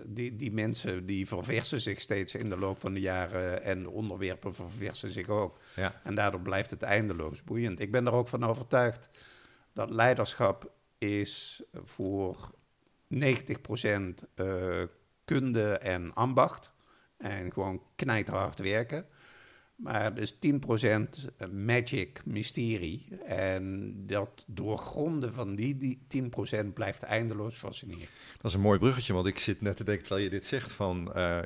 die, 0.05 0.35
die 0.35 0.51
mensen 0.51 1.05
die 1.05 1.27
verversen 1.27 1.81
zich 1.81 2.01
steeds 2.01 2.35
in 2.35 2.49
de 2.49 2.57
loop 2.57 2.77
van 2.77 2.93
de 2.93 2.99
jaren 2.99 3.63
en 3.63 3.83
de 3.83 3.89
onderwerpen 3.89 4.53
verversen 4.53 5.09
zich 5.09 5.29
ook. 5.29 5.59
Ja. 5.75 6.01
En 6.03 6.15
daardoor 6.15 6.41
blijft 6.41 6.69
het 6.69 6.81
eindeloos 6.81 7.43
boeiend. 7.43 7.79
Ik 7.79 7.91
ben 7.91 8.05
er 8.05 8.13
ook 8.13 8.27
van 8.27 8.43
overtuigd 8.43 9.09
dat 9.73 9.89
leiderschap 9.89 10.71
is 10.97 11.63
voor 11.73 12.51
90% 13.13 13.17
uh, 14.35 14.83
kunde 15.25 15.77
en 15.77 16.13
ambacht. 16.13 16.71
En 17.17 17.53
gewoon 17.53 17.81
knijterhard 17.95 18.59
werken. 18.59 19.05
Maar 19.75 20.13
dus 20.13 20.35
10% 20.35 20.37
magic, 21.51 22.21
mysterie. 22.25 23.17
En 23.25 23.93
dat 24.05 24.45
doorgronden 24.47 25.33
van 25.33 25.55
die, 25.55 25.77
die 25.77 26.31
10% 26.63 26.65
blijft 26.73 27.03
eindeloos 27.03 27.55
fascinerend. 27.55 28.09
Dat 28.35 28.45
is 28.45 28.53
een 28.53 28.61
mooi 28.61 28.79
bruggetje, 28.79 29.13
want 29.13 29.25
ik 29.25 29.39
zit 29.39 29.61
net 29.61 29.77
te 29.77 29.83
denken 29.83 30.03
terwijl 30.03 30.25
je 30.25 30.31
dit 30.31 30.45
zegt 30.45 30.71
van... 30.71 31.11
Uh, 31.15 31.39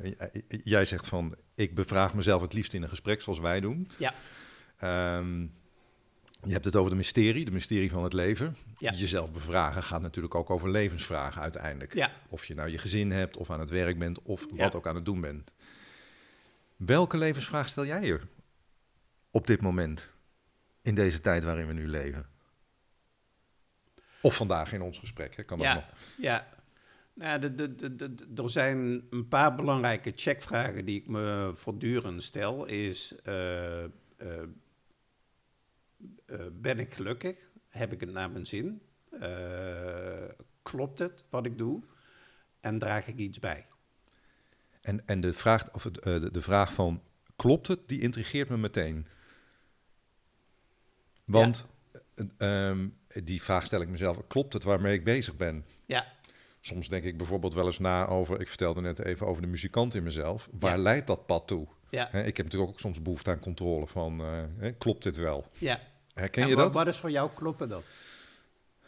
jij 0.63 0.85
zegt 0.85 1.07
van, 1.07 1.35
ik 1.55 1.75
bevraag 1.75 2.13
mezelf 2.13 2.41
het 2.41 2.53
liefst 2.53 2.73
in 2.73 2.81
een 2.81 2.89
gesprek 2.89 3.21
zoals 3.21 3.39
wij 3.39 3.59
doen. 3.59 3.87
Ja. 3.97 4.13
Um, 5.17 5.53
je 6.45 6.53
hebt 6.53 6.65
het 6.65 6.75
over 6.75 6.89
de 6.89 6.95
mysterie, 6.95 7.45
de 7.45 7.51
mysterie 7.51 7.91
van 7.91 8.03
het 8.03 8.13
leven. 8.13 8.57
Ja. 8.77 8.91
Jezelf 8.91 9.31
bevragen 9.31 9.83
gaat 9.83 10.01
natuurlijk 10.01 10.35
ook 10.35 10.49
over 10.49 10.69
levensvragen 10.69 11.41
uiteindelijk. 11.41 11.93
Ja. 11.93 12.11
Of 12.29 12.45
je 12.45 12.55
nou 12.55 12.69
je 12.69 12.77
gezin 12.77 13.11
hebt, 13.11 13.37
of 13.37 13.49
aan 13.49 13.59
het 13.59 13.69
werk 13.69 13.99
bent, 13.99 14.21
of 14.21 14.45
ja. 14.49 14.63
wat 14.63 14.75
ook 14.75 14.87
aan 14.87 14.95
het 14.95 15.05
doen 15.05 15.21
bent. 15.21 15.51
Welke 16.75 17.17
levensvraag 17.17 17.67
stel 17.67 17.85
jij 17.85 18.05
je 18.05 18.19
op 19.31 19.47
dit 19.47 19.61
moment, 19.61 20.11
in 20.81 20.95
deze 20.95 21.21
tijd 21.21 21.43
waarin 21.43 21.67
we 21.67 21.73
nu 21.73 21.87
leven? 21.87 22.25
Of 24.21 24.35
vandaag 24.35 24.73
in 24.73 24.81
ons 24.81 24.99
gesprek, 24.99 25.35
hè? 25.35 25.43
kan 25.43 25.57
dat 25.57 25.67
ja, 25.67 25.73
nog? 25.73 25.83
Ja, 26.17 26.47
nou, 27.15 27.39
de, 27.39 27.75
de, 27.75 27.95
de, 27.95 28.15
er 28.35 28.49
zijn 28.49 29.07
een 29.09 29.27
paar 29.27 29.55
belangrijke 29.55 30.11
checkvragen 30.15 30.85
die 30.85 30.99
ik 30.99 31.07
me 31.07 31.51
voortdurend 31.53 32.23
stel. 32.23 32.65
Is, 32.65 33.15
uh, 33.25 33.83
uh, 33.83 33.87
ben 36.51 36.79
ik 36.79 36.93
gelukkig? 36.93 37.49
Heb 37.69 37.93
ik 37.93 37.99
het 37.99 38.11
naar 38.11 38.31
mijn 38.31 38.45
zin? 38.45 38.81
klopt 40.61 40.99
het 40.99 41.23
wat 41.29 41.45
ik 41.45 41.57
doe? 41.57 41.81
en 42.65 42.79
draag 42.79 43.07
ik 43.07 43.17
iets 43.17 43.39
bij. 43.39 43.65
En, 44.81 45.07
en 45.07 45.21
de, 45.21 45.33
vraag, 45.33 45.73
of 45.73 45.83
het, 45.83 45.99
eh, 45.99 46.19
de, 46.19 46.31
de 46.31 46.41
vraag 46.41 46.73
van 46.73 47.01
klopt 47.35 47.67
het, 47.67 47.79
die 47.87 48.01
intrigeert 48.01 48.49
me 48.49 48.57
meteen. 48.57 49.07
Want 51.25 51.65
eh, 52.15 52.25
ehm, 52.69 52.87
die 53.23 53.41
vraag 53.43 53.65
stel 53.65 53.81
ik 53.81 53.89
mezelf, 53.89 54.27
klopt 54.27 54.53
het 54.53 54.63
waarmee 54.63 54.93
ik 54.93 55.03
bezig 55.03 55.35
ben? 55.35 55.65
Ja, 55.85 56.13
Soms 56.59 56.89
denk 56.89 57.03
ik 57.03 57.17
bijvoorbeeld 57.17 57.53
wel 57.53 57.65
eens 57.65 57.79
na 57.79 58.07
over, 58.07 58.39
ik 58.41 58.47
vertelde 58.47 58.81
net 58.81 58.99
even 58.99 59.27
over 59.27 59.41
de 59.41 59.47
muzikant 59.47 59.93
in 59.95 60.03
mezelf. 60.03 60.49
Waar 60.51 60.77
Ja. 60.77 60.83
leidt 60.83 61.07
dat 61.07 61.25
pad 61.25 61.47
toe? 61.47 61.67
ja, 61.89 62.11
ik 62.11 62.37
heb 62.37 62.45
natuurlijk 62.45 62.71
ook 62.71 62.79
soms 62.79 63.01
behoefte 63.01 63.31
aan 63.31 63.39
controle 63.39 63.87
van, 63.87 64.21
eh, 64.59 64.71
klopt 64.77 65.03
dit 65.03 65.15
wel? 65.15 65.49
ja. 65.57 65.79
Herken 66.15 66.43
En 66.43 66.49
je 66.49 66.55
wa- 66.55 66.63
dat? 66.63 66.73
Wat 66.73 66.87
is 66.87 66.97
voor 66.97 67.11
jou 67.11 67.29
kloppen 67.33 67.69
dan? 67.69 67.81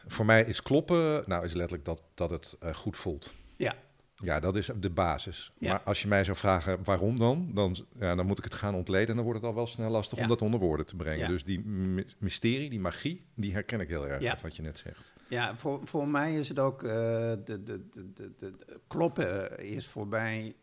Voor 0.08 0.26
mij 0.26 0.44
is 0.44 0.62
kloppen, 0.62 1.24
nou 1.26 1.46
is 1.46 1.54
letterlijk 1.54 1.86
dat, 1.86 2.02
dat 2.14 2.30
het 2.30 2.56
eh, 2.60 2.74
goed 2.74 2.98
voelt. 2.98 3.34
Ja, 3.58 3.76
Ja, 4.16 4.40
dat 4.40 4.56
is 4.56 4.70
de 4.80 4.90
basis. 4.90 5.52
Ja. 5.60 5.72
Maar 5.72 5.82
als 5.82 6.02
je 6.02 6.08
mij 6.08 6.24
zou 6.24 6.38
vragen 6.38 6.84
waarom 6.84 7.20
dan, 7.20 7.52
dan, 7.54 7.76
ja, 8.00 8.16
dan 8.16 8.26
moet 8.26 8.38
ik 8.38 8.44
het 8.44 8.54
gaan 8.54 8.76
ontleden 8.76 9.08
en 9.10 9.16
dan 9.16 9.24
wordt 9.24 9.40
het 9.40 9.50
al 9.50 9.56
wel 9.56 9.68
snel 9.68 9.90
lastig 9.90 10.18
Ja. 10.18 10.24
om 10.24 10.30
dat 10.30 10.42
onder 10.42 10.60
woorden 10.60 10.86
te 10.86 10.96
brengen. 10.96 11.28
Dus 11.30 11.44
die 11.44 11.60
my- 11.60 12.06
mysterie, 12.20 12.70
die 12.70 12.80
magie, 12.80 13.26
die 13.36 13.52
herken 13.54 13.80
ik 13.80 13.88
heel 13.88 14.08
erg 14.08 14.24
uit 14.26 14.42
wat 14.42 14.56
je 14.56 14.62
net 14.62 14.80
zegt. 14.80 15.14
ja 15.30 15.56
voor, 15.56 15.80
voor 15.84 16.08
mij 16.08 16.36
is 16.38 16.50
het 16.50 16.60
ook, 16.60 16.84
eh, 16.84 16.90
de, 16.90 17.44
de, 17.46 17.64
de, 17.64 17.90
de, 18.14 18.14
de, 18.14 18.56
de- 18.56 18.80
kloppen 18.88 19.60
is 19.60 19.88
voor 19.88 20.08
mij 20.08 20.56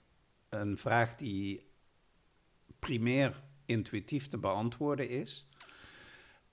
een 0.49 0.77
vraag 0.79 1.17
die 1.17 1.67
primair 2.79 3.43
intuïtief 3.67 4.27
te 4.27 4.39
beantwoorden 4.39 5.09
is. 5.09 5.49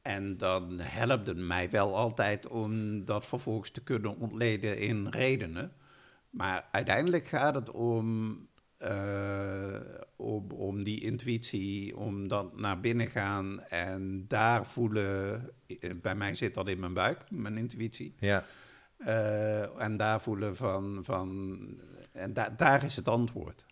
En 0.01 0.37
dan 0.37 0.79
helpt 0.79 1.27
het 1.27 1.37
mij 1.37 1.69
wel 1.69 1.95
altijd 1.95 2.47
om 2.47 3.05
dat 3.05 3.25
vervolgens 3.25 3.71
te 3.71 3.83
kunnen 3.83 4.17
ontleden 4.17 4.79
in 4.79 5.07
redenen. 5.07 5.73
Maar 6.29 6.65
uiteindelijk 6.71 7.27
gaat 7.27 7.55
het 7.55 7.71
om, 7.71 8.37
eh, 8.77 9.79
om, 10.15 10.51
om 10.51 10.83
die 10.83 11.01
intuïtie, 11.01 11.97
om 11.97 12.27
dat 12.27 12.57
naar 12.59 12.79
binnen 12.79 13.07
gaan 13.07 13.61
en 13.63 14.25
daar 14.27 14.65
voelen. 14.65 15.49
eh, 15.79 15.89
Bij 16.01 16.15
mij 16.15 16.35
zit 16.35 16.53
dat 16.53 16.67
in 16.67 16.79
mijn 16.79 16.93
buik, 16.93 17.23
mijn 17.29 17.57
intuïtie. 17.57 18.15
Ja, 18.19 18.45
Eh, 18.97 19.81
en 19.81 19.97
daar 19.97 20.21
voelen 20.21 20.55
van. 20.55 20.99
van 21.03 21.57
en 22.11 22.33
da- 22.33 22.49
daar 22.57 22.83
is 22.83 22.95
het 22.95 23.07
antwoord. 23.07 23.65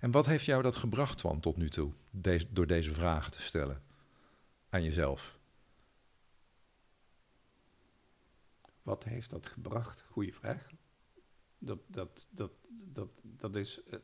en 0.00 0.10
wat 0.10 0.26
heeft 0.26 0.44
jou 0.44 0.62
dat 0.62 0.76
gebracht, 0.76 1.18
Twan, 1.18 1.40
tot 1.40 1.56
nu 1.56 1.68
toe, 1.68 1.92
deze, 2.12 2.46
door 2.50 2.66
deze 2.66 2.94
vragen 2.94 3.32
te 3.32 3.40
stellen 3.42 3.82
aan 4.68 4.82
jezelf? 4.84 5.37
Wat 8.88 9.04
heeft 9.04 9.30
dat 9.30 9.46
gebracht? 9.46 10.04
Goeie 10.10 10.34
vraag. 10.34 10.66
Dat, 11.58 11.78
dat, 11.86 12.26
dat, 12.30 12.50
dat, 12.86 13.08
dat 13.22 13.56
is. 13.56 13.82
eh, 13.82 13.98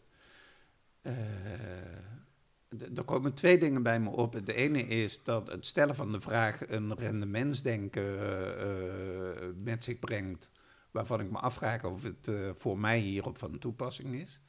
eh, 1.02 2.96
er 2.96 3.04
komen 3.04 3.34
twee 3.34 3.58
dingen 3.58 3.82
bij 3.82 4.00
me 4.00 4.10
op. 4.10 4.46
De 4.46 4.54
ene 4.54 4.82
is 4.82 5.22
dat 5.22 5.46
het 5.46 5.66
stellen 5.66 5.94
van 5.94 6.12
de 6.12 6.20
vraag 6.20 6.68
een 6.68 6.94
rendementsdenken 6.94 8.18
eh, 8.58 9.48
met 9.56 9.84
zich 9.84 9.98
brengt. 9.98 10.50
Waarvan 10.90 11.20
ik 11.20 11.30
me 11.30 11.38
afvraag 11.38 11.84
of 11.84 12.02
het 12.02 12.30
voor 12.54 12.78
mij 12.78 12.98
hierop 12.98 13.38
van 13.38 13.58
toepassing 13.58 14.14
is. 14.14 14.40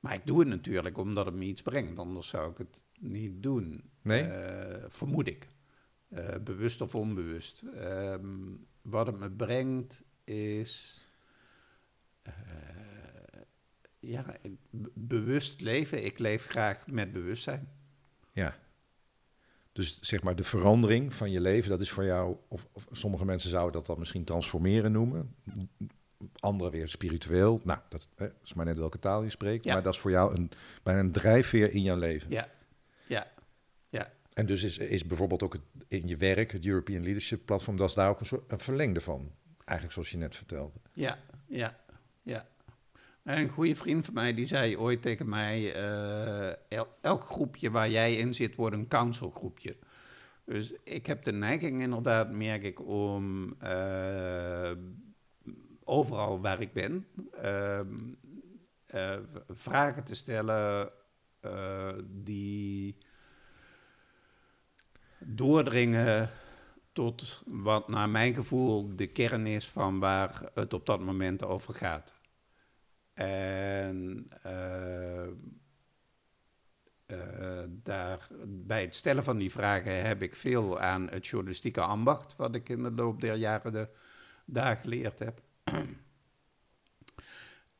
Maar 0.00 0.14
ik 0.14 0.26
doe 0.26 0.38
het 0.38 0.48
natuurlijk 0.48 0.98
omdat 0.98 1.26
het 1.26 1.34
me 1.34 1.44
iets 1.44 1.62
brengt. 1.62 1.98
Anders 1.98 2.28
zou 2.28 2.50
ik 2.50 2.58
het 2.58 2.84
niet 3.00 3.42
doen. 3.42 3.90
Nee? 4.02 4.24
Vermoed 4.88 5.26
ik. 5.26 5.48
Eh, 6.08 6.34
bewust 6.44 6.80
of 6.80 6.94
onbewust. 6.94 7.62
Ehm, 7.74 8.28
wat 8.82 9.06
het 9.06 9.18
me 9.18 9.30
brengt 9.30 10.02
is. 10.24 11.04
eh, 12.22 12.32
ja, 13.98 14.24
bewust 14.94 15.60
leven. 15.60 16.04
Ik 16.04 16.18
leef 16.18 16.46
graag 16.46 16.86
met 16.86 17.12
bewustzijn. 17.12 17.68
Ja. 18.32 18.54
Dus 19.72 20.00
zeg 20.00 20.22
maar 20.22 20.36
de 20.36 20.42
verandering 20.44 21.14
van 21.14 21.30
je 21.30 21.40
leven, 21.40 21.70
dat 21.70 21.80
is 21.80 21.90
voor 21.90 22.04
jou, 22.04 22.36
of, 22.48 22.66
of 22.72 22.86
sommige 22.90 23.24
mensen 23.24 23.50
zouden 23.50 23.72
dat 23.72 23.86
dan 23.86 23.98
misschien 23.98 24.24
transformeren 24.24 24.92
noemen. 24.92 25.34
Anderen 26.40 26.72
weer 26.72 26.88
spiritueel. 26.88 27.60
Nou, 27.64 27.78
dat 27.88 28.08
hè, 28.16 28.28
is 28.44 28.54
maar 28.54 28.64
net 28.64 28.78
welke 28.78 28.98
taal 28.98 29.22
je 29.22 29.30
spreekt. 29.30 29.64
Ja. 29.64 29.72
Maar 29.72 29.82
dat 29.82 29.92
is 29.92 30.00
voor 30.00 30.10
jou 30.10 30.34
een, 30.34 30.50
bijna 30.82 31.00
een 31.00 31.12
drijfveer 31.12 31.70
in 31.74 31.82
jouw 31.82 31.96
leven. 31.96 32.30
Ja. 32.30 32.48
En 34.36 34.46
dus 34.46 34.62
is, 34.62 34.78
is 34.78 35.06
bijvoorbeeld 35.06 35.42
ook 35.42 35.52
het, 35.52 35.62
in 35.88 36.08
je 36.08 36.16
werk, 36.16 36.52
het 36.52 36.66
European 36.66 37.02
Leadership 37.02 37.46
Platform, 37.46 37.76
dat 37.76 37.88
is 37.88 37.94
daar 37.94 38.08
ook 38.08 38.20
een 38.20 38.26
soort 38.26 38.62
verlengde 38.62 39.00
van. 39.00 39.32
Eigenlijk 39.64 39.92
zoals 39.92 40.10
je 40.10 40.16
net 40.16 40.36
vertelde. 40.36 40.78
Ja, 40.92 41.18
ja, 41.46 41.76
ja. 42.22 42.48
En 43.22 43.38
een 43.38 43.48
goede 43.48 43.76
vriend 43.76 44.04
van 44.04 44.14
mij 44.14 44.34
die 44.34 44.46
zei 44.46 44.76
ooit 44.78 45.02
tegen 45.02 45.28
mij: 45.28 45.74
eh, 45.74 46.54
el- 46.68 46.96
elk 47.00 47.22
groepje 47.22 47.70
waar 47.70 47.90
jij 47.90 48.14
in 48.14 48.34
zit 48.34 48.54
wordt 48.54 48.76
een 48.76 48.88
councilgroepje. 48.88 49.76
Dus 50.44 50.74
ik 50.84 51.06
heb 51.06 51.24
de 51.24 51.32
neiging 51.32 51.82
inderdaad, 51.82 52.30
merk 52.30 52.62
ik, 52.62 52.86
om 52.86 53.54
eh, 53.58 54.70
overal 55.84 56.40
waar 56.40 56.60
ik 56.60 56.72
ben 56.72 57.06
ehm, 57.42 57.94
eh, 58.86 59.18
vragen 59.48 60.04
te 60.04 60.14
stellen 60.14 60.92
die 62.04 62.55
doordringen 65.36 66.30
tot 66.92 67.42
wat 67.46 67.88
naar 67.88 68.08
mijn 68.08 68.34
gevoel 68.34 68.96
de 68.96 69.06
kern 69.06 69.46
is 69.46 69.68
van 69.68 69.98
waar 69.98 70.50
het 70.54 70.72
op 70.74 70.86
dat 70.86 71.00
moment 71.00 71.44
over 71.44 71.74
gaat. 71.74 72.14
En 73.14 74.28
eh, 74.42 75.26
eh, 77.06 77.64
daar, 77.68 78.28
bij 78.46 78.80
het 78.80 78.94
stellen 78.94 79.24
van 79.24 79.38
die 79.38 79.50
vragen 79.50 80.06
heb 80.06 80.22
ik 80.22 80.36
veel 80.36 80.80
aan 80.80 81.08
het 81.10 81.26
journalistieke 81.26 81.80
ambacht, 81.80 82.36
wat 82.36 82.54
ik 82.54 82.68
in 82.68 82.82
de 82.82 82.90
loop 82.90 83.20
der 83.20 83.34
jaren 83.34 83.72
de, 83.72 83.88
daar 84.44 84.76
geleerd 84.76 85.18
heb. 85.18 85.40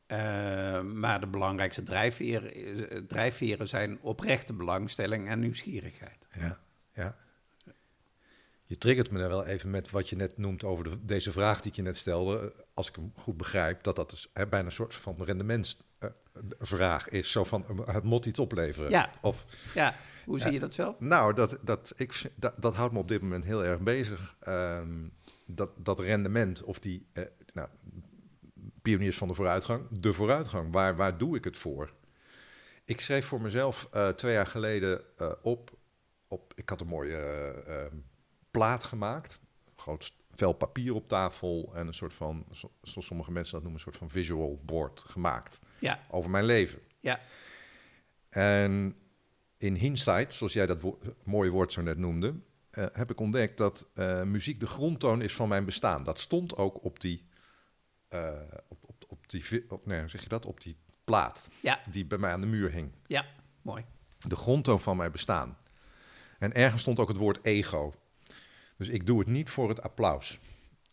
Eh, 0.07 0.81
maar 0.81 1.19
de 1.19 1.27
belangrijkste 1.27 1.83
drijfveren, 1.83 3.07
drijfveren 3.07 3.67
zijn 3.67 4.01
oprechte 4.01 4.53
belangstelling 4.53 5.27
en 5.27 5.39
nieuwsgierigheid. 5.39 6.27
Ja, 6.31 6.59
ja. 6.93 7.17
Je 8.67 8.77
triggert 8.77 9.11
me 9.11 9.19
daar 9.19 9.29
wel 9.29 9.45
even 9.45 9.69
met 9.69 9.89
wat 9.91 10.09
je 10.09 10.15
net 10.15 10.37
noemt 10.37 10.63
over 10.63 10.83
de, 10.83 11.05
deze 11.05 11.31
vraag 11.31 11.61
die 11.61 11.71
ik 11.71 11.77
je 11.77 11.83
net 11.83 11.97
stelde. 11.97 12.53
Als 12.73 12.87
ik 12.87 12.95
hem 12.95 13.11
goed 13.15 13.37
begrijp, 13.37 13.83
dat 13.83 13.95
dat 13.95 14.09
dus, 14.09 14.29
hè, 14.33 14.47
bijna 14.47 14.65
een 14.65 14.71
soort 14.71 14.93
van 14.93 15.23
rendementsvraag 15.23 17.09
is. 17.09 17.31
Zo 17.31 17.43
van, 17.43 17.65
eh, 17.67 17.93
het 17.93 18.03
moet 18.03 18.25
iets 18.25 18.39
opleveren. 18.39 18.89
Ja. 18.89 19.09
Of, 19.21 19.45
Ja, 19.73 19.95
hoe 20.25 20.39
zie 20.39 20.51
je 20.51 20.59
dat 20.59 20.73
zelf? 20.73 20.99
nou, 20.99 21.33
dat, 21.33 21.59
dat, 21.61 21.93
ik, 21.95 22.31
dat, 22.35 22.53
dat 22.57 22.75
houdt 22.75 22.93
me 22.93 22.99
op 22.99 23.07
dit 23.07 23.21
moment 23.21 23.43
heel 23.43 23.63
erg 23.63 23.79
bezig. 23.79 24.35
Ehm, 24.39 25.07
dat, 25.45 25.69
dat 25.77 25.99
rendement, 25.99 26.63
of 26.63 26.79
die 26.79 27.07
eh, 27.13 27.23
nou, 27.53 27.67
pioniers 28.81 29.17
van 29.17 29.27
de 29.27 29.33
vooruitgang, 29.33 29.87
de 29.89 30.13
vooruitgang, 30.13 30.71
waar, 30.71 30.95
waar 30.95 31.17
doe 31.17 31.35
ik 31.35 31.43
het 31.43 31.57
voor? 31.57 31.93
Ik 32.85 32.99
schreef 32.99 33.25
voor 33.25 33.41
mezelf 33.41 33.87
eh, 33.91 34.09
twee 34.09 34.33
jaar 34.33 34.47
geleden 34.47 35.01
eh, 35.17 35.31
op, 35.41 35.77
op, 36.27 36.53
ik 36.55 36.69
had 36.69 36.81
een 36.81 36.87
mooie 36.87 37.15
eh, 37.15 37.83
ehm, 37.83 37.95
plaat 38.57 38.83
gemaakt, 38.83 39.39
groot 39.75 40.11
vel 40.35 40.53
papier 40.53 40.93
op 40.95 41.07
tafel 41.07 41.71
en 41.75 41.87
een 41.87 41.93
soort 41.93 42.13
van, 42.13 42.45
zo- 42.51 42.71
zoals 42.81 43.07
sommige 43.07 43.31
mensen 43.31 43.53
dat 43.53 43.61
noemen, 43.61 43.79
een 43.79 43.85
soort 43.91 43.97
van 43.97 44.09
visual 44.09 44.59
board 44.65 44.99
gemaakt 45.07 45.59
Ja, 45.79 45.99
over 46.09 46.29
mijn 46.29 46.45
leven. 46.45 46.79
ja, 46.99 47.19
En 48.29 48.95
in 49.57 49.75
hindsight, 49.75 50.33
zoals 50.33 50.53
jij 50.53 50.65
dat 50.65 50.81
wo- 50.81 50.97
mooie 51.23 51.49
woord 51.49 51.73
zo 51.73 51.81
net 51.81 51.97
noemde, 51.97 52.35
eh, 52.69 52.85
heb 52.93 53.11
ik 53.11 53.19
ontdekt 53.19 53.57
dat 53.57 53.87
eh, 53.93 54.23
muziek 54.23 54.59
de 54.59 54.67
grondtoon 54.67 55.21
is 55.21 55.33
van 55.33 55.47
mijn 55.47 55.65
bestaan. 55.65 56.03
Dat 56.03 56.19
stond 56.19 56.55
ook 56.55 56.83
op 56.83 56.99
die, 56.99 57.25
eh, 58.07 58.31
op, 58.67 58.77
op, 58.85 59.03
op 59.07 59.29
die, 59.29 59.65
op, 59.69 59.85
nee, 59.85 59.99
hoe 59.99 60.09
zeg 60.09 60.21
je 60.23 60.29
dat? 60.29 60.45
Op 60.45 60.61
die 60.61 60.77
plaat 61.03 61.47
ja, 61.61 61.79
die 61.89 62.05
bij 62.05 62.17
mij 62.17 62.31
aan 62.31 62.41
de 62.41 62.47
muur 62.47 62.71
hing. 62.71 62.91
ja, 63.07 63.25
mooi. 63.61 63.85
De 64.27 64.35
grondtoon 64.35 64.79
van 64.79 64.97
mijn 64.97 65.11
bestaan. 65.11 65.57
En 66.39 66.53
ergens 66.53 66.81
stond 66.81 66.99
ook 66.99 67.07
het 67.07 67.17
woord 67.17 67.45
ego. 67.45 67.93
Dus 68.77 68.87
ik 68.87 69.05
doe 69.05 69.19
het 69.19 69.27
niet 69.27 69.49
voor 69.49 69.69
het 69.69 69.81
applaus. 69.81 70.39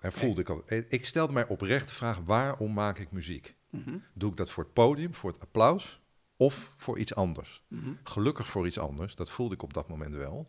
En 0.01 0.12
voelde 0.12 0.41
ik 0.41 0.49
al. 0.49 0.62
Ik 0.89 1.05
stelde 1.07 1.32
mij 1.32 1.47
oprecht 1.47 1.89
de 1.89 1.95
vraag: 1.95 2.18
waarom 2.24 2.72
maak 2.72 2.99
ik 2.99 3.11
muziek? 3.11 3.55
Mhm, 3.70 3.97
Doe 4.14 4.30
ik 4.30 4.37
dat 4.37 4.51
voor 4.51 4.64
het 4.64 4.72
podium, 4.72 5.14
voor 5.14 5.30
het 5.32 5.41
applaus 5.41 6.01
of 6.37 6.74
voor 6.76 6.99
iets 6.99 7.14
anders? 7.14 7.62
mhm. 7.68 7.91
Gelukkig 8.03 8.47
voor 8.49 8.66
iets 8.66 8.78
anders, 8.78 9.14
dat 9.14 9.30
voelde 9.30 9.55
ik 9.55 9.62
op 9.62 9.74
dat 9.74 9.89
moment 9.89 10.14
wel. 10.14 10.47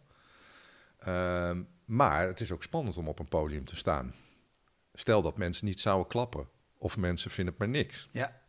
Ehm, 0.98 1.64
maar 1.86 2.28
het 2.28 2.40
is 2.40 2.52
ook 2.52 2.64
spannend 2.64 2.98
om 2.98 3.08
op 3.08 3.20
een 3.20 3.28
podium 3.28 3.66
te 3.66 3.76
staan. 3.76 4.14
Stel 4.94 5.22
dat 5.22 5.38
mensen 5.38 5.66
niet 5.66 5.80
zouden 5.80 6.08
klappen, 6.08 6.48
of 6.78 6.98
mensen 6.98 7.32
vinden 7.32 7.54
het 7.54 7.64
maar 7.64 7.72
niks. 7.82 8.10
Ja, 8.12 8.42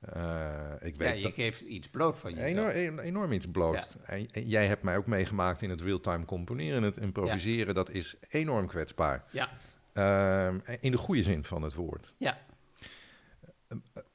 Eh, 0.00 0.72
ik 0.80 0.96
ja, 0.96 1.04
weet 1.04 1.16
je 1.16 1.22
dat 1.22 1.32
geeft 1.32 1.60
iets 1.60 1.88
bloot 1.88 2.18
van 2.18 2.34
jezelf. 2.34 2.72
enorm, 2.72 2.98
enorm, 2.98 3.32
iets 3.32 3.50
bloot. 3.50 3.96
En, 4.04 4.26
en 4.30 4.48
jij 4.48 4.66
hebt 4.66 4.82
mij 4.82 4.96
ook 4.96 5.06
meegemaakt 5.06 5.62
in 5.62 5.70
het 5.70 5.80
real-time 5.80 6.24
componeren, 6.24 6.82
het 6.82 6.96
improviseren. 6.96 7.74
Dat 7.74 7.90
is 7.90 8.16
enorm 8.28 8.66
kwetsbaar. 8.66 9.24
Ja, 9.30 9.48
Ehm, 9.92 10.58
in 10.80 10.90
de 10.90 10.96
goede 10.96 11.22
zin 11.22 11.44
van 11.44 11.62
het 11.62 11.74
woord. 11.74 12.14
ja, 12.18 12.38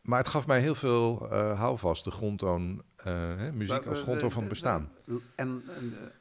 maar 0.01 0.19
het 0.19 0.27
gaf 0.27 0.47
mij 0.47 0.59
heel 0.59 0.75
veel 0.75 1.29
uh, 1.31 1.59
houvast, 1.59 2.03
de 2.03 2.11
grondtoon, 2.11 2.83
hè, 2.95 3.51
muziek 3.51 3.85
als 3.85 4.01
grondtoon 4.01 4.31
van 4.31 4.41
het 4.41 4.49
bestaan. 4.49 4.91
En 5.35 5.63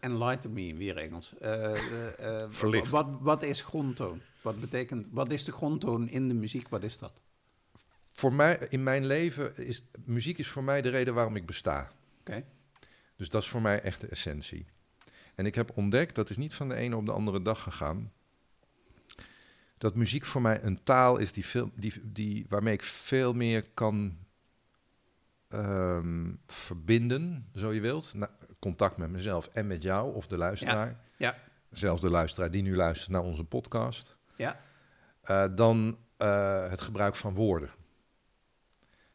enlighten 0.01 0.53
me, 0.53 0.75
weer 0.75 0.97
Engels. 0.97 1.35
Verlicht. 2.49 2.91
Wat, 2.91 3.17
wat 3.21 3.43
is 3.43 3.63
grondtoon? 3.63 4.21
Wat 4.43 4.61
betekent, 4.61 5.09
wat 5.11 5.33
is 5.33 5.45
de 5.45 5.53
grondtoon 5.53 6.09
in 6.09 6.29
de 6.29 6.35
muziek? 6.35 6.69
Wat 6.69 6.83
is 6.83 6.99
dat? 6.99 7.23
Voor 8.13 8.33
mij, 8.33 8.67
in 8.69 8.83
mijn 8.83 9.07
leven, 9.07 9.57
is 9.57 9.83
muziek 10.05 10.39
is 10.39 10.49
voor 10.49 10.65
mij 10.65 10.83
de 10.83 10.89
reden 10.89 11.15
waarom 11.15 11.37
ik 11.37 11.47
besta. 11.47 11.91
Oké. 12.21 12.45
Dus 13.17 13.29
dat 13.29 13.43
is 13.43 13.49
voor 13.49 13.63
mij 13.63 13.81
echt 13.81 14.01
de 14.01 14.07
essentie. 14.07 14.67
En 15.35 15.47
ik 15.47 15.55
heb 15.55 15.77
ontdekt, 15.77 16.15
dat 16.15 16.31
is 16.31 16.37
niet 16.37 16.55
van 16.55 16.69
de 16.69 16.75
ene 16.75 16.97
op 16.97 17.07
de 17.07 17.13
andere 17.13 17.43
dag 17.43 17.63
gegaan, 17.63 18.13
dat 19.79 19.95
muziek 19.95 20.25
voor 20.25 20.43
mij 20.43 20.63
een 20.63 20.83
taal 20.83 21.17
is 21.17 21.33
die 21.33 21.47
veel, 21.47 21.71
die, 21.75 21.93
die, 22.03 22.47
waarmee 22.49 22.75
ik 22.75 22.83
veel 22.83 23.33
meer 23.33 23.65
kan 23.75 24.19
um, 25.49 26.41
verbinden, 26.47 27.49
zo 27.55 27.73
je 27.73 27.81
wilt. 27.81 28.15
Nou, 28.15 28.31
contact 28.59 28.97
met 28.97 29.11
mezelf 29.11 29.47
en 29.47 29.67
met 29.67 29.83
jou 29.83 30.15
of 30.15 30.27
de 30.27 30.37
luisteraar. 30.37 30.89
Ja. 30.89 30.97
ja. 31.17 31.37
Zelfs 31.71 32.01
de 32.01 32.09
luisteraar 32.09 32.51
die 32.51 32.63
nu 32.63 32.77
luistert 32.77 33.11
naar 33.11 33.23
onze 33.23 33.45
podcast. 33.45 34.17
Ja. 34.37 34.61
Uh, 35.31 35.45
dan 35.55 35.99
uh, 36.19 36.71
het 36.71 36.81
gebruik 36.81 37.17
van 37.17 37.35
woorden. 37.35 37.71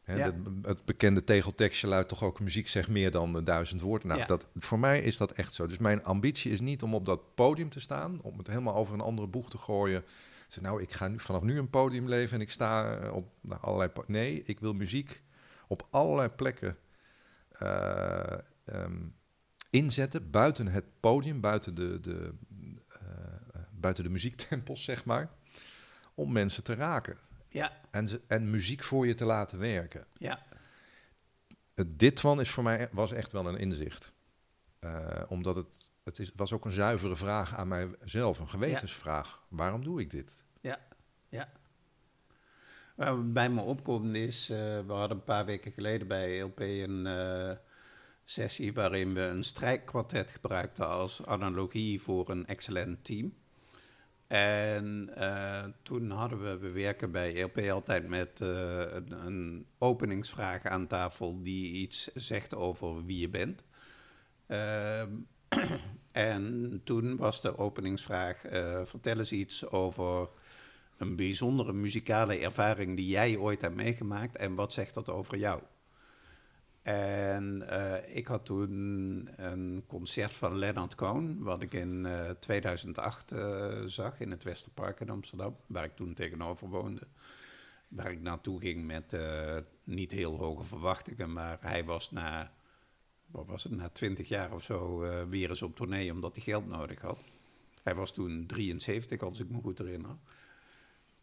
Hè, 0.08 0.16
ja. 0.16 0.24
het, 0.24 0.34
het, 0.62 0.84
bekende 0.84 1.24
tegeltekstje 1.24 1.88
luidt 1.88 2.08
toch 2.08 2.22
ook: 2.22 2.40
muziek 2.40 2.68
zegt 2.68 2.88
meer 2.88 3.10
dan 3.10 3.36
uh, 3.36 3.44
duizend 3.44 3.80
woorden. 3.80 4.08
Nou, 4.08 4.20
Ja. 4.20 4.26
dat, 4.26 4.46
voor 4.54 4.78
mij 4.78 5.00
is 5.00 5.16
dat 5.16 5.32
echt 5.32 5.54
zo. 5.54 5.66
Dus 5.66 5.78
mijn 5.78 6.04
ambitie 6.04 6.52
is 6.52 6.60
niet 6.60 6.82
om 6.82 6.94
op 6.94 7.06
dat 7.06 7.34
podium 7.34 7.68
te 7.68 7.80
staan, 7.80 8.20
om 8.22 8.38
het 8.38 8.46
helemaal 8.46 8.74
over 8.74 8.94
een 8.94 9.00
andere 9.00 9.28
boeg 9.28 9.50
te 9.50 9.58
gooien. 9.58 10.04
Zeg, 10.46 10.62
nou, 10.62 10.82
ik 10.82 10.92
ga 10.92 11.08
nu, 11.08 11.20
vanaf 11.20 11.42
nu 11.42 11.58
een 11.58 11.70
podium 11.70 12.08
leven 12.08 12.36
en 12.36 12.42
ik 12.42 12.50
sta 12.50 12.98
eh, 12.98 13.12
op 13.12 13.32
nou, 13.40 13.60
allerlei. 13.60 13.90
Nee, 14.06 14.42
ik 14.42 14.60
wil 14.60 14.72
muziek 14.72 15.22
op 15.66 15.86
allerlei 15.90 16.28
plekken 16.28 16.76
eh, 17.48 18.38
ehm, 18.64 19.06
inzetten, 19.70 20.30
buiten 20.30 20.66
het 20.66 20.84
podium, 21.00 21.40
buiten 21.40 21.74
de, 21.74 22.00
de, 22.00 22.34
eh, 22.88 23.08
eh, 23.54 23.60
buiten 23.70 24.04
de 24.04 24.10
muziektempels, 24.10 24.84
zeg 24.90 25.04
maar, 25.04 25.30
om 26.14 26.32
mensen 26.32 26.62
te 26.62 26.74
raken. 26.74 27.18
Ja. 27.48 27.72
En, 27.90 28.08
en 28.26 28.50
muziek 28.50 28.82
voor 28.82 29.06
je 29.06 29.14
te 29.14 29.24
laten 29.24 29.58
werken. 29.58 30.06
Ja. 30.18 30.46
Dit 31.86 32.20
van 32.20 32.40
is 32.40 32.50
voor 32.50 32.64
mij 32.64 32.88
was 32.92 33.12
echt 33.12 33.32
wel 33.32 33.46
een 33.46 33.58
inzicht. 33.58 34.12
Eh, 34.78 35.22
omdat 35.28 35.54
het, 35.54 35.90
het 36.04 36.18
is, 36.18 36.32
was 36.36 36.52
ook 36.52 36.64
een 36.64 36.72
zuivere 36.72 37.16
vraag 37.16 37.56
aan 37.56 37.68
mijzelf, 37.68 38.38
een 38.38 38.48
gewetensvraag. 38.48 39.42
Waarom 39.48 39.84
doe 39.84 40.00
ik 40.00 40.10
dit? 40.10 40.44
Ja, 40.60 40.78
ja. 41.28 41.52
Waar 42.94 43.32
bij 43.32 43.50
me 43.50 43.60
opkomt 43.60 44.16
is, 44.16 44.50
uh, 44.50 44.56
we 44.58 44.92
hadden 44.92 45.16
een 45.16 45.24
paar 45.24 45.44
weken 45.44 45.72
geleden 45.72 46.08
bij 46.08 46.40
LP 46.40 46.60
een 46.60 47.06
uh, 47.06 47.52
sessie 48.24 48.72
waarin 48.72 49.14
we 49.14 49.20
een 49.20 49.44
strijkkwartet 49.44 50.30
gebruikten 50.30 50.88
als 50.88 51.26
analogie 51.26 52.00
voor 52.00 52.30
een 52.30 52.46
excellent 52.46 53.04
team. 53.04 53.34
En 54.28 55.10
uh, 55.18 55.64
toen 55.82 56.10
hadden 56.10 56.42
we, 56.42 56.58
we 56.58 56.70
werken 56.70 57.10
bij 57.10 57.42
LP 57.42 57.58
altijd 57.58 58.08
met 58.08 58.40
een, 58.40 59.26
een 59.26 59.66
openingsvraag 59.78 60.64
aan 60.64 60.86
tafel 60.86 61.42
die 61.42 61.72
iets 61.72 62.10
zegt 62.14 62.54
over 62.54 63.04
wie 63.04 63.18
je 63.18 63.28
bent. 63.28 63.64
Ehm, 64.46 65.10
en 66.12 66.80
toen 66.84 67.16
was 67.16 67.40
de 67.40 67.58
openingsvraag: 67.58 68.52
uh, 68.52 68.80
vertel 68.84 69.18
eens 69.18 69.32
iets 69.32 69.68
over 69.68 70.28
een 70.96 71.16
bijzondere 71.16 71.72
muzikale 71.72 72.38
ervaring 72.38 72.96
die 72.96 73.08
jij 73.08 73.36
ooit 73.36 73.60
hebt 73.60 73.74
meegemaakt 73.74 74.36
en 74.36 74.54
wat 74.54 74.72
zegt 74.72 74.94
dat 74.94 75.10
over 75.10 75.38
jou? 75.38 75.62
En 76.88 77.64
uh, 77.70 78.16
ik 78.16 78.26
had 78.26 78.44
toen 78.44 79.28
een 79.36 79.84
concert 79.86 80.32
van 80.32 80.58
Leonard 80.58 80.94
Cohen, 80.94 81.42
wat 81.42 81.62
ik 81.62 81.74
in 81.74 82.04
uh, 82.04 82.30
2008 82.30 83.32
uh, 83.32 83.82
zag 83.86 84.20
in 84.20 84.30
het 84.30 84.42
Westerpark 84.42 85.00
in 85.00 85.10
Amsterdam, 85.10 85.56
waar 85.66 85.84
ik 85.84 85.96
toen 85.96 86.14
tegenover 86.14 86.68
woonde. 86.68 87.06
Waar 87.88 88.10
ik 88.10 88.20
naartoe 88.20 88.60
ging 88.60 88.86
met 88.86 89.16
niet 89.84 90.12
heel 90.12 90.36
hoge 90.36 90.64
verwachtingen, 90.64 91.32
maar 91.32 91.58
hij 91.60 91.84
was 91.84 92.10
na 92.10 92.52
wat 93.26 93.46
was 93.46 93.62
het, 93.62 93.72
na 93.72 93.88
twintig 93.88 94.28
jaar 94.28 94.52
of 94.52 94.62
zo 94.62 94.98
weer 95.28 95.48
eens 95.48 95.62
op 95.62 95.76
tournee 95.76 96.12
omdat 96.12 96.34
hij 96.34 96.44
geld 96.44 96.66
nodig 96.66 97.00
had. 97.00 97.20
Hij 97.82 97.94
was 97.94 98.12
toen 98.12 98.46
73, 98.46 99.20
als 99.20 99.40
ik 99.40 99.50
me 99.50 99.60
goed 99.60 99.78
herinner. 99.78 100.16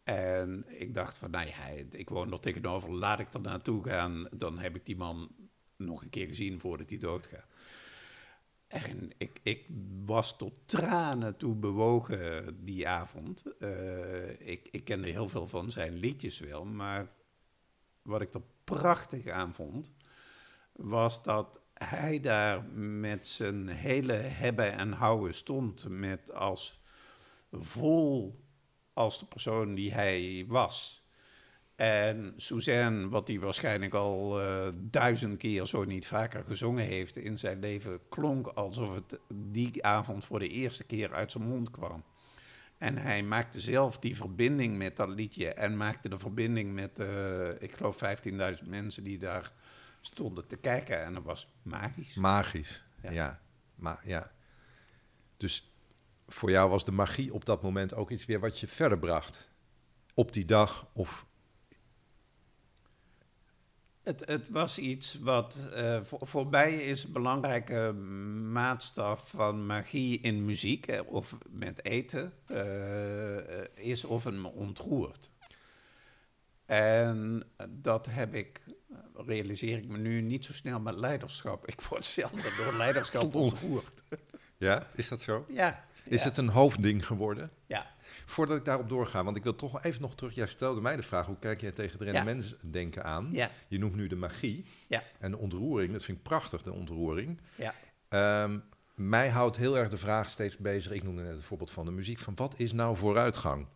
En 0.04 0.66
ik 0.68 0.94
dacht 0.94 1.18
van, 1.18 1.32
nou 1.32 1.48
ja, 1.48 1.68
ik 1.92 2.10
woon 2.10 2.32
er 2.32 2.40
tegenover, 2.40 2.92
laat 2.92 3.20
ik 3.20 3.34
er 3.34 3.42
naartoe 3.42 3.84
gaan. 3.84 4.28
Dan 4.32 4.60
heb 4.60 4.76
ik 4.76 4.86
die 4.86 4.98
man 4.98 5.30
nog 5.78 6.02
een 6.02 6.10
keer 6.10 6.28
gezien 6.28 6.60
voordat 6.60 6.90
hij 6.90 7.00
doodgaat. 7.00 7.46
En 8.68 9.12
ik, 9.18 9.40
ik 9.44 9.68
was 10.06 10.38
tot 10.38 10.60
tranen 10.66 11.38
toe 11.38 11.56
bewogen 11.56 12.58
die 12.66 12.88
avond. 12.88 13.44
Uh, 13.60 14.30
ik, 14.40 14.68
ik 14.72 14.84
kende 14.84 15.10
heel 15.10 15.30
veel 15.30 15.48
van 15.48 15.72
zijn 15.72 15.94
liedjes 15.94 16.40
wel, 16.40 16.66
maar 16.66 17.12
wat 18.02 18.22
ik 18.22 18.34
er 18.34 18.42
prachtig 18.64 19.28
aan 19.28 19.54
vond, 19.54 19.92
was 20.72 21.24
dat 21.24 21.60
hij 21.74 22.20
daar 22.20 22.64
met 22.74 23.28
zijn 23.28 23.68
hele 23.68 24.14
hebben 24.14 24.74
en 24.74 24.92
houden 24.92 25.34
stond, 25.34 25.90
met 25.90 26.34
als 26.34 26.80
vol 27.52 28.40
als 28.94 29.20
de 29.20 29.26
persoon 29.26 29.76
die 29.76 29.94
hij 29.94 30.46
was. 30.48 31.05
En 31.76 32.34
Suzanne, 32.36 33.10
wat 33.10 33.28
hij 33.28 33.40
waarschijnlijk 33.40 33.94
al 33.94 34.42
uh, 34.42 34.68
duizend 34.76 35.38
keer, 35.38 35.66
zo 35.66 35.84
niet 35.84 36.08
vaker 36.08 36.44
gezongen 36.46 36.84
heeft 36.84 37.18
in 37.18 37.38
zijn 37.38 37.60
leven, 37.60 38.00
klonk 38.10 38.48
alsof 38.48 38.96
het 38.96 39.20
die 39.34 39.86
avond 39.86 40.26
voor 40.26 40.40
de 40.40 40.48
eerste 40.48 40.84
keer 40.84 41.14
uit 41.14 41.32
zijn 41.32 41.48
mond 41.48 41.72
kwam. 41.72 42.04
En 42.78 42.98
hij 42.98 43.24
maakte 43.24 43.60
zelf 43.60 44.00
die 44.00 44.16
verbinding 44.16 44.78
met 44.78 44.96
dat 44.96 45.10
liedje 45.10 45.54
en 45.54 45.78
maakte 45.78 46.10
de 46.10 46.18
verbinding 46.18 46.74
met, 46.74 47.00
uh, 47.00 47.62
ik 47.62 47.76
geloof, 47.76 48.02
15.000 48.04 48.68
mensen 48.68 49.04
die 49.04 49.18
daar 49.18 49.52
stonden 50.02 50.48
te 50.48 50.58
kijken 50.58 51.04
en 51.04 51.14
dat 51.14 51.24
was 51.24 51.48
magisch. 51.62 52.14
Magisch, 52.14 52.84
ja. 53.02 53.12
ja. 53.12 53.42
Maar, 53.76 54.02
ja. 54.04 54.32
Dus 55.38 55.74
voor 56.28 56.50
jou 56.50 56.70
was 56.70 56.86
de 56.86 56.92
magie 56.92 57.34
op 57.34 57.46
dat 57.46 57.62
moment 57.62 57.94
ook 57.94 58.12
iets 58.12 58.26
weer 58.26 58.40
wat 58.40 58.60
je 58.60 58.68
verder 58.68 59.00
bracht? 59.00 59.50
Op 60.14 60.34
die 60.34 60.46
dag 60.46 60.88
of... 60.94 61.26
Het, 64.06 64.24
het 64.26 64.50
was 64.50 64.80
iets 64.80 65.20
wat 65.20 65.70
uh, 65.76 66.02
voor, 66.02 66.20
voor 66.22 66.48
mij 66.48 66.76
is 66.76 67.04
een 67.04 67.12
belangrijke 67.12 67.94
maatstaf 68.52 69.30
van 69.30 69.66
magie 69.66 70.20
in 70.20 70.46
muziek 70.46 71.02
of 71.06 71.38
met 71.50 71.86
eten, 71.86 72.34
uh, 72.52 73.38
is 73.74 74.04
of 74.04 74.24
het 74.24 74.36
me 74.36 74.48
ontroert. 74.48 75.30
En 76.66 77.44
dat 77.70 78.06
heb 78.06 78.34
ik 78.34 78.62
realiseer 79.14 79.78
ik 79.78 79.88
me 79.88 79.98
nu 79.98 80.22
niet 80.22 80.46
zo 80.46 80.54
snel 80.54 80.80
met 80.80 80.96
leiderschap. 80.96 81.68
Ik 81.68 81.82
word 81.82 82.06
zelden 82.06 82.56
door 82.58 82.74
leiderschap 82.74 83.36
ontroerd. 83.46 84.04
Ja, 84.58 84.88
is 84.96 85.08
dat 85.08 85.22
zo? 85.22 85.46
Ja. 85.50 85.86
Is 86.04 86.24
ja. 86.24 86.28
het 86.28 86.38
een 86.38 86.50
hoofdding 86.50 87.06
geworden? 87.06 87.52
Ja. 87.66 87.95
Voordat 88.26 88.58
ik 88.58 88.66
daarop 88.66 88.90
doorga, 88.90 89.24
want 89.24 89.38
ik 89.38 89.44
wil 89.44 89.56
toch 89.56 89.84
even 89.84 90.02
nog 90.02 90.16
terug. 90.16 90.36
Jij 90.36 90.48
stelde 90.48 90.82
mij 90.82 90.96
de 90.96 91.02
vraag: 91.02 91.26
hoe 91.26 91.40
kijk 91.40 91.62
jij 91.62 91.72
tegen 91.72 92.00
het 92.00 92.08
rendementsdenken 92.08 93.04
aan? 93.04 93.30
Ja. 93.32 93.50
Je 93.68 93.78
noemt 93.78 93.96
nu 93.96 94.08
de 94.08 94.16
magie 94.16 94.66
ja. 94.88 95.04
en 95.20 95.32
de 95.32 95.38
ontroering. 95.38 95.92
Dat 95.92 96.04
vind 96.04 96.18
ik 96.18 96.24
prachtig, 96.24 96.62
de 96.62 96.72
ontroering. 96.72 97.40
Ja. 97.56 97.74
Um, 98.44 98.64
mij 98.96 99.30
houdt 99.30 99.58
heel 99.58 99.78
erg 99.78 99.90
de 99.90 99.98
vraag 99.98 100.30
steeds 100.30 100.58
bezig. 100.58 100.92
Ik 100.92 101.04
noemde 101.04 101.22
net 101.22 101.34
het 101.34 101.44
voorbeeld 101.44 101.72
van 101.72 101.86
de 101.86 101.92
muziek: 101.92 102.20
van 102.20 102.36
wat 102.36 102.60
is 102.60 102.74
nou 102.74 102.98
vooruitgang? 102.98 103.68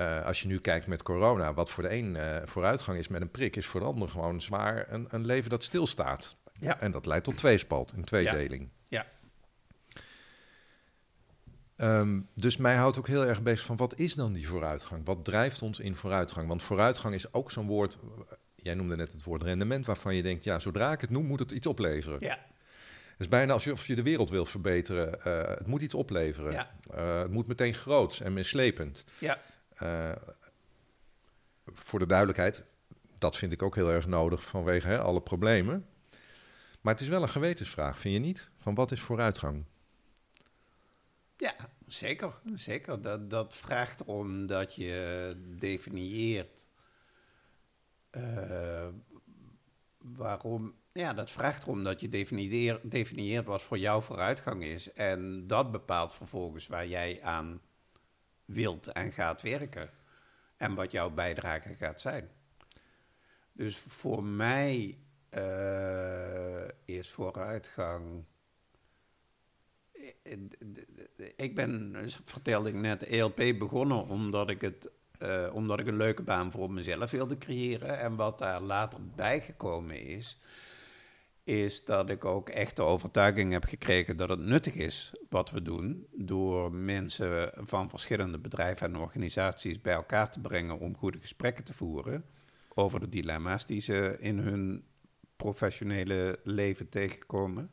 Uh, 0.00 0.24
als 0.24 0.42
je 0.42 0.48
nu 0.48 0.58
kijkt 0.58 0.86
met 0.86 1.02
corona, 1.02 1.54
wat 1.54 1.70
voor 1.70 1.82
de 1.82 1.94
een 1.94 2.14
uh, 2.14 2.36
vooruitgang 2.44 2.98
is 2.98 3.08
met 3.08 3.20
een 3.20 3.30
prik, 3.30 3.56
is 3.56 3.66
voor 3.66 3.80
de 3.80 3.86
ander 3.86 4.08
gewoon 4.08 4.40
zwaar 4.40 4.92
een, 4.92 5.06
een 5.10 5.26
leven 5.26 5.50
dat 5.50 5.64
stilstaat. 5.64 6.36
Ja. 6.60 6.80
En 6.80 6.90
dat 6.90 7.06
leidt 7.06 7.24
tot 7.24 7.36
tweespalt, 7.36 7.92
een 7.92 8.04
tweedeling. 8.04 8.68
Ja. 8.84 8.98
ja. 8.98 9.06
Um, 11.80 12.28
dus 12.34 12.56
mij 12.56 12.76
houdt 12.76 12.98
ook 12.98 13.06
heel 13.06 13.26
erg 13.26 13.42
bezig 13.42 13.66
van 13.66 13.76
wat 13.76 13.98
is 13.98 14.14
dan 14.14 14.32
die 14.32 14.48
vooruitgang? 14.48 15.06
Wat 15.06 15.24
drijft 15.24 15.62
ons 15.62 15.80
in 15.80 15.96
vooruitgang? 15.96 16.48
Want 16.48 16.62
vooruitgang 16.62 17.14
is 17.14 17.32
ook 17.32 17.50
zo'n 17.50 17.66
woord, 17.66 17.98
jij 18.54 18.74
noemde 18.74 18.96
net 18.96 19.12
het 19.12 19.22
woord 19.22 19.42
rendement, 19.42 19.86
waarvan 19.86 20.14
je 20.14 20.22
denkt, 20.22 20.44
ja, 20.44 20.58
zodra 20.58 20.92
ik 20.92 21.00
het 21.00 21.10
noem, 21.10 21.26
moet 21.26 21.38
het 21.38 21.50
iets 21.50 21.66
opleveren. 21.66 22.18
Ja. 22.20 22.38
Het 23.10 23.26
is 23.26 23.28
bijna 23.28 23.52
alsof 23.52 23.86
je 23.86 23.94
de 23.94 24.02
wereld 24.02 24.30
wil 24.30 24.44
verbeteren. 24.44 25.18
Uh, 25.26 25.48
het 25.48 25.66
moet 25.66 25.82
iets 25.82 25.94
opleveren. 25.94 26.52
Ja. 26.52 26.70
Uh, 26.96 27.18
het 27.20 27.30
moet 27.30 27.46
meteen 27.46 27.74
groots 27.74 28.20
en 28.20 28.32
mislepend. 28.32 29.04
Ja. 29.18 29.40
Uh, 29.82 30.12
voor 31.74 31.98
de 31.98 32.06
duidelijkheid, 32.06 32.64
dat 33.18 33.36
vind 33.36 33.52
ik 33.52 33.62
ook 33.62 33.74
heel 33.74 33.92
erg 33.92 34.06
nodig 34.06 34.44
vanwege 34.44 34.86
hè, 34.86 34.98
alle 34.98 35.20
problemen. 35.20 35.86
Maar 36.80 36.92
het 36.92 37.02
is 37.02 37.08
wel 37.08 37.22
een 37.22 37.28
gewetensvraag, 37.28 37.98
vind 37.98 38.14
je 38.14 38.20
niet? 38.20 38.50
Van 38.58 38.74
wat 38.74 38.92
is 38.92 39.00
vooruitgang? 39.00 39.64
Ja, 41.38 41.54
zeker. 41.86 42.40
zeker. 42.54 43.02
Dat, 43.02 43.30
dat 43.30 43.54
vraagt 43.54 44.00
erom 44.00 44.46
dat 44.46 44.74
je 44.74 45.34
definieert 45.58 46.68
Eh, 48.10 48.88
waarom? 49.98 50.74
Ja, 50.92 51.12
dat 51.12 51.30
vraagt 51.30 51.62
erom 51.62 51.84
dat 51.84 52.00
je 52.00 52.08
definieer, 52.08 52.80
definieert 52.82 53.46
wat 53.46 53.62
voor 53.62 53.78
jou 53.78 54.02
vooruitgang 54.02 54.64
is. 54.64 54.92
En 54.92 55.46
dat 55.46 55.70
bepaalt 55.72 56.12
vervolgens 56.12 56.66
waar 56.66 56.86
jij 56.86 57.22
aan 57.22 57.60
wilt 58.44 58.86
en 58.86 59.12
gaat 59.12 59.42
werken. 59.42 59.90
En 60.56 60.74
wat 60.74 60.92
jouw 60.92 61.10
bijdrage 61.10 61.74
gaat 61.74 62.00
zijn. 62.00 62.30
Dus 63.52 63.78
voor 63.78 64.24
mij 64.24 64.98
uh, 65.30 66.68
is 66.84 67.10
vooruitgang. 67.10 68.24
Ik 71.36 71.54
ben, 71.54 71.96
vertelde 72.24 72.68
ik 72.68 72.74
net, 72.74 73.02
ELP 73.02 73.36
begonnen 73.58 74.06
omdat 74.06 74.50
ik, 74.50 74.60
het, 74.60 74.90
uh, 75.22 75.50
omdat 75.52 75.80
ik 75.80 75.86
een 75.86 75.96
leuke 75.96 76.22
baan 76.22 76.50
voor 76.50 76.70
mezelf 76.70 77.10
wilde 77.10 77.38
creëren. 77.38 77.98
En 77.98 78.16
wat 78.16 78.38
daar 78.38 78.60
later 78.60 79.00
bijgekomen 79.16 80.02
is, 80.02 80.38
is 81.44 81.84
dat 81.84 82.10
ik 82.10 82.24
ook 82.24 82.48
echt 82.48 82.76
de 82.76 82.82
overtuiging 82.82 83.52
heb 83.52 83.64
gekregen 83.64 84.16
dat 84.16 84.28
het 84.28 84.40
nuttig 84.40 84.74
is 84.74 85.12
wat 85.28 85.50
we 85.50 85.62
doen. 85.62 86.06
Door 86.12 86.72
mensen 86.72 87.52
van 87.56 87.88
verschillende 87.88 88.38
bedrijven 88.38 88.86
en 88.86 89.00
organisaties 89.00 89.80
bij 89.80 89.94
elkaar 89.94 90.30
te 90.30 90.40
brengen 90.40 90.78
om 90.78 90.96
goede 90.96 91.18
gesprekken 91.18 91.64
te 91.64 91.72
voeren 91.72 92.24
over 92.74 93.00
de 93.00 93.08
dilemma's 93.08 93.66
die 93.66 93.80
ze 93.80 94.16
in 94.18 94.38
hun 94.38 94.84
professionele 95.36 96.38
leven 96.44 96.88
tegenkomen. 96.88 97.70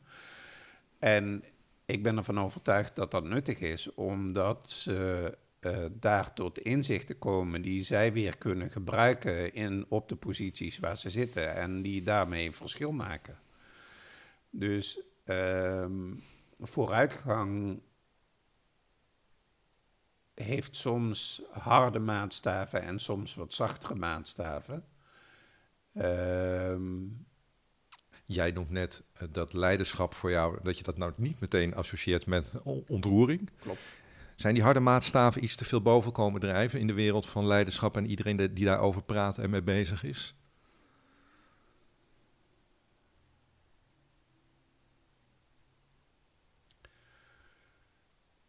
En 0.98 1.44
ik 1.86 2.02
ben 2.02 2.16
ervan 2.16 2.40
overtuigd 2.40 2.96
dat 2.96 3.10
dat 3.10 3.24
nuttig 3.24 3.60
is, 3.60 3.94
omdat 3.94 4.70
ze 4.70 5.38
uh, 5.60 5.84
daar 5.92 6.32
tot 6.32 6.58
inzichten 6.58 7.18
komen 7.18 7.62
die 7.62 7.82
zij 7.82 8.12
weer 8.12 8.36
kunnen 8.36 8.70
gebruiken 8.70 9.54
in, 9.54 9.86
op 9.88 10.08
de 10.08 10.16
posities 10.16 10.78
waar 10.78 10.96
ze 10.96 11.10
zitten 11.10 11.54
en 11.54 11.82
die 11.82 12.02
daarmee 12.02 12.52
verschil 12.52 12.92
maken. 12.92 13.38
Dus 14.50 15.00
ehm, 15.24 16.14
vooruitgang 16.58 17.80
heeft 20.34 20.76
soms 20.76 21.42
harde 21.50 21.98
maatstaven 21.98 22.82
en 22.82 22.98
soms 22.98 23.34
wat 23.34 23.54
zachtere 23.54 23.94
maatstaven. 23.94 24.84
Ehm, 25.92 27.04
Jij 28.26 28.50
noemt 28.50 28.70
net 28.70 29.02
eh, 29.12 29.28
dat 29.32 29.52
leiderschap 29.52 30.14
voor 30.14 30.30
jou, 30.30 30.58
dat 30.62 30.78
je 30.78 30.84
dat 30.84 30.96
nou 30.96 31.12
niet 31.16 31.40
meteen 31.40 31.74
associeert 31.74 32.26
met 32.26 32.54
ontroering. 32.86 33.50
Klopt. 33.58 33.86
Zijn 34.36 34.54
die 34.54 34.62
harde 34.62 34.80
maatstaven 34.80 35.44
iets 35.44 35.56
te 35.56 35.64
veel 35.64 35.82
boven 35.82 36.12
komen 36.12 36.40
drijven 36.40 36.80
in 36.80 36.86
de 36.86 36.92
wereld 36.92 37.26
van 37.26 37.46
leiderschap 37.46 37.96
en 37.96 38.06
iedereen 38.06 38.54
die 38.54 38.64
daarover 38.64 39.02
praat 39.02 39.38
en 39.38 39.50
mee 39.50 39.62
bezig 39.62 40.04
is? 40.04 40.34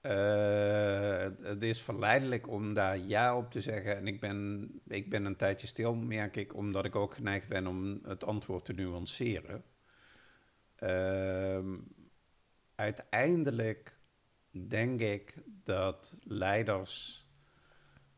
Uh, 0.01 0.96
het 1.41 1.63
is 1.63 1.81
verleidelijk 1.81 2.47
om 2.47 2.73
daar 2.73 2.97
ja 2.97 3.37
op 3.37 3.51
te 3.51 3.61
zeggen. 3.61 3.95
En 3.95 4.07
ik 4.07 4.19
ben, 4.19 4.69
ik 4.87 5.09
ben 5.09 5.25
een 5.25 5.35
tijdje 5.35 5.67
stil, 5.67 5.95
merk 5.95 6.35
ik, 6.35 6.55
omdat 6.55 6.85
ik 6.85 6.95
ook 6.95 7.13
geneigd 7.13 7.47
ben 7.47 7.67
om 7.67 7.99
het 8.03 8.23
antwoord 8.23 8.65
te 8.65 8.73
nuanceren. 8.73 9.63
Uh, 10.83 11.73
uiteindelijk 12.75 13.97
denk 14.67 14.99
ik 14.99 15.33
dat 15.63 16.17
leiders 16.23 17.25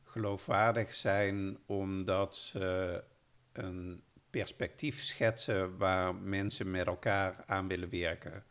geloofwaardig 0.04 0.94
zijn 0.94 1.58
omdat 1.66 2.36
ze 2.36 3.04
een 3.52 4.04
perspectief 4.30 5.02
schetsen 5.02 5.78
waar 5.78 6.16
mensen 6.16 6.72
met 6.72 6.88
elkaar 6.88 7.44
aan 7.46 7.68
willen 7.68 7.90
werken. 7.90 8.44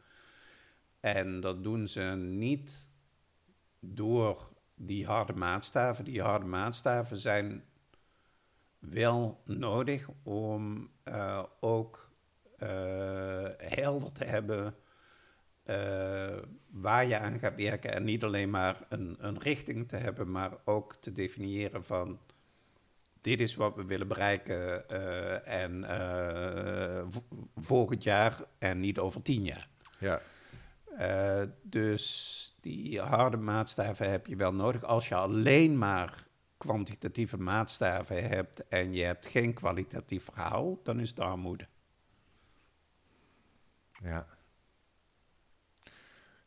En 1.01 1.41
dat 1.41 1.63
doen 1.63 1.89
ze 1.89 2.03
niet 2.17 2.88
door 3.81 4.53
die 4.75 5.07
harde 5.07 5.33
maatstaven. 5.33 6.05
Die 6.05 6.23
harde 6.23 6.47
maatstaven 6.47 7.17
zijn 7.17 7.65
wel 8.79 9.43
nodig 9.45 10.09
om 10.23 10.91
uh, 11.05 11.43
ook 11.61 12.11
uh, 12.59 12.69
helder 13.57 14.13
te 14.13 14.25
hebben 14.25 14.75
uh, 15.67 16.37
waar 16.71 17.07
je 17.07 17.19
aan 17.19 17.39
gaat 17.39 17.57
werken. 17.57 17.93
En 17.93 18.05
niet 18.05 18.25
alleen 18.25 18.51
maar 18.51 18.87
een, 18.89 19.17
een 19.19 19.39
richting 19.39 19.89
te 19.89 19.97
hebben, 19.97 20.31
maar 20.31 20.53
ook 20.65 20.97
te 21.01 21.13
definiëren 21.13 21.85
van 21.85 22.19
dit 23.21 23.41
is 23.41 23.55
wat 23.55 23.75
we 23.75 23.85
willen 23.85 24.09
bereiken 24.09 24.89
en 25.45 25.85
volgend 27.57 28.03
jaar 28.03 28.45
en 28.59 28.81
niet 28.81 28.99
over 28.99 29.23
tien 29.23 29.45
jaar. 29.45 29.69
Ja. 29.99 30.21
dus 31.63 32.48
die 32.69 33.01
harde 33.01 33.37
maatstaven 33.37 34.11
heb 34.11 34.27
je 34.27 34.37
wel 34.37 34.55
nodig. 34.55 34.85
Als 34.85 35.09
je 35.09 35.15
alleen 35.15 35.79
maar 35.79 36.27
kwantitatieve 36.57 37.37
maatstaven 37.37 38.29
hebt 38.29 38.69
en 38.69 38.93
je 38.93 39.03
hebt 39.03 39.27
geen 39.27 39.55
kwalitatief 39.55 40.25
verhaal, 40.25 40.81
dan 40.83 41.01
is 41.01 41.09
het 41.09 41.21
armoede. 41.21 41.67
Ja. 44.03 44.27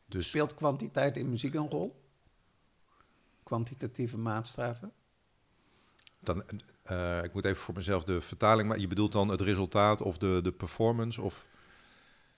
Dus... 0.06 0.28
Speelt 0.28 0.54
kwantiteit 0.54 1.16
in 1.16 1.28
muziek 1.28 1.54
een 1.54 1.68
rol? 1.68 2.02
Kwantitatieve 3.42 4.18
maatstaven? 4.18 4.92
Dan, 6.20 6.44
uh, 6.90 7.24
ik 7.24 7.32
moet 7.32 7.44
even 7.44 7.62
voor 7.62 7.74
mezelf 7.74 8.04
de 8.04 8.20
vertaling, 8.20 8.68
maar 8.68 8.78
je 8.78 8.86
bedoelt 8.86 9.12
dan 9.12 9.28
het 9.28 9.40
resultaat 9.40 10.02
of 10.02 10.18
de, 10.18 10.40
de 10.42 10.52
performance? 10.52 11.22
Of... 11.22 11.46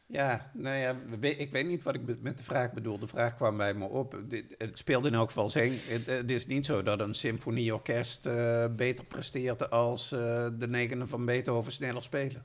Ja, 0.07 0.51
nou 0.55 0.77
ja, 0.77 0.97
ik 1.21 1.51
weet 1.53 1.67
niet 1.67 1.83
wat 1.83 1.95
ik 1.95 2.21
met 2.21 2.39
de 2.39 2.45
vraag 2.45 2.73
bedoel. 2.73 2.99
De 2.99 3.07
vraag 3.07 3.35
kwam 3.35 3.57
bij 3.57 3.75
me 3.75 3.85
op. 3.85 4.19
Het 4.59 4.79
speelde 4.79 5.09
in 5.09 5.15
elk 5.15 5.27
geval 5.27 5.51
zin. 5.51 5.73
Het 6.07 6.31
is 6.31 6.47
niet 6.47 6.67
zo 6.67 6.83
dat 6.83 7.01
een 7.01 7.15
symfonieorkest 7.15 8.27
uh, 8.27 8.67
beter 8.71 9.05
presteert 9.05 9.71
als 9.71 10.13
uh, 10.13 10.19
de 10.59 10.69
negende 10.69 11.07
van 11.07 11.25
Beethoven 11.25 11.73
sneller 11.73 12.03
spelen. 12.03 12.45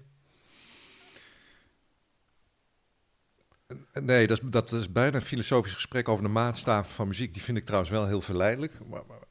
Nee, 3.93 4.28
dat 4.28 4.41
is, 4.43 4.49
dat 4.49 4.72
is 4.72 4.91
bijna 4.91 5.16
een 5.16 5.22
filosofisch 5.22 5.74
gesprek 5.74 6.10
over 6.10 6.24
de 6.24 6.30
maatstaven 6.30 6.91
van 6.91 7.07
muziek. 7.07 7.34
Die 7.34 7.41
vind 7.41 7.57
ik 7.57 7.64
trouwens 7.64 7.91
wel 7.91 8.07
heel 8.07 8.22
verleidelijk. 8.22 8.88
Maar, 8.88 9.03
maar, 9.07 9.28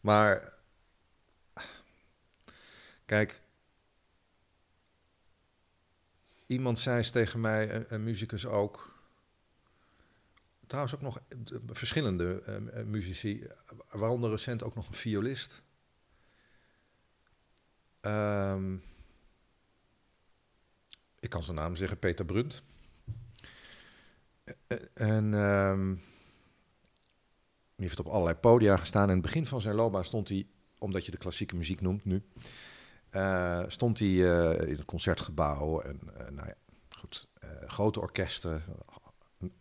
maar 0.00 0.62
kijk, 3.04 3.42
iemand 6.54 6.78
zei 6.78 6.98
eens 6.98 7.10
tegen 7.10 7.40
mij, 7.40 7.74
een, 7.74 7.84
een 7.88 8.04
muzikus 8.04 8.46
ook. 8.46 8.92
Trouwens 10.66 10.94
ook 10.94 11.00
nog 11.00 11.20
eh, 11.28 11.58
verschillende 11.66 12.42
uh, 12.74 12.84
muzici, 12.84 13.46
waaronder 13.90 14.30
recent 14.30 14.62
ook 14.62 14.74
nog 14.74 14.88
een 14.88 14.94
violist. 14.94 15.62
Um, 18.00 18.82
ik 21.20 21.30
kan 21.30 21.42
zijn 21.42 21.56
naam 21.56 21.76
zeggen, 21.76 21.98
Peter 21.98 22.24
Brunt. 22.24 22.62
En 24.94 25.32
um, 25.32 25.94
die 27.76 27.86
heeft 27.86 27.98
op 27.98 28.06
allerlei 28.06 28.36
podia 28.36 28.76
gestaan. 28.76 29.08
In 29.08 29.14
het 29.14 29.22
begin 29.22 29.46
van 29.46 29.60
zijn 29.60 29.74
loopbaan 29.74 30.04
stond 30.04 30.28
hij, 30.28 30.46
omdat 30.78 31.04
je 31.04 31.10
de 31.10 31.18
klassieke 31.18 31.56
muziek 31.56 31.80
noemt 31.80 32.04
nu, 32.04 32.22
stond 33.66 33.98
hij 33.98 34.08
uh, 34.08 34.60
in 34.60 34.74
het 34.74 34.84
concertgebouw 34.84 35.80
en 35.80 36.00
uh, 36.04 36.28
nou 36.30 36.46
ja, 36.46 36.54
goed, 36.88 37.28
grote 37.66 38.00
orkesten, 38.00 38.62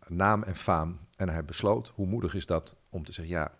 naam 0.07 0.43
en 0.43 0.55
faam. 0.55 0.99
En 1.15 1.29
hij 1.29 1.45
besloot, 1.45 1.91
hoe 1.95 2.07
moedig 2.07 2.33
is 2.33 2.45
dat 2.45 2.75
om 2.89 3.03
te 3.03 3.11
zeggen, 3.11 3.33
ja, 3.33 3.57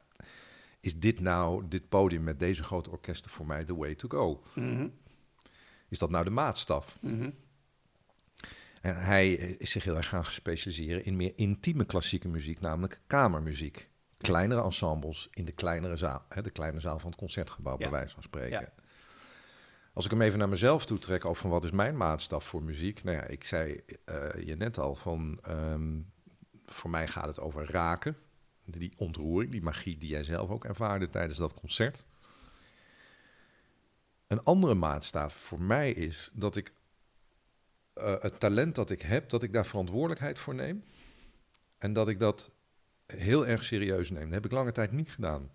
is 0.80 1.00
dit 1.00 1.20
nou, 1.20 1.68
dit 1.68 1.90
podium 1.90 2.24
met 2.24 2.40
deze 2.40 2.64
grote 2.64 2.90
orkesten 2.90 3.32
voor 3.32 3.46
mij 3.46 3.64
the 3.64 3.76
way 3.76 3.96
to 3.96 4.08
go? 4.08 4.42
Mm 4.56 4.78
-hmm. 4.78 4.94
Is 5.88 6.00
dat 6.00 6.10
nou 6.10 6.24
de 6.24 6.30
maatstaf? 6.30 6.98
Mm 7.02 7.20
-hmm. 7.20 7.34
En 8.82 9.04
hij 9.04 9.34
is 9.34 9.72
zich 9.72 9.84
heel 9.84 9.96
erg 9.96 10.08
gaan 10.08 10.26
specialiseren 10.26 11.06
in 11.06 11.16
meer 11.16 11.32
intieme 11.36 11.86
klassieke 11.86 12.28
muziek, 12.28 12.60
namelijk 12.60 13.02
kamermuziek. 13.08 13.90
Kleinere 14.18 14.64
ensembles 14.64 15.28
in 15.32 15.46
de 15.46 15.52
kleinere 15.52 15.96
zaal, 15.96 16.26
hè, 16.30 16.42
de 16.42 16.50
kleine 16.50 16.80
zaal 16.80 17.00
van 17.00 17.10
het 17.10 17.20
concertgebouw, 17.20 17.74
ja. 17.74 17.80
bij 17.80 17.90
wijze 17.90 18.14
van 18.14 18.24
spreken. 18.24 18.60
Ja. 18.60 18.83
Als 19.94 20.06
ik 20.06 20.12
hem 20.12 20.22
even 20.22 20.40
naar 20.40 20.50
mezelf 20.50 20.86
toe 20.86 21.00
trek, 21.00 21.26
over 21.26 21.42
van 21.42 21.50
wat 21.50 21.64
is 21.64 21.72
mijn 21.72 21.98
maatstaf 21.98 22.46
voor 22.46 22.64
muziek? 22.64 23.04
Nou 23.04 23.18
ja, 23.18 23.24
ik 23.24 23.44
zei 23.44 23.82
uh, 24.10 24.30
je 24.46 24.56
net 24.56 24.78
al 24.78 24.96
van, 24.96 25.40
um, 25.48 26.12
voor 26.66 26.90
mij 26.90 27.08
gaat 27.08 27.28
het 27.28 27.40
over 27.40 27.72
raken. 27.72 28.18
Die 28.66 28.94
ontroering, 28.98 29.52
die 29.52 29.62
magie 29.62 29.98
die 29.98 30.10
jij 30.10 30.24
zelf 30.24 30.50
ook 30.50 30.66
ervaarde 30.66 31.10
tijdens 31.10 31.38
dat 31.38 31.54
concert. 31.54 32.06
Een 34.28 34.44
andere 34.44 34.74
maatstaf 34.74 35.34
voor 35.34 35.62
mij 35.62 35.92
is 35.92 36.30
dat 36.34 36.56
ik 36.56 36.74
uh, 37.96 38.16
het 38.20 38.40
talent 38.40 38.76
dat 38.76 38.90
ik 38.90 39.02
heb, 39.02 39.30
dat 39.30 39.44
ik 39.44 39.54
daar 39.54 39.66
verantwoordelijkheid 39.66 40.40
voor 40.40 40.56
neem. 40.56 40.84
En 41.78 41.94
dat 41.94 42.08
ik 42.08 42.20
dat 42.20 42.52
heel 43.06 43.48
erg 43.48 43.64
serieus 43.64 44.10
neem. 44.10 44.24
Dat 44.24 44.34
heb 44.34 44.46
ik 44.46 44.52
lange 44.52 44.72
tijd 44.72 44.92
niet 44.92 45.12
gedaan. 45.12 45.52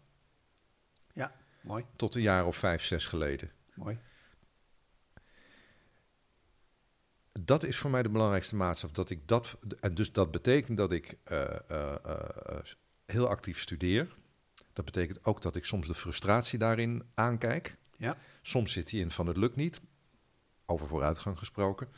Ja, 1.12 1.36
mooi. 1.60 1.84
Tot 1.96 2.14
een 2.14 2.22
jaar 2.22 2.46
of 2.46 2.56
vijf, 2.56 2.82
zes 2.82 3.06
geleden. 3.06 3.50
Mooi. 3.74 3.98
Dat 7.48 7.64
is 7.64 7.76
voor 7.76 7.90
mij 7.90 8.02
de 8.02 8.08
belangrijkste 8.08 8.56
maatstaf. 8.56 8.90
Dat 8.90 9.10
ik 9.10 9.28
dat, 9.28 9.56
en 9.80 9.94
dus 9.94 10.12
dat 10.12 10.30
betekent 10.30 10.76
dat 10.76 10.92
ik 10.92 11.18
uh, 11.32 11.44
uh, 11.70 11.94
uh, 12.06 12.58
heel 13.06 13.28
actief 13.28 13.60
studeer. 13.60 14.14
Dat 14.72 14.84
betekent 14.84 15.24
ook 15.24 15.42
dat 15.42 15.56
ik 15.56 15.64
soms 15.64 15.86
de 15.86 15.94
frustratie 15.94 16.58
daarin 16.58 17.02
aankijk. 17.14 17.76
Ja. 17.96 18.16
Soms 18.42 18.72
zit 18.72 18.90
die 18.90 19.00
in 19.00 19.10
van 19.10 19.26
het 19.26 19.36
lukt 19.36 19.56
niet, 19.56 19.80
over 20.66 20.86
vooruitgang 20.86 21.38
gesproken. 21.38 21.88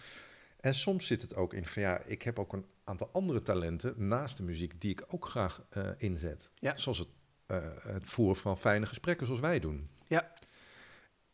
En 0.61 0.75
soms 0.75 1.07
zit 1.07 1.23
het 1.23 1.35
ook 1.35 1.55
in 1.55 1.67
van 1.67 1.83
ja, 1.83 2.03
ik 2.05 2.23
heb 2.23 2.39
ook 2.39 2.53
een 2.53 2.67
aantal 2.85 3.11
andere 3.13 3.43
talenten 3.43 3.95
naast 4.09 4.37
de 4.37 4.43
muziek 4.43 4.81
die 4.81 4.91
ik 4.91 5.05
ook 5.09 5.29
graag 5.29 5.63
uh, 5.77 5.89
inzet. 5.97 6.51
Ja. 6.55 6.77
Zoals 6.77 6.99
het, 6.99 7.09
uh, 7.47 7.69
het 7.83 8.09
voeren 8.09 8.37
van 8.37 8.59
fijne 8.59 8.87
gesprekken 8.87 9.27
zoals 9.27 9.41
wij 9.41 9.61
doen. 9.61 9.89
Ja. 10.07 10.33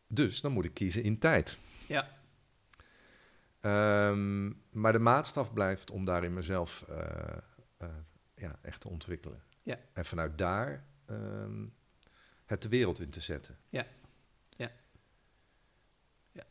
Dus 0.07 0.41
dan 0.41 0.51
moet 0.51 0.65
ik 0.65 0.73
kiezen 0.73 1.03
in 1.03 1.19
tijd. 1.19 1.57
Ja. 1.87 2.16
Um, 3.67 4.61
maar 4.71 4.91
de 4.91 4.99
maatstaf 4.99 5.53
blijft 5.53 5.91
om 5.91 6.05
daarin 6.05 6.33
mezelf 6.33 6.85
uh, 6.89 7.87
ja, 8.35 8.59
echt 8.61 8.81
te 8.81 8.89
ontwikkelen. 8.89 9.43
Ja. 9.63 9.79
En 9.93 10.05
vanuit 10.05 10.37
daar 10.37 10.85
um, 11.09 11.73
het 12.45 12.61
de 12.61 12.69
wereld 12.69 12.99
in 12.99 13.09
te 13.09 13.21
zetten. 13.21 13.57
Ja. 13.69 13.85
Ja. 14.49 14.71
Ja. 16.31 16.43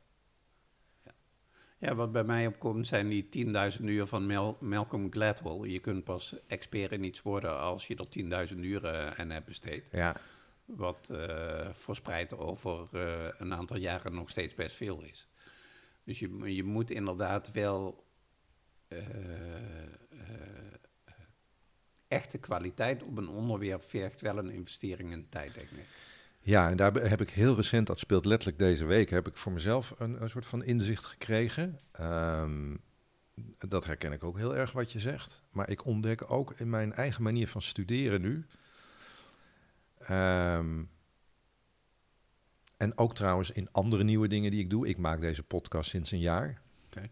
Ja, 1.03 1.12
ja 1.79 1.95
wat 1.95 2.12
bij 2.12 2.25
mij 2.25 2.47
opkomt 2.47 2.87
zijn 2.87 3.09
die 3.09 3.29
10.000 3.79 3.85
uur 3.85 4.07
van 4.07 4.27
Mal 4.27 4.57
Malcolm 4.61 5.12
Gladwell. 5.12 5.71
Je 5.71 5.79
kunt 5.79 6.05
pas 6.05 6.35
expert 6.47 6.93
in 6.93 7.05
iets 7.05 7.23
worden 7.23 7.59
als 7.59 7.87
je 7.87 7.97
er 7.97 8.49
10.000 8.49 8.57
uren 8.59 9.17
aan 9.17 9.31
hebt 9.31 9.47
besteed. 9.47 9.89
Ja. 9.93 10.17
Wat 10.64 11.09
uh, 11.12 11.69
verspreid 11.73 12.37
over 12.37 12.89
een 13.41 13.55
aantal 13.55 13.77
jaren 13.77 14.14
nog 14.14 14.31
steeds 14.31 14.55
best 14.55 14.77
veel 14.77 15.03
is. 15.03 15.29
Dus 16.07 16.19
je, 16.19 16.55
je 16.55 16.65
moet 16.65 16.91
inderdaad 16.91 17.53
wel 17.53 18.07
uh, 18.89 18.99
echte 22.09 22.39
kwaliteit 22.39 23.03
op 23.03 23.17
een 23.17 23.29
onderwerp 23.29 23.83
vergt 23.83 24.21
wel 24.21 24.39
een 24.39 24.51
investering 24.51 25.13
in 25.13 25.29
tijd, 25.29 25.55
denk 25.55 25.71
ik. 25.71 25.87
Ja, 26.41 26.71
en 26.71 26.77
daar 26.77 26.95
heb 26.95 27.21
ik 27.21 27.31
heel 27.31 27.55
recent, 27.55 27.87
dat 27.87 27.99
speelt 27.99 28.25
letterlijk 28.25 28.59
deze 28.59 28.85
week, 28.85 29.11
heb 29.11 29.27
ik 29.27 29.37
voor 29.37 29.53
mezelf 29.53 29.95
een, 29.99 30.23
een 30.23 30.31
soort 30.31 30.47
van 30.47 30.65
inzicht 30.65 31.05
gekregen. 31.05 31.81
Um, 32.01 32.81
dat 33.59 33.85
herken 33.85 34.13
ik 34.13 34.25
ook 34.25 34.37
heel 34.37 34.57
erg 34.57 34.73
wat 34.73 34.93
je 34.93 35.01
zegt. 35.01 35.43
Maar 35.51 35.71
ik 35.71 35.85
ontdek 35.85 36.31
ook 36.31 36.53
in 36.53 36.71
mijn 36.71 36.93
eigen 36.93 37.23
manier 37.23 37.49
van 37.49 37.63
studeren 37.63 38.21
nu. 38.21 38.47
Um, 40.11 40.91
en 42.77 42.99
ook 42.99 43.14
trouwens 43.14 43.51
in 43.51 43.72
andere 43.72 44.05
nieuwe 44.05 44.29
dingen 44.29 44.51
die 44.51 44.61
ik 44.61 44.70
doe. 44.70 44.89
Ik 44.89 44.99
maak 44.99 45.20
deze 45.20 45.43
podcast 45.43 45.91
sinds 45.91 46.11
een 46.11 46.18
jaar. 46.18 46.62
Okay. 46.87 47.11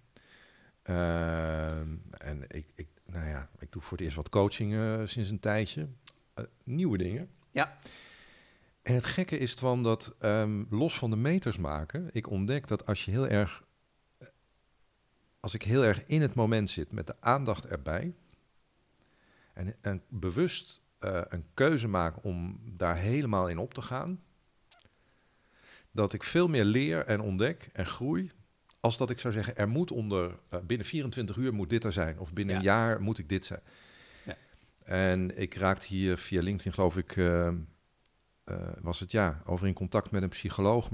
Uh, 0.85 1.79
en 2.19 2.45
ik, 2.49 2.67
ik, 2.75 2.89
nou 3.07 3.29
ja, 3.29 3.49
ik 3.59 3.73
doe 3.73 3.83
voor 3.83 3.97
het 3.97 4.07
eerst 4.07 4.17
wat 4.17 4.29
coaching 4.29 4.73
uh, 4.73 5.01
sinds 5.05 5.31
een 5.31 5.41
tijdje. 5.41 5.89
Uh, 6.39 6.45
nieuwe 6.65 6.97
dingen. 6.97 7.31
Ja. 7.51 7.79
En 8.83 8.95
het 8.95 9.07
gekke 9.07 9.39
is 9.39 9.55
van 9.55 9.83
dat, 9.83 10.15
um, 10.21 10.67
los 10.71 10.99
van 10.99 11.11
de 11.11 11.17
meters 11.17 11.57
maken, 11.57 12.09
ik 12.13 12.31
ontdek 12.31 12.69
dat 12.69 12.87
als 12.87 13.05
je 13.05 13.11
heel 13.11 13.29
erg, 13.29 13.65
als 15.41 15.55
ik 15.55 15.63
heel 15.63 15.85
erg 15.85 16.07
in 16.07 16.21
het 16.21 16.35
moment 16.35 16.71
zit 16.71 16.93
met 16.93 17.07
de 17.07 17.21
aandacht 17.21 17.67
erbij 17.67 18.15
en, 19.53 19.77
en 19.81 20.03
bewust 20.09 20.83
een 20.99 21.47
keuze 21.55 21.89
maak 21.89 22.25
om 22.25 22.61
daar 22.65 22.97
helemaal 22.97 23.49
in 23.49 23.59
op 23.59 23.75
te 23.75 23.83
gaan, 23.83 24.23
dat 25.95 26.13
ik 26.13 26.23
veel 26.23 26.49
meer 26.49 26.65
leer 26.65 27.05
en 27.05 27.21
ontdek 27.21 27.69
en 27.73 27.87
groei. 27.87 28.31
Als 28.81 28.97
dat 28.97 29.11
ik 29.11 29.19
zou 29.19 29.35
zeggen, 29.35 29.57
er 29.57 29.69
moet 29.69 29.91
onder 29.91 30.39
uh, 30.55 30.61
binnen 30.61 30.87
24 30.87 31.37
uur 31.37 31.55
moet 31.55 31.71
dit 31.71 31.85
er 31.85 31.93
zijn. 31.93 32.19
Of 32.19 32.33
binnen 32.33 32.55
Ja. 32.55 32.61
een 32.61 32.67
jaar 32.67 33.01
moet 33.01 33.19
ik 33.19 33.29
dit 33.29 33.45
zijn. 33.47 33.61
Ja. 34.25 34.37
En 34.85 35.39
ik 35.41 35.55
raakte 35.55 35.87
hier 35.87 36.19
via 36.19 36.43
LinkedIn, 36.43 36.73
geloof 36.73 36.97
ik, 36.97 37.17
uh, 37.17 37.27
uh, 37.47 38.57
was 38.81 39.01
het 39.01 39.11
ja, 39.13 39.43
over 39.47 39.67
in 39.67 39.75
contact 39.75 40.11
met 40.11 40.23
een 40.23 40.29
psycholoog. 40.29 40.89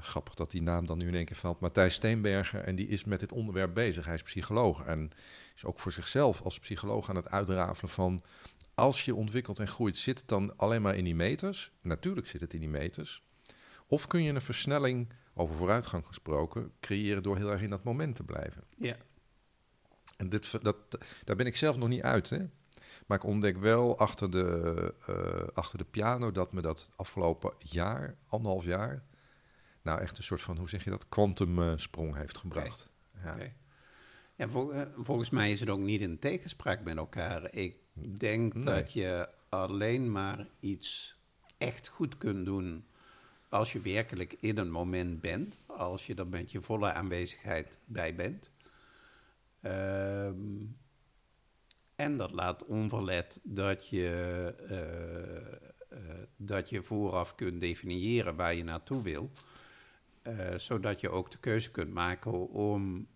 Grappig 0.00 0.34
dat 0.34 0.50
die 0.50 0.62
naam 0.62 0.86
dan 0.86 0.98
nu 0.98 1.06
in 1.06 1.14
één 1.14 1.24
keer 1.24 1.36
valt. 1.36 1.60
Matthijs 1.60 1.94
Steenberger. 1.94 2.64
En 2.64 2.74
die 2.74 2.88
is 2.88 3.04
met 3.04 3.20
dit 3.20 3.32
onderwerp 3.32 3.74
bezig. 3.74 4.04
Hij 4.04 4.14
is 4.14 4.22
psycholoog. 4.22 4.84
En 4.84 5.10
is 5.54 5.64
ook 5.64 5.78
voor 5.78 5.92
zichzelf 5.92 6.42
als 6.42 6.58
psycholoog 6.58 7.08
aan 7.08 7.16
het 7.16 7.30
uitrafelen 7.30 7.90
van... 7.90 8.22
als 8.74 9.04
je 9.04 9.14
ontwikkelt 9.14 9.58
en 9.58 9.68
groeit, 9.68 9.96
zit 9.96 10.18
het 10.18 10.28
dan 10.28 10.56
alleen 10.56 10.82
maar 10.82 10.96
in 10.96 11.04
die 11.04 11.14
meters? 11.14 11.70
Natuurlijk 11.82 12.26
zit 12.26 12.40
het 12.40 12.54
in 12.54 12.60
die 12.60 12.68
meters. 12.68 13.22
Of 13.90 14.06
kun 14.06 14.22
je 14.22 14.32
een 14.32 14.40
versnelling, 14.40 15.12
over 15.34 15.56
vooruitgang 15.56 16.06
gesproken, 16.06 16.72
creëren 16.80 17.22
door 17.22 17.36
heel 17.36 17.50
erg 17.50 17.62
in 17.62 17.70
dat 17.70 17.84
moment 17.84 18.16
te 18.16 18.24
blijven? 18.24 18.64
Ja. 18.76 18.96
En 20.16 20.28
dit, 20.28 20.62
dat, 20.62 20.76
daar 21.24 21.36
ben 21.36 21.46
ik 21.46 21.56
zelf 21.56 21.76
nog 21.76 21.88
niet 21.88 22.02
uit, 22.02 22.30
hè? 22.30 22.38
Maar 23.06 23.18
ik 23.18 23.24
ontdek 23.24 23.56
wel 23.58 23.98
achter 23.98 24.30
de, 24.30 24.94
uh, 25.08 25.48
achter 25.54 25.78
de 25.78 25.84
piano 25.84 26.32
dat 26.32 26.52
me 26.52 26.60
dat 26.60 26.90
afgelopen 26.96 27.52
jaar, 27.58 28.16
anderhalf 28.26 28.64
jaar, 28.64 29.02
nou 29.82 30.00
echt 30.00 30.18
een 30.18 30.24
soort 30.24 30.40
van, 30.42 30.56
hoe 30.56 30.68
zeg 30.68 30.84
je 30.84 30.90
dat, 30.90 31.08
kwantumsprong 31.08 32.16
heeft 32.16 32.38
gebracht. 32.38 32.90
Okay. 33.16 33.26
Ja. 33.26 33.34
Okay. 33.34 33.54
Ja, 34.36 34.48
vol, 34.48 34.74
uh, 34.74 34.82
volgens 34.96 35.30
mij 35.30 35.50
is 35.50 35.60
het 35.60 35.68
ook 35.68 35.78
niet 35.78 36.00
in 36.00 36.18
tegenspraak 36.18 36.84
met 36.84 36.96
elkaar. 36.96 37.54
Ik 37.54 37.76
denk 38.18 38.54
Nee. 38.54 38.64
dat 38.64 38.92
je 38.92 39.28
alleen 39.48 40.12
maar 40.12 40.46
iets 40.60 41.18
echt 41.58 41.88
goed 41.88 42.18
kunt 42.18 42.44
doen 42.44 42.84
als 43.50 43.72
je 43.72 43.80
werkelijk 43.80 44.36
in 44.40 44.58
een 44.58 44.70
moment 44.70 45.20
bent, 45.20 45.58
als 45.66 46.06
je 46.06 46.14
er 46.14 46.26
met 46.26 46.52
je 46.52 46.60
volle 46.60 46.92
aanwezigheid 46.92 47.78
bij 47.84 48.14
bent. 48.14 48.50
Um, 49.62 50.76
en 51.94 52.16
dat 52.16 52.30
laat 52.30 52.64
onverlet 52.64 53.40
dat 53.42 53.88
je, 53.88 54.54
uh, 54.70 55.98
uh, 55.98 56.14
dat 56.36 56.68
je 56.68 56.82
vooraf 56.82 57.34
kunt 57.34 57.60
definiëren 57.60 58.36
waar 58.36 58.54
je 58.54 58.64
naartoe 58.64 59.02
wil, 59.02 59.30
uh, 60.22 60.54
zodat 60.54 61.00
je 61.00 61.10
ook 61.10 61.30
de 61.30 61.38
keuze 61.38 61.70
kunt 61.70 61.92
maken 61.92 62.48
om 62.48 63.06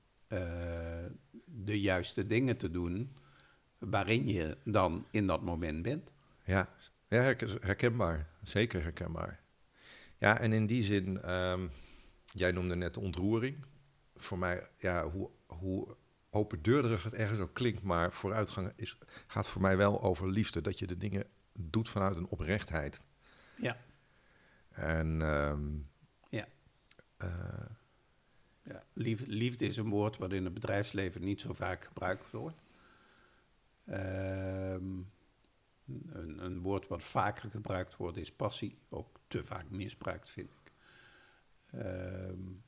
de 1.45 1.80
juiste 1.80 2.26
dingen 2.26 2.57
te 2.57 2.70
doen 2.70 3.16
waarin 3.78 4.26
je 4.26 4.57
dan 4.64 5.07
in 5.11 5.26
dat 5.26 5.43
moment 5.43 5.82
bent. 5.82 6.12
Ja 6.45 6.68
herkenbaar. 7.61 8.28
Zeker 8.43 8.82
herkenbaar. 8.82 9.43
Ja, 10.18 10.40
en 10.40 10.52
in 10.52 10.66
die 10.66 10.82
zin, 10.82 11.32
um, 11.32 11.70
jij 12.24 12.52
noemde 12.52 12.76
net 12.76 12.94
de 12.94 13.00
ontroering. 13.00 13.64
Voor 14.16 14.38
mij, 14.38 14.68
ja, 14.76 15.10
hoe, 15.10 15.30
hoe 15.46 15.96
opendeurderig 16.30 17.02
het 17.02 17.14
ergens 17.14 17.38
ook 17.38 17.54
klinkt, 17.54 17.82
maar 17.82 18.12
vooruitgang 18.12 18.72
is, 18.76 18.98
gaat 19.26 19.46
voor 19.46 19.62
mij 19.62 19.76
wel 19.76 20.02
over 20.02 20.30
liefde. 20.30 20.60
Dat 20.60 20.78
je 20.78 20.86
de 20.86 20.96
dingen 20.96 21.26
doet 21.52 21.88
vanuit 21.88 22.16
een 22.16 22.28
oprechtheid. 22.28 23.00
Ja. 23.56 23.76
En 24.68 25.22
um, 25.22 25.88
ja. 26.28 26.46
Uh, 27.18 27.28
ja. 28.62 28.82
Liefde, 28.92 29.26
liefde 29.26 29.66
is 29.66 29.76
een 29.76 29.88
woord 29.88 30.16
wat 30.16 30.32
in 30.32 30.44
het 30.44 30.54
bedrijfsleven 30.54 31.24
niet 31.24 31.40
zo 31.40 31.52
vaak 31.52 31.84
gebruikt 31.84 32.30
wordt. 32.30 32.62
Um, 33.88 35.12
een, 36.12 36.44
een, 36.44 36.60
woord 36.60 36.88
wat 36.88 37.02
vaker 37.02 37.50
gebruikt 37.50 37.96
wordt 37.96 38.16
is 38.16 38.32
passie, 38.32 38.78
ook 38.88 39.20
te 39.39 39.45
vaak 39.45 39.70
misbruikt, 39.70 40.30
vind 40.30 40.51
ik. 40.51 40.72
Um, 41.80 42.62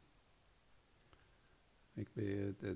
ik, 1.94 2.08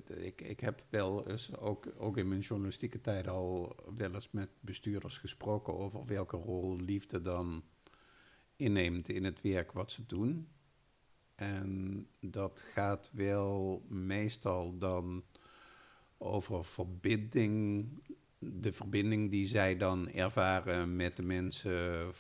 ik, 0.09 0.41
ik, 0.41 0.61
heb 0.61 0.85
wel 0.91 1.29
eens, 1.29 1.57
ook, 1.57 1.93
ook 1.97 2.17
in 2.17 2.29
mijn 2.29 2.41
journalistieke 2.41 3.01
tijd, 3.01 3.29
al 3.29 3.77
wel 3.97 4.15
eens 4.15 4.31
met 4.31 4.49
bestuurders 4.61 5.19
gesproken 5.19 5.79
over 5.79 6.07
welke 6.07 6.37
rol 6.37 6.77
liefde 6.77 7.21
dan 7.21 7.65
inneemt 8.57 9.09
in 9.09 9.25
het 9.25 9.41
werk 9.41 9.73
wat 9.73 9.91
ze 9.91 10.07
doen. 10.07 10.49
En 11.35 12.07
dat 12.21 12.61
gaat 12.61 13.11
wel 13.13 13.85
meestal 13.89 14.79
dan 14.79 15.25
over 16.19 16.65
verbinding, 16.65 17.89
de 18.39 18.73
verbinding 18.73 19.31
die 19.31 19.47
zij 19.47 19.77
dan 19.77 20.09
ervaren 20.09 20.97
met 20.97 21.17
de 21.17 21.23
mensen 21.23 22.13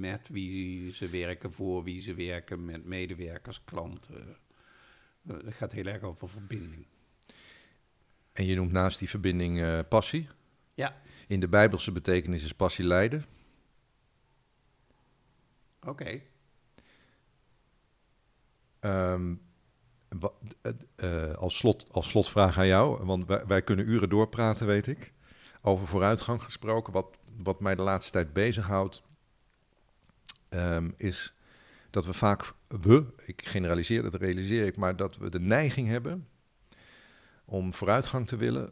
met 0.00 0.28
wie 0.28 0.92
ze 0.92 1.08
werken, 1.08 1.52
voor 1.52 1.82
wie 1.82 2.00
ze 2.00 2.14
werken, 2.14 2.64
met 2.64 2.84
medewerkers, 2.84 3.64
klanten. 3.64 4.36
Het 5.26 5.54
gaat 5.54 5.72
heel 5.72 5.86
erg 5.86 6.02
over 6.02 6.28
verbinding. 6.28 6.86
En 8.32 8.44
je 8.44 8.54
noemt 8.54 8.72
naast 8.72 8.98
die 8.98 9.08
verbinding 9.08 9.58
uh, 9.58 9.80
passie. 9.88 10.28
Ja. 10.74 11.00
In 11.26 11.40
de 11.40 11.48
Bijbelse 11.48 11.92
betekenis 11.92 12.44
is 12.44 12.52
passie 12.52 12.84
lijden. 12.84 13.24
Oké. 15.80 15.90
Okay. 15.90 16.26
Um, 19.12 19.40
uh, 20.96 21.32
als, 21.32 21.56
slot, 21.56 21.86
als 21.90 22.08
slotvraag 22.08 22.58
aan 22.58 22.66
jou, 22.66 23.04
want 23.04 23.26
wij, 23.26 23.46
wij, 23.46 23.62
kunnen 23.62 23.88
uren 23.88 24.08
doorpraten, 24.08 24.66
weet 24.66 24.86
ik. 24.86 25.12
Over 25.62 25.86
vooruitgang 25.86 26.42
gesproken. 26.42 26.92
Wat, 26.92 27.16
wat 27.42 27.60
mij 27.60 27.74
de 27.74 27.82
laatste 27.82 28.12
tijd 28.12 28.32
bezighoudt, 28.32 29.02
um, 30.48 30.92
is 30.96 31.34
dat 31.90 32.06
we 32.06 32.12
vaak, 32.12 32.52
we, 32.68 33.06
ik 33.24 33.44
generaliseer, 33.44 34.02
dat 34.02 34.14
realiseer 34.14 34.66
ik, 34.66 34.76
maar 34.76 34.96
dat 34.96 35.16
we 35.16 35.30
de 35.30 35.40
neiging 35.40 35.88
hebben 35.88 36.28
om 37.44 37.72
vooruitgang 37.72 38.26
te 38.26 38.36
willen 38.36 38.70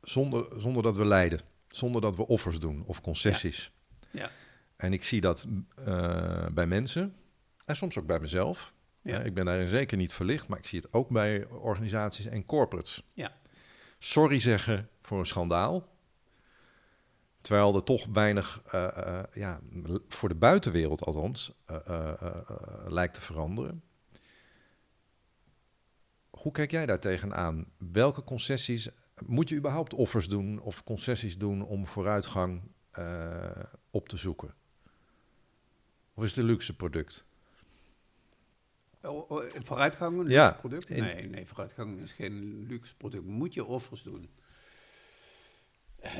zonder, 0.00 0.60
zonder 0.60 0.82
dat 0.82 0.96
we 0.96 1.04
lijden, 1.04 1.40
zonder 1.68 2.00
dat 2.00 2.16
we 2.16 2.26
offers 2.26 2.58
doen 2.58 2.84
of 2.86 3.00
concessies. 3.00 3.72
Ja. 4.10 4.30
En 4.76 4.92
ik 4.92 5.04
zie 5.04 5.20
dat 5.20 5.46
eh, 5.84 6.46
bij 6.46 6.66
mensen 6.66 7.14
en 7.64 7.76
soms 7.76 7.98
ook 7.98 8.06
bij 8.06 8.20
mezelf. 8.20 8.74
Ja. 9.02 9.20
ik 9.20 9.34
ben 9.34 9.44
daarin 9.44 9.66
zeker 9.66 9.96
niet 9.96 10.12
verlicht, 10.12 10.48
maar 10.48 10.58
ik 10.58 10.66
zie 10.66 10.78
het 10.78 10.92
ook 10.92 11.08
bij 11.08 11.46
organisaties 11.46 12.26
en 12.26 12.46
corporates. 12.46 13.02
Ja. 13.12 13.32
Sorry 13.98 14.38
zeggen 14.38 14.88
voor 15.02 15.18
een 15.18 15.26
schandaal. 15.26 15.93
Terwijl 17.44 17.74
er 17.74 17.84
toch 17.84 18.06
weinig, 18.12 18.62
eh, 18.66 18.96
eh, 18.96 19.24
ja, 19.32 19.60
voor 20.08 20.28
de 20.28 20.34
buitenwereld 20.34 21.04
althans, 21.04 21.52
eh, 21.66 22.12
lijkt 22.86 23.14
te 23.14 23.20
veranderen. 23.20 23.82
Hoe 26.30 26.52
kijk 26.52 26.70
jij 26.70 26.86
daar 26.86 27.00
tegenaan? 27.00 27.66
Welke 27.78 28.24
concessies, 28.24 28.88
moet 29.26 29.48
je 29.48 29.56
überhaupt 29.56 29.94
offers 29.94 30.28
doen 30.28 30.60
of 30.60 30.84
concessies 30.84 31.38
doen 31.38 31.62
om 31.62 31.86
vooruitgang 31.86 32.62
op 33.90 34.08
te 34.08 34.16
zoeken? 34.16 34.54
Of 36.14 36.24
is 36.24 36.30
het 36.30 36.38
een 36.38 36.44
luxe 36.44 36.76
product? 36.76 37.26
Oh, 39.02 39.30
oh, 39.30 39.44
Vooruitgang, 39.58 40.18
een 40.18 40.28
Ja, 40.28 40.44
luxe 40.44 40.58
product? 40.60 40.88
Nee, 40.88 41.28
nee, 41.28 41.46
vooruitgang 41.46 42.00
is 42.00 42.12
geen 42.12 42.66
luxe 42.66 42.96
product. 42.96 43.24
Moet 43.24 43.54
je 43.54 43.64
offers 43.64 44.02
doen? 44.02 44.28
Eh, 46.04 46.12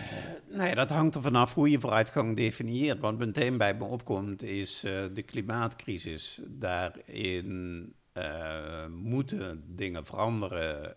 nee, 0.48 0.74
dat 0.74 0.90
hangt 0.90 1.14
er 1.14 1.22
vanaf 1.22 1.54
hoe 1.54 1.70
je 1.70 1.80
vooruitgang 1.80 2.36
definieert. 2.36 3.00
Wat 3.00 3.18
meteen 3.18 3.56
bij 3.58 3.74
me 3.74 3.84
opkomt 3.84 4.42
is 4.42 4.84
eh, 4.84 5.04
de 5.12 5.22
klimaatcrisis. 5.22 6.40
Daarin 6.44 7.92
eh, 8.12 8.86
moeten 8.86 9.64
dingen 9.66 10.06
veranderen. 10.06 10.96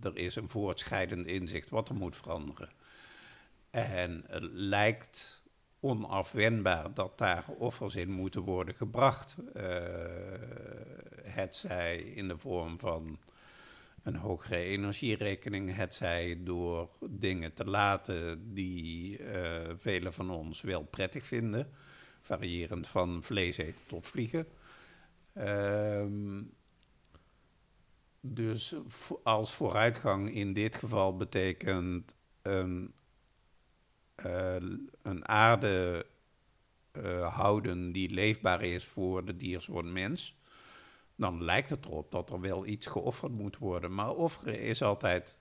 Er 0.00 0.16
is 0.16 0.36
een 0.36 0.48
voortschrijdend 0.48 1.26
inzicht 1.26 1.70
wat 1.70 1.88
er 1.88 1.94
moet 1.94 2.16
veranderen. 2.16 2.68
En 3.70 4.24
het 4.28 4.48
lijkt 4.52 5.42
onafwendbaar 5.80 6.94
dat 6.94 7.18
daar 7.18 7.44
offers 7.58 7.96
in 7.96 8.10
moeten 8.10 8.42
worden 8.42 8.74
gebracht. 8.74 9.36
Het 11.22 11.56
zij 11.56 11.96
in 11.98 12.28
de 12.28 12.38
vorm 12.38 12.78
van 12.78 13.18
een 14.08 14.16
hogere 14.16 14.56
energierekening, 14.56 15.74
het 15.74 15.94
zij 15.94 16.40
door 16.44 16.90
dingen 17.10 17.54
te 17.54 17.64
laten 17.64 18.54
die 18.54 19.18
eh 19.18 19.74
velen 19.76 20.12
van 20.12 20.30
ons 20.30 20.60
wel 20.60 20.84
prettig 20.84 21.24
vinden, 21.24 21.70
variërend 22.20 22.88
van 22.88 23.22
vlees 23.22 23.56
eten 23.56 23.86
tot 23.86 24.06
vliegen. 24.06 24.46
Ehm, 25.32 26.42
dus 28.20 28.74
als 29.22 29.54
vooruitgang 29.54 30.34
in 30.34 30.52
dit 30.52 30.76
geval 30.76 31.16
betekent 31.16 32.14
een 32.42 32.94
eh, 34.14 34.56
een 35.02 35.28
aarde 35.28 36.06
eh, 36.90 37.36
houden 37.36 37.92
die 37.92 38.10
leefbaar 38.10 38.62
is 38.62 38.84
voor 38.84 39.24
de 39.24 39.36
diersoort 39.36 39.86
mens, 39.86 40.37
dan 41.18 41.44
lijkt 41.44 41.70
het 41.70 41.84
erop 41.84 42.12
dat 42.12 42.30
er 42.30 42.40
wel 42.40 42.66
iets 42.66 42.86
geofferd 42.86 43.38
moet 43.38 43.58
worden. 43.58 43.94
Maar 43.94 44.10
offeren 44.14 44.60
is 44.60 44.82
altijd 44.82 45.40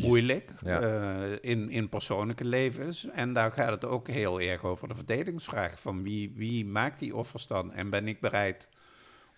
moeilijk 0.00 0.50
Ja. 0.64 0.80
eh, 0.80 1.38
in, 1.50 1.70
in 1.70 1.88
persoonlijke 1.88 2.44
levens. 2.44 3.04
En 3.08 3.32
daar 3.32 3.52
gaat 3.52 3.70
het 3.70 3.84
ook 3.84 4.08
heel 4.08 4.40
erg 4.40 4.64
over 4.64 4.88
de 4.88 4.94
verdelingsvraag 4.94 5.80
van 5.80 6.02
wie, 6.02 6.32
wie 6.34 6.66
maakt 6.66 6.98
die 6.98 7.16
offers 7.16 7.46
dan? 7.46 7.72
En 7.72 7.90
ben 7.90 8.08
ik 8.08 8.20
bereid 8.20 8.68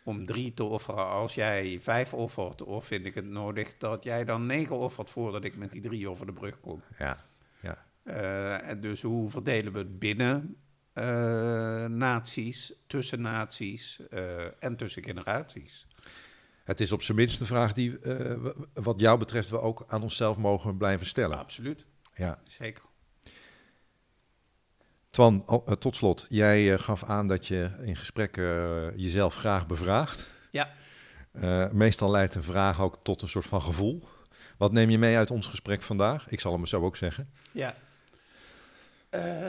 om 0.04 0.26
drie 0.26 0.54
te 0.54 0.64
offeren 0.64 1.06
als 1.08 1.34
jij 1.34 1.78
vijf 1.80 2.14
offert? 2.14 2.62
Of 2.62 2.84
vind 2.86 3.04
ik 3.06 3.14
het 3.14 3.26
nodig 3.26 3.76
dat 3.76 4.04
jij 4.04 4.24
dan 4.24 4.46
negen 4.46 4.76
offert 4.78 5.10
voordat 5.10 5.44
ik 5.44 5.56
met 5.56 5.72
die 5.72 5.80
drie 5.80 6.08
over 6.08 6.26
de 6.26 6.32
brug 6.32 6.60
kom? 6.60 6.82
Ja, 6.98 7.24
ja. 7.60 7.86
En 8.60 8.80
dus 8.80 9.02
hoe 9.02 9.30
verdelen 9.30 9.72
we 9.72 9.78
het 9.78 9.98
binnen 9.98 10.56
naties, 11.86 12.72
tussen 12.86 13.20
naties 13.20 14.00
eh, 14.10 14.62
en 14.64 14.76
tussen 14.76 15.04
generaties? 15.04 15.86
Het 16.64 16.80
is 16.80 16.92
op 16.92 17.02
zijn 17.02 17.16
minst 17.16 17.40
een 17.40 17.46
vraag 17.46 17.72
die, 17.72 17.98
eh, 17.98 18.50
wat 18.74 19.00
jou 19.00 19.18
betreft, 19.18 19.50
we 19.50 19.60
ook 19.60 19.84
aan 19.88 20.02
onszelf 20.02 20.36
mogen 20.36 20.76
blijven 20.76 21.06
stellen. 21.06 21.38
Absoluut, 21.38 21.86
Ja. 22.14 22.38
zeker. 22.48 22.82
Twan, 25.10 25.42
oh, 25.46 25.68
eh, 25.68 25.74
tot 25.74 25.96
slot. 25.96 26.26
Jij 26.28 26.72
eh, 26.72 26.78
gaf 26.78 27.04
aan 27.04 27.26
dat 27.26 27.46
je 27.46 27.70
in 27.82 27.96
gesprekken 27.96 28.44
eh, 28.44 28.98
jezelf 28.98 29.34
graag 29.34 29.66
bevraagt. 29.66 30.28
Ja. 30.50 30.72
Eh, 31.32 31.70
meestal 31.70 32.10
leidt 32.10 32.34
een 32.34 32.42
vraag 32.42 32.80
ook 32.80 32.98
tot 33.02 33.22
een 33.22 33.28
soort 33.28 33.46
van 33.46 33.62
gevoel. 33.62 34.08
Wat 34.56 34.72
neem 34.72 34.90
je 34.90 34.98
mee 34.98 35.16
uit 35.16 35.30
ons 35.30 35.46
gesprek 35.46 35.82
vandaag? 35.82 36.28
Ik 36.28 36.40
zal 36.40 36.52
hem 36.52 36.66
zo 36.66 36.82
ook 36.84 36.96
zeggen. 36.96 37.30
Ja. 37.52 37.74
Eh, 39.10 39.46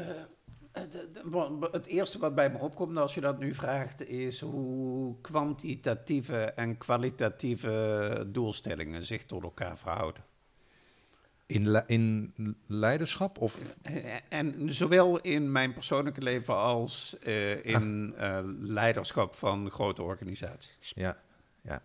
het 1.72 1.86
eerste 1.86 2.20
wat 2.20 2.36
bij 2.36 2.52
me 2.52 2.58
opkomt 2.58 2.98
als 2.98 3.14
je 3.14 3.22
dat 3.22 3.40
nu 3.40 3.54
vraagt, 3.54 4.08
is 4.10 4.40
hoe 4.42 5.22
kwantitatieve 5.22 6.38
en 6.44 6.78
kwalitatieve 6.78 8.28
doelstellingen 8.32 9.04
zich 9.04 9.26
tot 9.26 9.44
elkaar 9.44 9.78
verhouden. 9.78 10.24
In, 11.48 11.70
le- 11.70 11.84
in 11.86 12.34
leiderschap 12.68 13.38
of 13.42 13.76
Eh, 13.82 14.16
En 14.30 14.74
zowel 14.74 15.20
in 15.22 15.52
mijn 15.52 15.74
persoonlijke 15.74 16.22
leven 16.22 16.56
als 16.56 17.18
eh, 17.20 17.66
in 17.66 18.14
eh, 18.18 18.40
leiderschap 18.60 19.36
van 19.36 19.72
grote 19.72 20.02
organisaties. 20.02 20.92
ja, 20.96 21.22
ja. 21.62 21.82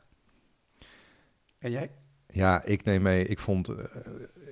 En 1.59 1.70
jij? 1.70 1.91
Ja, 2.33 2.64
ik 2.64 2.85
neem 2.85 3.03
mee. 3.03 3.24
Ik 3.24 3.39
vond 3.39 3.70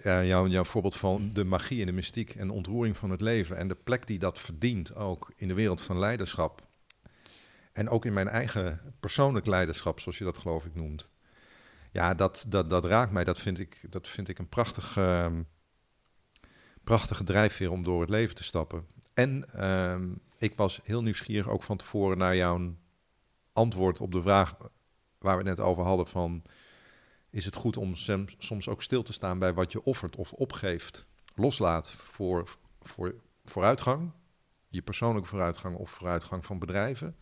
ja, 0.03 0.25
jouw, 0.25 0.47
jouw 0.47 0.65
voorbeeld 0.65 0.97
van 0.97 1.31
de 1.33 1.45
magie 1.45 1.81
en 1.81 1.87
de 1.87 1.93
mystiek 1.93 2.35
en 2.35 2.47
de 2.47 2.53
ontroering 2.53 2.97
van 2.97 3.11
het 3.11 3.21
leven 3.21 3.57
en 3.57 3.69
de 3.69 3.75
plek 3.75 4.07
die 4.07 4.19
dat 4.19 4.39
verdient 4.39 4.95
ook 4.95 5.33
in 5.37 5.49
de 5.49 5.55
wereld 5.55 5.83
van 5.83 5.99
leiderschap. 5.99 6.67
En 7.73 7.89
ook 7.89 8.05
in 8.05 8.13
mijn 8.13 8.29
eigen 8.29 8.81
persoonlijk 9.01 9.47
leiderschap, 9.47 10.01
zoals 10.01 10.19
je 10.19 10.25
dat 10.25 10.39
geloof 10.39 10.65
ik 10.65 10.75
noemt. 10.75 11.13
Ja, 11.93 12.15
dat, 12.15 12.45
dat, 12.49 12.71
dat 12.71 12.85
raakt 12.85 13.13
mij. 13.13 13.25
Dat 13.25 13.39
vind 13.39 13.59
ik, 13.59 13.87
dat 13.91 14.09
vind 14.09 14.29
ik 14.29 14.39
een 14.39 14.49
prachtig, 14.49 14.97
ehm, 14.97 15.43
prachtige 16.85 17.25
drijfveer 17.25 17.71
om 17.71 17.83
door 17.83 18.01
het 18.01 18.11
leven 18.11 18.35
te 18.35 18.45
stappen. 18.45 18.87
En 19.15 19.53
ehm, 19.53 20.09
ik 20.39 20.57
was 20.57 20.81
heel 20.85 21.03
nieuwsgierig 21.03 21.49
ook 21.49 21.63
van 21.63 21.77
tevoren 21.77 22.19
naar 22.19 22.37
jouw 22.37 22.75
antwoord 23.53 24.01
op 24.01 24.13
de 24.13 24.23
vraag 24.23 24.57
waar 25.19 25.39
we 25.39 25.49
het 25.49 25.59
net 25.59 25.67
over 25.67 25.85
hadden 25.85 26.07
van 26.07 26.43
is 27.31 27.45
het 27.45 27.55
goed 27.55 27.77
om 27.77 27.95
soms 28.39 28.69
ook 28.69 28.83
stil 28.83 29.03
te 29.03 29.13
staan 29.13 29.39
bij 29.39 29.55
wat 29.55 29.73
je 29.73 29.85
offert 29.85 30.17
of 30.17 30.33
opgeeft, 30.33 31.07
loslaat 31.35 31.91
voor, 31.91 32.57
voor 32.81 33.15
vooruitgang, 33.45 34.11
je 34.69 34.83
persoonlijke 34.83 35.29
vooruitgang 35.29 35.77
of 35.77 35.91
vooruitgang 35.91 36.47
van 36.47 36.59
bedrijven. 36.59 37.17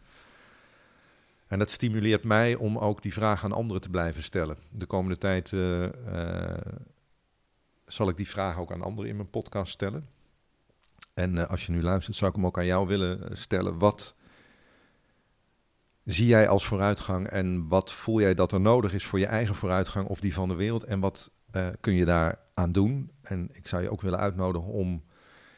En 1.46 1.58
dat 1.58 1.70
stimuleert 1.70 2.24
mij 2.24 2.54
om 2.54 2.78
ook 2.78 3.02
die 3.02 3.12
vraag 3.12 3.44
aan 3.44 3.52
anderen 3.52 3.82
te 3.82 3.90
blijven 3.90 4.22
stellen. 4.22 4.56
De 4.70 4.86
komende 4.86 5.18
tijd 5.18 5.52
eh, 5.52 5.84
eh, 5.84 6.72
zal 7.86 8.08
ik 8.08 8.16
die 8.16 8.28
vraag 8.28 8.58
ook 8.58 8.72
aan 8.72 8.82
anderen 8.82 9.10
in 9.10 9.16
mijn 9.16 9.30
podcast 9.30 9.72
stellen. 9.72 10.08
En 11.14 11.38
eh, 11.38 11.50
als 11.50 11.66
je 11.66 11.72
nu 11.72 11.82
luistert, 11.82 12.16
zou 12.16 12.30
ik 12.30 12.36
hem 12.36 12.46
ook 12.46 12.58
aan 12.58 12.66
jou 12.66 12.86
willen 12.86 13.36
stellen. 13.36 13.78
Wat 13.78 14.16
zie 16.06 16.26
jij 16.26 16.48
als 16.48 16.66
vooruitgang 16.66 17.26
en 17.26 17.68
wat 17.68 17.92
voel 17.92 18.20
jij 18.20 18.34
dat 18.34 18.52
er 18.52 18.60
nodig 18.60 18.92
is 18.92 19.04
voor 19.04 19.18
je 19.18 19.26
eigen 19.26 19.54
vooruitgang 19.54 20.08
of 20.08 20.20
die 20.20 20.34
van 20.34 20.48
de 20.48 20.54
wereld? 20.54 20.84
En 20.84 21.00
wat 21.00 21.30
eh, 21.50 21.66
kun 21.80 21.94
je 21.94 22.04
daar 22.04 22.38
aan 22.54 22.72
doen? 22.72 23.10
En 23.22 23.48
ik 23.52 23.66
zou 23.66 23.82
je 23.82 23.90
ook 23.90 24.00
willen 24.00 24.18
uitnodigen 24.18 24.72
om 24.72 25.02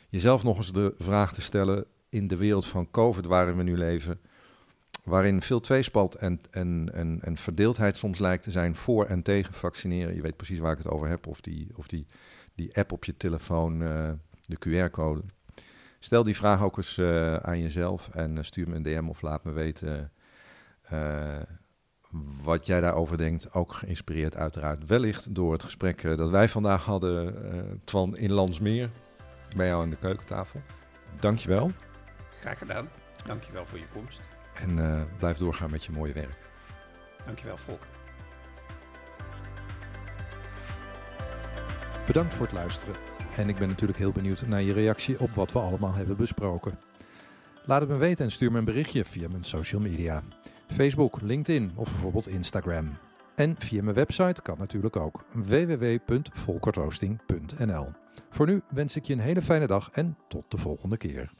jezelf 0.08 0.42
nog 0.42 0.56
eens 0.56 0.72
de 0.72 0.94
vraag 0.98 1.32
te 1.32 1.40
stellen 1.40 1.84
in 2.08 2.28
de 2.28 2.36
wereld 2.36 2.66
van 2.66 2.90
COVID 2.90 3.24
waarin 3.26 3.56
we 3.56 3.62
nu 3.62 3.76
leven, 3.76 4.20
waarin 5.04 5.42
veel 5.42 5.60
tweespalt 5.60 6.14
en, 6.14 6.40
en, 6.50 6.90
en, 6.92 7.18
en 7.22 7.36
verdeeldheid 7.36 7.96
soms 7.96 8.18
lijkt 8.18 8.42
te 8.42 8.50
zijn 8.50 8.74
voor 8.74 9.06
en 9.06 9.22
tegen 9.22 9.54
vaccineren. 9.54 10.14
Je 10.14 10.22
weet 10.22 10.36
precies 10.36 10.58
waar 10.58 10.72
ik 10.72 10.78
het 10.78 10.88
over 10.88 11.08
heb, 11.08 11.26
of 11.26 11.40
die, 11.40 11.68
of 11.74 11.86
die, 11.86 12.06
die 12.54 12.76
app 12.76 12.92
op 12.92 13.04
je 13.04 13.16
telefoon, 13.16 13.82
eh, 13.82 14.10
de 14.46 14.58
QR-code. 14.58 15.22
Stel 15.98 16.24
die 16.24 16.36
vraag 16.36 16.62
ook 16.62 16.76
eens 16.76 16.98
eh, 16.98 17.36
aan 17.36 17.60
jezelf 17.60 18.08
en 18.08 18.44
stuur 18.44 18.68
me 18.68 18.74
een 18.74 18.82
DM 18.82 19.08
of 19.08 19.22
laat 19.22 19.44
me 19.44 19.52
weten 19.52 20.12
wat 22.42 22.66
jij 22.66 22.80
daarover 22.80 23.16
denkt. 23.16 23.52
Ook 23.52 23.72
geïnspireerd 23.72 24.36
uiteraard 24.36 24.86
wellicht 24.86 25.34
door 25.34 25.52
het 25.52 25.62
gesprek 25.62 26.04
eh, 26.04 26.16
dat 26.16 26.30
wij 26.30 26.48
vandaag 26.48 26.84
hadden, 26.84 27.44
eh, 27.52 27.60
Twan, 27.84 28.16
in 28.16 28.32
Landsmeer, 28.32 28.90
bij 29.56 29.66
jou 29.66 29.82
aan 29.82 29.90
de 29.90 29.96
keukentafel. 29.96 30.60
Dankjewel 31.20 31.72
Graag 32.34 32.58
gedaan. 32.58 32.88
Dankjewel 33.26 33.66
voor 33.66 33.78
je 33.78 33.88
komst. 33.92 34.20
en 34.54 34.78
eh, 34.78 35.02
blijf 35.18 35.36
doorgaan 35.36 35.70
met 35.70 35.84
je 35.84 35.92
mooie 35.92 36.12
werk. 36.12 36.38
Dankjewel, 37.26 37.56
Volker. 37.56 37.86
Bedankt 42.06 42.34
voor 42.34 42.46
het 42.46 42.54
luisteren. 42.54 42.94
En 43.36 43.48
ik 43.48 43.58
ben 43.58 43.68
natuurlijk 43.68 43.98
heel 43.98 44.12
benieuwd 44.12 44.46
naar 44.46 44.62
je 44.62 44.72
reactie 44.72 45.20
op 45.20 45.30
wat 45.30 45.52
we 45.52 45.58
allemaal 45.58 45.94
hebben 45.94 46.16
besproken. 46.16 46.78
Laat 47.64 47.80
het 47.80 47.90
me 47.90 47.96
weten 47.96 48.24
en 48.24 48.30
stuur 48.30 48.52
me 48.52 48.58
een 48.58 48.64
berichtje 48.64 49.04
via 49.04 49.28
mijn 49.28 49.44
social 49.44 49.80
media. 49.80 50.22
Facebook, 50.68 51.20
LinkedIn 51.20 51.72
of 51.74 51.90
bijvoorbeeld 51.90 52.28
Instagram. 52.28 52.96
En 53.34 53.54
via 53.58 53.82
mijn 53.82 53.96
website 53.96 54.42
kan 54.42 54.58
natuurlijk 54.58 54.96
ook 54.96 55.24
www.volkertroosting.nl. 55.32 57.86
Voor 58.30 58.46
nu 58.46 58.62
wens 58.68 58.96
ik 58.96 59.04
je 59.04 59.12
een 59.12 59.20
hele 59.20 59.42
fijne 59.42 59.66
dag 59.66 59.90
en 59.92 60.16
tot 60.28 60.50
de 60.50 60.58
volgende 60.58 60.96
keer. 60.96 61.30